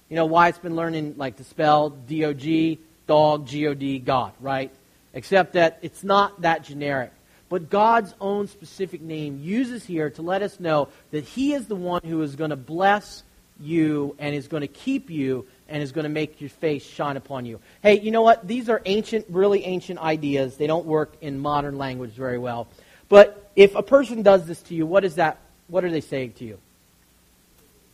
You 0.10 0.16
know, 0.16 0.26
why 0.26 0.48
it's 0.48 0.58
been 0.58 0.76
learning 0.76 1.16
like 1.18 1.38
to 1.38 1.44
spell 1.44 1.90
D 1.90 2.24
O 2.24 2.34
G, 2.34 2.80
dog, 3.08 3.48
G 3.48 3.68
O 3.68 3.74
D, 3.74 4.00
God, 4.00 4.32
right? 4.40 4.72
Except 5.14 5.54
that 5.54 5.80
it's 5.82 6.04
not 6.04 6.42
that 6.42 6.64
generic. 6.64 7.12
But 7.50 7.70
God's 7.70 8.14
own 8.22 8.48
specific 8.48 9.02
name 9.02 9.42
uses 9.44 9.84
here 9.84 10.10
to 10.12 10.22
let 10.22 10.42
us 10.42 10.60
know 10.60 10.88
that 11.12 11.26
He 11.26 11.54
is 11.54 11.68
the 11.68 11.76
one 11.76 12.02
who 12.04 12.22
is 12.22 12.36
going 12.36 12.50
to 12.52 12.56
bless 12.56 13.24
you 13.60 14.16
and 14.18 14.34
is 14.34 14.48
going 14.48 14.62
to 14.62 14.68
keep 14.68 15.10
you 15.10 15.46
and 15.68 15.82
is 15.82 15.92
going 15.92 16.04
to 16.04 16.10
make 16.10 16.42
your 16.42 16.50
face 16.50 16.86
shine 16.86 17.18
upon 17.18 17.46
you. 17.46 17.60
Hey, 17.82 18.00
you 18.00 18.12
know 18.12 18.22
what? 18.22 18.48
These 18.48 18.70
are 18.70 18.82
ancient, 18.86 19.26
really 19.30 19.64
ancient 19.66 20.00
ideas. 20.00 20.58
They 20.58 20.68
don't 20.68 20.86
work 20.86 21.14
in 21.22 21.40
modern 21.40 21.78
language 21.78 22.12
very 22.12 22.38
well. 22.38 22.68
But 23.10 23.52
if 23.56 23.76
a 23.76 23.84
person 23.84 24.22
does 24.22 24.46
this 24.46 24.62
to 24.64 24.76
you, 24.76 24.86
what 24.86 25.06
is 25.06 25.16
that 25.16 25.40
what 25.68 25.84
are 25.84 25.90
they 25.90 26.02
saying 26.02 26.34
to 26.34 26.46
you? 26.46 26.60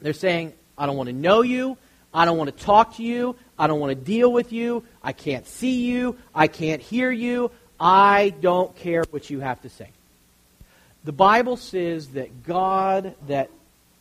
They're 0.01 0.13
saying, 0.13 0.53
I 0.77 0.86
don't 0.86 0.97
want 0.97 1.07
to 1.07 1.15
know 1.15 1.41
you. 1.41 1.77
I 2.13 2.25
don't 2.25 2.38
want 2.38 2.55
to 2.55 2.63
talk 2.63 2.95
to 2.97 3.03
you. 3.03 3.36
I 3.57 3.67
don't 3.67 3.79
want 3.79 3.91
to 3.97 4.03
deal 4.03 4.31
with 4.31 4.51
you. 4.51 4.84
I 5.01 5.13
can't 5.13 5.47
see 5.47 5.86
you. 5.86 6.17
I 6.36 6.47
can't 6.47 6.81
hear 6.81 7.12
you. 7.12 7.51
I 7.79 8.34
don't 8.41 8.75
care 8.75 9.03
what 9.12 9.29
you 9.29 9.39
have 9.39 9.62
to 9.62 9.69
say. 9.69 9.89
The 11.03 11.12
Bible 11.12 11.57
says 11.57 12.10
that 12.10 12.43
God, 12.43 13.15
that 13.27 13.49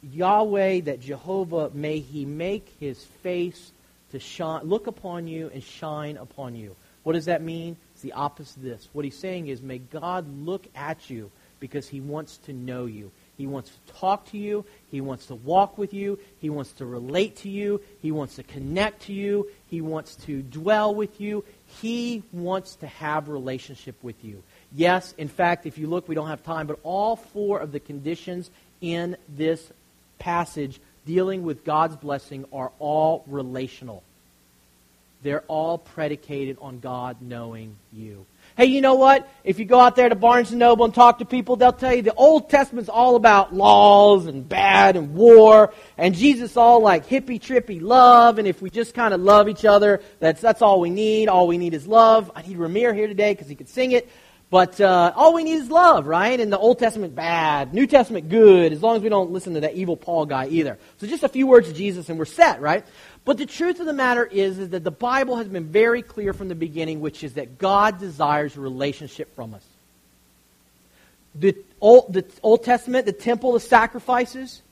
Yahweh, 0.03 0.81
that 0.83 1.01
Jehovah, 1.01 1.71
may 1.75 2.01
he 2.01 2.25
make 2.25 2.75
his 2.81 3.03
face 3.23 3.73
to 4.13 4.19
shine, 4.19 4.65
look 4.65 4.87
upon 4.87 5.27
you 5.27 5.51
and 5.53 5.63
shine 5.63 6.17
upon 6.17 6.55
you. 6.55 6.75
What 7.03 7.15
does 7.15 7.27
that 7.27 7.43
mean? 7.43 7.77
It's 7.93 8.03
the 8.03 8.13
opposite 8.13 8.59
of 8.59 8.63
this. 8.63 8.89
What 8.93 9.05
he's 9.05 9.17
saying 9.17 9.49
is, 9.49 9.63
may 9.63 9.79
God 9.79 10.27
look 10.45 10.67
at 10.75 11.09
you 11.09 11.31
because 11.59 11.89
he 11.89 12.01
wants 12.01 12.39
to 12.39 12.53
know 12.53 12.87
you. 12.87 13.11
He 13.37 13.47
wants 13.47 13.71
to 13.71 13.93
talk 13.95 14.27
to 14.31 14.39
you. 14.39 14.67
He 14.91 15.01
wants 15.01 15.27
to 15.27 15.35
walk 15.35 15.79
with 15.79 15.95
you. 15.95 16.19
He 16.41 16.51
wants 16.51 16.73
to 16.73 16.85
relate 16.85 17.37
to 17.37 17.49
you. 17.49 17.81
He 18.03 18.13
wants 18.13 18.37
to 18.37 18.43
connect 18.43 19.03
to 19.03 19.15
you. 19.15 19.49
He 19.69 19.81
wants 19.81 20.17
to 20.27 20.43
dwell 20.43 20.95
with 20.95 21.21
you. 21.21 21.45
He 21.81 22.23
wants 22.33 22.77
to 22.77 22.87
have 22.87 23.29
relationship 23.29 23.97
with 24.03 24.23
you. 24.25 24.43
Yes, 24.73 25.15
in 25.17 25.29
fact, 25.29 25.65
if 25.65 25.79
you 25.79 25.87
look, 25.87 26.07
we 26.07 26.15
don't 26.15 26.29
have 26.29 26.43
time, 26.43 26.67
but 26.67 26.81
all 26.83 27.17
four 27.17 27.61
of 27.61 27.73
the 27.73 27.81
conditions 27.81 28.51
in 28.81 29.17
this 29.29 29.73
passage 30.21 30.81
dealing 31.05 31.43
with 31.43 31.65
God's 31.65 31.97
blessing 31.97 32.45
are 32.53 32.71
all 32.79 33.25
relational. 33.27 34.05
They're 35.23 35.43
all 35.49 35.77
predicated 35.77 36.57
on 36.61 36.81
God 36.81 37.17
knowing 37.21 37.77
you. 37.93 38.25
Hey, 38.57 38.67
you 38.67 38.81
know 38.81 38.95
what? 38.95 39.29
If 39.45 39.59
you 39.59 39.65
go 39.65 39.79
out 39.79 39.95
there 39.95 40.09
to 40.09 40.15
Barnes 40.15 40.53
& 40.53 40.55
Noble 40.55 40.87
and 40.87 40.95
talk 40.95 41.19
to 41.19 41.25
people, 41.25 41.57
they'll 41.57 41.73
tell 41.73 41.95
you 41.95 42.03
the 42.03 42.15
Old 42.15 42.49
Testament's 42.49 42.89
all 42.89 43.17
about 43.17 43.55
laws 43.55 44.27
and 44.27 44.49
bad 44.49 44.97
and 44.97 45.15
war, 45.15 45.75
and 45.99 46.15
Jesus 46.15 46.57
all 46.57 46.81
like 46.81 47.07
hippy 47.07 47.39
trippy 47.39 47.83
love, 47.83 48.39
and 48.39 48.49
if 48.49 48.63
we 48.63 48.71
just 48.71 48.95
kind 48.95 49.13
of 49.13 49.21
love 49.21 49.49
each 49.49 49.65
other, 49.65 50.01
that's, 50.21 50.41
that's 50.41 50.63
all 50.63 50.81
we 50.81 50.91
need. 50.91 51.29
All 51.29 51.47
we 51.47 51.59
need 51.59 51.75
is 51.75 51.87
love. 51.87 52.31
I 52.35 52.43
need 52.43 52.57
Ramir 52.57 52.95
here 52.95 53.07
today 53.07 53.33
because 53.33 53.49
he 53.49 53.55
could 53.55 53.69
sing 53.69 53.93
it. 53.93 54.09
But 54.51 54.81
uh, 54.81 55.13
all 55.15 55.33
we 55.33 55.45
need 55.45 55.55
is 55.55 55.71
love, 55.71 56.09
right? 56.09 56.39
And 56.39 56.53
the 56.53 56.59
Old 56.59 56.81
Testament 56.81 57.15
bad, 57.15 57.73
New 57.73 57.87
Testament 57.87 58.29
good, 58.29 58.73
as 58.73 58.83
long 58.83 58.97
as 58.97 59.03
we 59.03 59.09
don't 59.09 59.31
listen 59.31 59.55
to 59.55 59.61
that 59.61 59.75
evil 59.75 59.97
Paul 59.97 60.27
guy 60.27 60.49
either. 60.49 60.77
So 60.99 61.07
just 61.07 61.23
a 61.23 61.29
few 61.29 61.47
words 61.47 61.69
of 61.69 61.77
Jesus 61.77 62.09
and 62.09 62.19
we're 62.19 62.25
set, 62.25 62.61
right? 62.61 62.85
But 63.25 63.39
the 63.39 63.47
truth 63.47 63.79
of 63.79 63.87
the 63.87 63.93
matter 63.93 64.25
is, 64.25 64.59
is 64.59 64.71
that 64.71 64.83
the 64.83 64.91
Bible 64.91 65.37
has 65.37 65.47
been 65.47 65.67
very 65.67 66.03
clear 66.03 66.33
from 66.33 66.49
the 66.49 66.57
beginning, 66.57 67.01
which 67.01 67.23
is 67.23 67.35
that 67.35 67.59
God 67.59 68.01
desires 68.01 68.57
a 68.57 68.61
relationship 68.61 69.35
from 69.37 69.55
us. 69.55 69.63
The 71.37 71.57
Old, 71.81 72.13
the 72.13 72.25
Old 72.43 72.65
Testament, 72.65 73.07
the 73.07 73.13
temple, 73.13 73.53
the 73.53 73.61
sacrifices, 73.61 74.63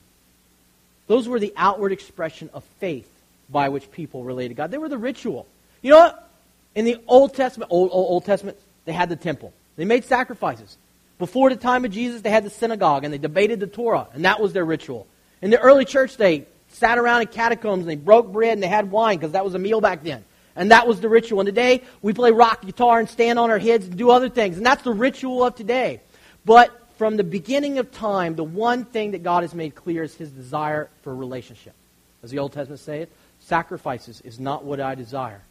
those 1.07 1.25
were 1.25 1.39
the 1.39 1.53
outward 1.55 1.93
expression 1.93 2.49
of 2.53 2.65
faith 2.81 3.09
by 3.49 3.69
which 3.69 3.89
people 3.91 4.25
related 4.25 4.49
to 4.49 4.55
God. 4.55 4.71
They 4.71 4.77
were 4.77 4.89
the 4.89 4.97
ritual. 4.97 5.47
You 5.81 5.91
know 5.91 5.99
what? 5.99 6.29
In 6.75 6.83
the 6.83 6.97
Old 7.07 7.33
Testament, 7.33 7.71
Old, 7.71 7.91
Old, 7.93 8.11
Old 8.11 8.25
Testament, 8.25 8.57
they 8.83 8.91
had 8.91 9.07
the 9.07 9.15
temple. 9.15 9.53
They 9.79 9.85
made 9.85 10.03
sacrifices. 10.03 10.77
Before 11.19 11.49
the 11.49 11.55
time 11.55 11.85
of 11.85 11.91
Jesus, 11.91 12.21
they 12.21 12.29
had 12.29 12.43
the 12.43 12.49
synagogue 12.49 13.05
and 13.05 13.13
they 13.13 13.17
debated 13.17 13.61
the 13.61 13.67
Torah, 13.67 14.09
and 14.13 14.25
that 14.25 14.41
was 14.41 14.51
their 14.51 14.65
ritual. 14.65 15.07
In 15.41 15.51
the 15.51 15.59
early 15.59 15.85
church, 15.85 16.17
they 16.17 16.47
sat 16.67 16.97
around 16.97 17.21
in 17.21 17.27
catacombs 17.27 17.79
and 17.79 17.89
they 17.89 17.95
broke 17.95 18.29
bread 18.29 18.51
and 18.51 18.61
they 18.61 18.67
had 18.67 18.91
wine 18.91 19.17
because 19.17 19.31
that 19.31 19.45
was 19.45 19.55
a 19.55 19.59
meal 19.59 19.79
back 19.79 20.03
then. 20.03 20.25
And 20.57 20.71
that 20.71 20.85
was 20.85 20.99
the 20.99 21.07
ritual. 21.07 21.39
And 21.39 21.47
today, 21.47 21.81
we 22.01 22.11
play 22.11 22.31
rock 22.31 22.61
guitar 22.61 22.99
and 22.99 23.07
stand 23.07 23.39
on 23.39 23.49
our 23.49 23.57
heads 23.57 23.85
and 23.85 23.97
do 23.97 24.09
other 24.09 24.27
things. 24.27 24.57
And 24.57 24.65
that's 24.65 24.83
the 24.83 24.91
ritual 24.91 25.45
of 25.45 25.55
today. 25.55 26.01
But 26.43 26.77
from 26.97 27.15
the 27.15 27.23
beginning 27.23 27.77
of 27.77 27.89
time, 27.89 28.35
the 28.35 28.43
one 28.43 28.83
thing 28.83 29.11
that 29.11 29.23
God 29.23 29.43
has 29.43 29.55
made 29.55 29.75
clear 29.75 30.03
is 30.03 30.13
his 30.13 30.29
desire 30.29 30.89
for 31.03 31.15
relationship. 31.15 31.73
As 32.21 32.31
the 32.31 32.39
Old 32.39 32.51
Testament 32.51 32.81
says, 32.81 33.07
sacrifices 33.39 34.19
is 34.25 34.41
not 34.41 34.65
what 34.65 34.81
I 34.81 34.95
desire, 34.95 35.41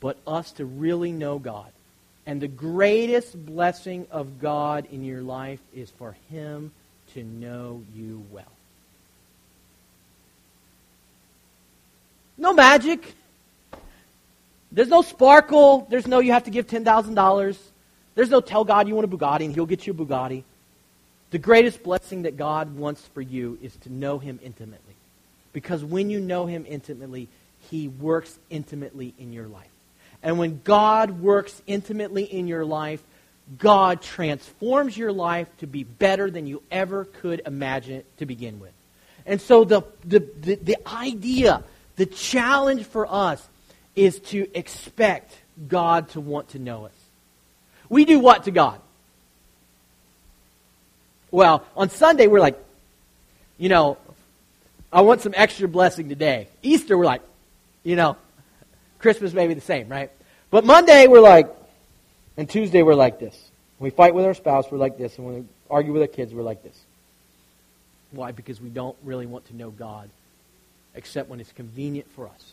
but 0.00 0.16
us 0.26 0.52
to 0.52 0.64
really 0.64 1.12
know 1.12 1.38
God. 1.38 1.70
And 2.28 2.42
the 2.42 2.46
greatest 2.46 3.46
blessing 3.46 4.06
of 4.10 4.38
God 4.38 4.86
in 4.92 5.02
your 5.02 5.22
life 5.22 5.60
is 5.74 5.88
for 5.92 6.14
him 6.28 6.72
to 7.14 7.24
know 7.24 7.82
you 7.96 8.22
well. 8.30 8.52
No 12.36 12.52
magic. 12.52 13.14
There's 14.70 14.88
no 14.88 15.00
sparkle. 15.00 15.86
There's 15.88 16.06
no 16.06 16.18
you 16.18 16.32
have 16.32 16.44
to 16.44 16.50
give 16.50 16.66
$10,000. 16.66 17.56
There's 18.14 18.28
no 18.28 18.42
tell 18.42 18.62
God 18.62 18.88
you 18.88 18.94
want 18.94 19.10
a 19.10 19.16
Bugatti 19.16 19.46
and 19.46 19.54
he'll 19.54 19.64
get 19.64 19.86
you 19.86 19.94
a 19.94 19.96
Bugatti. 19.96 20.44
The 21.30 21.38
greatest 21.38 21.82
blessing 21.82 22.22
that 22.22 22.36
God 22.36 22.76
wants 22.76 23.00
for 23.14 23.22
you 23.22 23.58
is 23.62 23.74
to 23.76 23.90
know 23.90 24.18
him 24.18 24.38
intimately. 24.42 24.96
Because 25.54 25.82
when 25.82 26.10
you 26.10 26.20
know 26.20 26.44
him 26.44 26.66
intimately, 26.68 27.26
he 27.70 27.88
works 27.88 28.38
intimately 28.50 29.14
in 29.18 29.32
your 29.32 29.46
life. 29.46 29.70
And 30.22 30.38
when 30.38 30.60
God 30.64 31.20
works 31.20 31.60
intimately 31.66 32.24
in 32.24 32.48
your 32.48 32.64
life, 32.64 33.02
God 33.56 34.02
transforms 34.02 34.96
your 34.96 35.12
life 35.12 35.48
to 35.58 35.66
be 35.66 35.84
better 35.84 36.30
than 36.30 36.46
you 36.46 36.62
ever 36.70 37.04
could 37.04 37.42
imagine 37.46 37.94
it 37.96 38.18
to 38.18 38.26
begin 38.26 38.60
with. 38.60 38.72
And 39.24 39.40
so 39.40 39.64
the, 39.64 39.82
the, 40.04 40.20
the, 40.40 40.54
the 40.56 40.76
idea, 40.86 41.62
the 41.96 42.06
challenge 42.06 42.84
for 42.84 43.06
us 43.10 43.46
is 43.94 44.18
to 44.20 44.48
expect 44.54 45.36
God 45.66 46.10
to 46.10 46.20
want 46.20 46.50
to 46.50 46.58
know 46.58 46.86
us. 46.86 46.92
We 47.88 48.04
do 48.04 48.18
what 48.18 48.44
to 48.44 48.50
God? 48.50 48.80
Well, 51.30 51.64
on 51.76 51.90
Sunday, 51.90 52.26
we're 52.26 52.40
like, 52.40 52.58
you 53.58 53.68
know, 53.68 53.98
I 54.92 55.02
want 55.02 55.20
some 55.20 55.34
extra 55.36 55.68
blessing 55.68 56.08
today. 56.08 56.48
Easter, 56.62 56.96
we're 56.96 57.04
like, 57.04 57.22
you 57.82 57.96
know, 57.96 58.16
Christmas 58.98 59.32
may 59.32 59.46
be 59.46 59.54
the 59.54 59.60
same, 59.60 59.88
right? 59.88 60.10
But 60.50 60.64
Monday, 60.64 61.06
we're 61.06 61.20
like, 61.20 61.48
and 62.36 62.48
Tuesday, 62.48 62.82
we're 62.82 62.94
like 62.94 63.18
this. 63.18 63.36
When 63.78 63.90
we 63.90 63.94
fight 63.94 64.14
with 64.14 64.24
our 64.24 64.34
spouse, 64.34 64.70
we're 64.70 64.78
like 64.78 64.98
this. 64.98 65.16
And 65.16 65.26
when 65.26 65.34
we 65.36 65.44
argue 65.70 65.92
with 65.92 66.02
our 66.02 66.08
kids, 66.08 66.34
we're 66.34 66.42
like 66.42 66.62
this. 66.62 66.78
Why? 68.10 68.32
Because 68.32 68.60
we 68.60 68.70
don't 68.70 68.96
really 69.04 69.26
want 69.26 69.46
to 69.46 69.56
know 69.56 69.70
God 69.70 70.10
except 70.94 71.28
when 71.28 71.40
it's 71.40 71.52
convenient 71.52 72.10
for 72.12 72.26
us. 72.26 72.52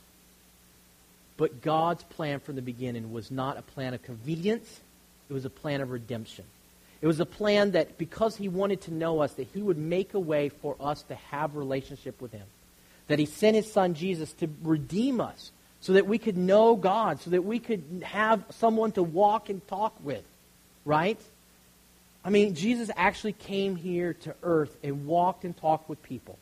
But 1.38 1.62
God's 1.62 2.04
plan 2.04 2.40
from 2.40 2.56
the 2.56 2.62
beginning 2.62 3.12
was 3.12 3.32
not 3.32 3.58
a 3.58 3.62
plan 3.62 3.94
of 3.94 4.04
convenience, 4.04 4.80
it 5.30 5.34
was 5.34 5.46
a 5.46 5.50
plan 5.50 5.82
of 5.82 5.90
redemption. 5.90 6.46
It 7.02 7.08
was 7.08 7.20
a 7.20 7.26
plan 7.26 7.72
that 7.72 7.98
because 7.98 8.36
he 8.38 8.48
wanted 8.48 8.82
to 8.82 8.94
know 8.94 9.20
us, 9.20 9.34
that 9.34 9.48
he 9.54 9.62
would 9.62 9.78
make 9.78 10.14
a 10.14 10.20
way 10.20 10.50
for 10.50 10.76
us 10.80 11.04
to 11.04 11.16
have 11.16 11.56
relationship 11.56 12.22
with 12.22 12.32
him. 12.32 12.46
That 13.08 13.20
he 13.20 13.26
sent 13.26 13.56
his 13.56 13.72
son 13.72 13.94
Jesus 13.94 14.32
to 14.34 14.50
redeem 14.64 15.20
us 15.22 15.52
so 15.86 15.94
that 15.94 16.08
we 16.08 16.18
could 16.18 16.36
know 16.36 16.76
God, 16.76 17.22
so 17.22 17.30
that 17.30 17.44
we 17.44 17.60
could 17.60 17.84
have 18.04 18.44
someone 18.50 18.92
to 18.94 19.04
walk 19.04 19.50
and 19.50 19.66
talk 19.68 19.94
with. 20.04 20.24
Right? 20.84 21.20
I 22.24 22.32
mean, 22.32 22.56
Jesus 22.56 22.90
actually 22.96 23.34
came 23.34 23.76
here 23.76 24.16
to 24.22 24.34
earth 24.42 24.76
and 24.84 25.06
walked 25.06 25.44
and 25.44 25.56
talked 25.56 25.88
with 25.88 26.02
people. 26.02 26.40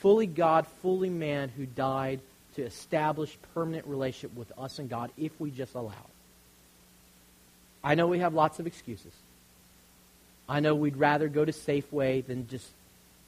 Fully 0.00 0.26
God, 0.26 0.66
fully 0.82 1.08
man 1.08 1.50
who 1.50 1.66
died 1.66 2.18
to 2.56 2.62
establish 2.62 3.38
permanent 3.54 3.86
relationship 3.86 4.36
with 4.36 4.50
us 4.58 4.80
and 4.80 4.90
God 4.90 5.12
if 5.16 5.40
we 5.40 5.52
just 5.52 5.76
allow 5.76 5.92
it. 5.92 6.14
I 7.84 7.94
know 7.94 8.08
we 8.08 8.18
have 8.18 8.34
lots 8.34 8.58
of 8.58 8.66
excuses. 8.66 9.12
I 10.48 10.58
know 10.58 10.74
we'd 10.74 10.96
rather 10.96 11.28
go 11.28 11.44
to 11.44 11.52
Safeway 11.52 12.26
than 12.26 12.48
just 12.48 12.66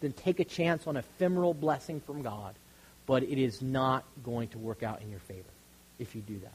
than 0.01 0.13
take 0.13 0.41
a 0.41 0.45
chance 0.45 0.89
on 0.89 0.97
ephemeral 0.97 1.55
blessing 1.55 2.01
from 2.01 2.23
God, 2.23 2.53
but 3.07 3.23
it 3.23 3.41
is 3.41 3.63
not 3.63 4.05
going 4.25 4.49
to 4.49 4.59
work 4.59 4.83
out 4.83 5.01
in 5.03 5.11
your 5.11 5.21
favor 5.21 5.43
if 5.99 6.15
you 6.15 6.21
do 6.21 6.39
that. 6.41 6.53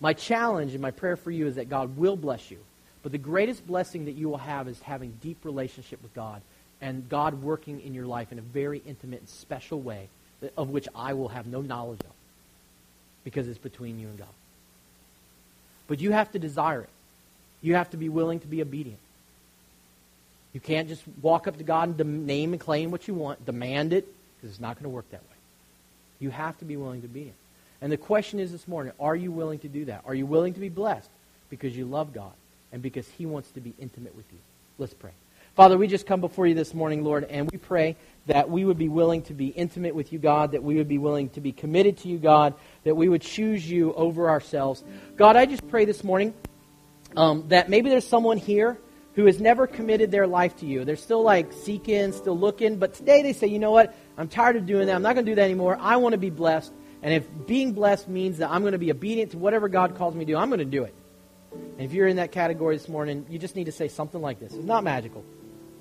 My 0.00 0.12
challenge 0.12 0.72
and 0.72 0.82
my 0.82 0.90
prayer 0.90 1.16
for 1.16 1.30
you 1.30 1.46
is 1.46 1.56
that 1.56 1.68
God 1.68 1.96
will 1.96 2.16
bless 2.16 2.50
you. 2.50 2.58
But 3.02 3.12
the 3.12 3.18
greatest 3.18 3.66
blessing 3.66 4.06
that 4.06 4.12
you 4.12 4.28
will 4.28 4.38
have 4.38 4.66
is 4.66 4.80
having 4.80 5.12
deep 5.22 5.44
relationship 5.44 6.02
with 6.02 6.14
God 6.14 6.40
and 6.80 7.08
God 7.08 7.42
working 7.42 7.80
in 7.80 7.94
your 7.94 8.06
life 8.06 8.32
in 8.32 8.38
a 8.38 8.42
very 8.42 8.82
intimate 8.86 9.20
and 9.20 9.28
special 9.28 9.80
way 9.80 10.08
of 10.56 10.70
which 10.70 10.88
I 10.94 11.14
will 11.14 11.28
have 11.28 11.46
no 11.46 11.60
knowledge 11.60 12.00
of 12.00 12.12
because 13.24 13.48
it's 13.48 13.58
between 13.58 13.98
you 13.98 14.08
and 14.08 14.18
God. 14.18 14.28
But 15.86 16.00
you 16.00 16.12
have 16.12 16.32
to 16.32 16.38
desire 16.38 16.82
it. 16.82 16.88
You 17.62 17.74
have 17.74 17.90
to 17.90 17.96
be 17.96 18.08
willing 18.08 18.40
to 18.40 18.46
be 18.46 18.60
obedient. 18.60 18.98
You 20.52 20.60
can't 20.60 20.88
just 20.88 21.02
walk 21.20 21.48
up 21.48 21.58
to 21.58 21.64
God 21.64 21.98
and 21.98 22.26
name 22.26 22.52
and 22.52 22.60
claim 22.60 22.90
what 22.90 23.08
you 23.08 23.14
want, 23.14 23.44
demand 23.44 23.92
it, 23.92 24.06
it's 24.50 24.60
not 24.60 24.76
going 24.76 24.84
to 24.84 24.94
work 24.94 25.10
that 25.10 25.22
way. 25.22 25.36
You 26.20 26.30
have 26.30 26.58
to 26.58 26.64
be 26.64 26.76
willing 26.76 27.02
to 27.02 27.08
be 27.08 27.22
it. 27.22 27.34
And 27.80 27.90
the 27.92 27.96
question 27.96 28.38
is 28.40 28.52
this 28.52 28.66
morning, 28.66 28.92
are 28.98 29.16
you 29.16 29.30
willing 29.30 29.58
to 29.60 29.68
do 29.68 29.86
that? 29.86 30.02
Are 30.06 30.14
you 30.14 30.26
willing 30.26 30.54
to 30.54 30.60
be 30.60 30.68
blessed 30.68 31.10
because 31.50 31.76
you 31.76 31.84
love 31.84 32.14
God 32.14 32.32
and 32.72 32.80
because 32.80 33.06
he 33.08 33.26
wants 33.26 33.50
to 33.52 33.60
be 33.60 33.74
intimate 33.78 34.14
with 34.16 34.26
you? 34.32 34.38
Let's 34.78 34.94
pray. 34.94 35.10
Father, 35.54 35.78
we 35.78 35.86
just 35.86 36.06
come 36.06 36.20
before 36.20 36.48
you 36.48 36.54
this 36.54 36.74
morning, 36.74 37.04
Lord, 37.04 37.24
and 37.24 37.48
we 37.48 37.58
pray 37.58 37.94
that 38.26 38.50
we 38.50 38.64
would 38.64 38.78
be 38.78 38.88
willing 38.88 39.22
to 39.22 39.34
be 39.34 39.48
intimate 39.48 39.94
with 39.94 40.12
you, 40.12 40.18
God, 40.18 40.52
that 40.52 40.64
we 40.64 40.74
would 40.76 40.88
be 40.88 40.98
willing 40.98 41.28
to 41.30 41.40
be 41.40 41.52
committed 41.52 41.98
to 41.98 42.08
you, 42.08 42.18
God, 42.18 42.54
that 42.82 42.96
we 42.96 43.08
would 43.08 43.22
choose 43.22 43.68
you 43.68 43.94
over 43.94 44.28
ourselves. 44.28 44.82
God, 45.16 45.36
I 45.36 45.46
just 45.46 45.68
pray 45.68 45.84
this 45.84 46.02
morning 46.02 46.34
um, 47.16 47.44
that 47.48 47.70
maybe 47.70 47.88
there's 47.88 48.06
someone 48.06 48.38
here 48.38 48.78
who 49.14 49.26
has 49.26 49.40
never 49.40 49.66
committed 49.66 50.10
their 50.10 50.26
life 50.26 50.56
to 50.56 50.66
you. 50.66 50.84
They're 50.84 50.96
still 50.96 51.22
like 51.22 51.52
seeking, 51.52 52.12
still 52.12 52.38
looking, 52.38 52.78
but 52.78 52.94
today 52.94 53.22
they 53.22 53.32
say, 53.32 53.46
you 53.46 53.58
know 53.58 53.70
what? 53.70 53.94
I'm 54.16 54.28
tired 54.28 54.56
of 54.56 54.66
doing 54.66 54.86
that. 54.86 54.96
I'm 54.96 55.02
not 55.02 55.14
going 55.14 55.26
to 55.26 55.32
do 55.32 55.36
that 55.36 55.44
anymore. 55.44 55.78
I 55.80 55.96
want 55.96 56.12
to 56.12 56.18
be 56.18 56.30
blessed. 56.30 56.72
And 57.02 57.12
if 57.12 57.26
being 57.46 57.72
blessed 57.72 58.08
means 58.08 58.38
that 58.38 58.50
I'm 58.50 58.62
going 58.62 58.72
to 58.72 58.78
be 58.78 58.90
obedient 58.90 59.32
to 59.32 59.38
whatever 59.38 59.68
God 59.68 59.96
calls 59.96 60.14
me 60.14 60.24
to 60.24 60.32
do, 60.32 60.36
I'm 60.36 60.48
going 60.48 60.58
to 60.58 60.64
do 60.64 60.84
it. 60.84 60.94
And 61.52 61.80
if 61.80 61.92
you're 61.92 62.08
in 62.08 62.16
that 62.16 62.32
category 62.32 62.76
this 62.76 62.88
morning, 62.88 63.26
you 63.28 63.38
just 63.38 63.56
need 63.56 63.64
to 63.64 63.72
say 63.72 63.88
something 63.88 64.20
like 64.20 64.40
this. 64.40 64.52
It's 64.52 64.64
not 64.64 64.82
magical. 64.84 65.24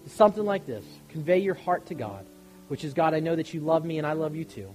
It's 0.05 0.13
something 0.13 0.43
like 0.43 0.65
this. 0.65 0.85
Convey 1.09 1.39
your 1.39 1.55
heart 1.55 1.87
to 1.87 1.95
God 1.95 2.25
which 2.67 2.83
is 2.83 2.93
God, 2.95 3.13
I 3.13 3.19
know 3.19 3.35
that 3.35 3.53
you 3.53 3.59
love 3.59 3.85
me 3.85 3.97
and 3.97 4.07
I 4.07 4.13
love 4.13 4.35
you 4.35 4.45
too. 4.45 4.73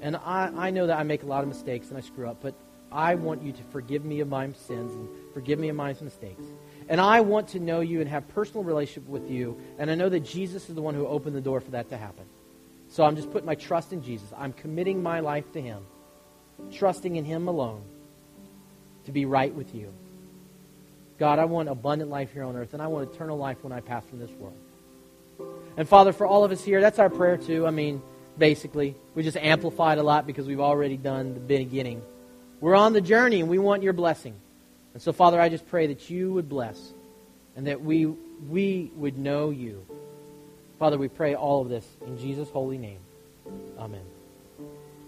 And 0.00 0.16
I, 0.16 0.50
I 0.56 0.70
know 0.70 0.86
that 0.86 0.98
I 0.98 1.02
make 1.02 1.22
a 1.22 1.26
lot 1.26 1.42
of 1.42 1.48
mistakes 1.48 1.88
and 1.88 1.96
I 1.98 2.00
screw 2.00 2.28
up, 2.28 2.38
but 2.42 2.54
I 2.90 3.14
want 3.14 3.42
you 3.42 3.52
to 3.52 3.62
forgive 3.70 4.04
me 4.04 4.18
of 4.18 4.28
my 4.28 4.50
sins 4.52 4.92
and 4.94 5.08
forgive 5.32 5.58
me 5.58 5.68
of 5.68 5.76
my 5.76 5.94
mistakes. 6.00 6.42
And 6.90 7.00
I 7.00 7.20
want 7.20 7.48
to 7.50 7.60
know 7.60 7.80
you 7.80 8.00
and 8.00 8.10
have 8.10 8.28
personal 8.34 8.64
relationship 8.64 9.08
with 9.08 9.30
you. 9.30 9.56
And 9.78 9.90
I 9.90 9.94
know 9.94 10.08
that 10.08 10.20
Jesus 10.20 10.68
is 10.68 10.74
the 10.74 10.82
one 10.82 10.96
who 10.96 11.06
opened 11.06 11.36
the 11.36 11.40
door 11.40 11.60
for 11.60 11.70
that 11.70 11.88
to 11.90 11.96
happen. 11.96 12.24
So 12.88 13.04
I'm 13.04 13.14
just 13.14 13.30
putting 13.30 13.46
my 13.46 13.54
trust 13.54 13.92
in 13.92 14.02
Jesus. 14.02 14.28
I'm 14.36 14.52
committing 14.52 15.00
my 15.00 15.20
life 15.20 15.52
to 15.52 15.62
him, 15.62 15.86
trusting 16.72 17.14
in 17.14 17.24
him 17.24 17.46
alone 17.46 17.82
to 19.04 19.12
be 19.12 19.24
right 19.24 19.54
with 19.54 19.72
you. 19.72 19.94
God, 21.20 21.38
I 21.38 21.44
want 21.44 21.68
abundant 21.68 22.10
life 22.10 22.32
here 22.32 22.42
on 22.42 22.56
earth, 22.56 22.72
and 22.72 22.82
I 22.82 22.88
want 22.88 23.14
eternal 23.14 23.38
life 23.38 23.62
when 23.62 23.72
I 23.72 23.80
pass 23.80 24.04
from 24.06 24.18
this 24.18 24.30
world. 24.32 24.56
And 25.76 25.88
Father, 25.88 26.12
for 26.12 26.26
all 26.26 26.42
of 26.42 26.50
us 26.50 26.64
here, 26.64 26.80
that's 26.80 26.98
our 26.98 27.08
prayer 27.08 27.36
too. 27.36 27.68
I 27.68 27.70
mean, 27.70 28.02
basically, 28.36 28.96
we 29.14 29.22
just 29.22 29.36
amplified 29.36 29.98
a 29.98 30.02
lot 30.02 30.26
because 30.26 30.48
we've 30.48 30.60
already 30.60 30.96
done 30.96 31.34
the 31.34 31.40
beginning. 31.40 32.02
We're 32.60 32.74
on 32.74 32.94
the 32.94 33.00
journey 33.00 33.40
and 33.40 33.48
we 33.48 33.58
want 33.58 33.84
your 33.84 33.92
blessing. 33.92 34.34
And 34.94 35.02
so, 35.02 35.12
Father, 35.12 35.40
I 35.40 35.48
just 35.48 35.66
pray 35.68 35.86
that 35.88 36.10
you 36.10 36.32
would 36.32 36.48
bless 36.48 36.92
and 37.56 37.66
that 37.66 37.80
we, 37.80 38.06
we 38.06 38.90
would 38.96 39.18
know 39.18 39.50
you. 39.50 39.86
Father, 40.78 40.98
we 40.98 41.08
pray 41.08 41.34
all 41.34 41.62
of 41.62 41.68
this 41.68 41.86
in 42.06 42.18
Jesus' 42.18 42.48
holy 42.50 42.78
name. 42.78 43.00
Amen. 43.78 44.09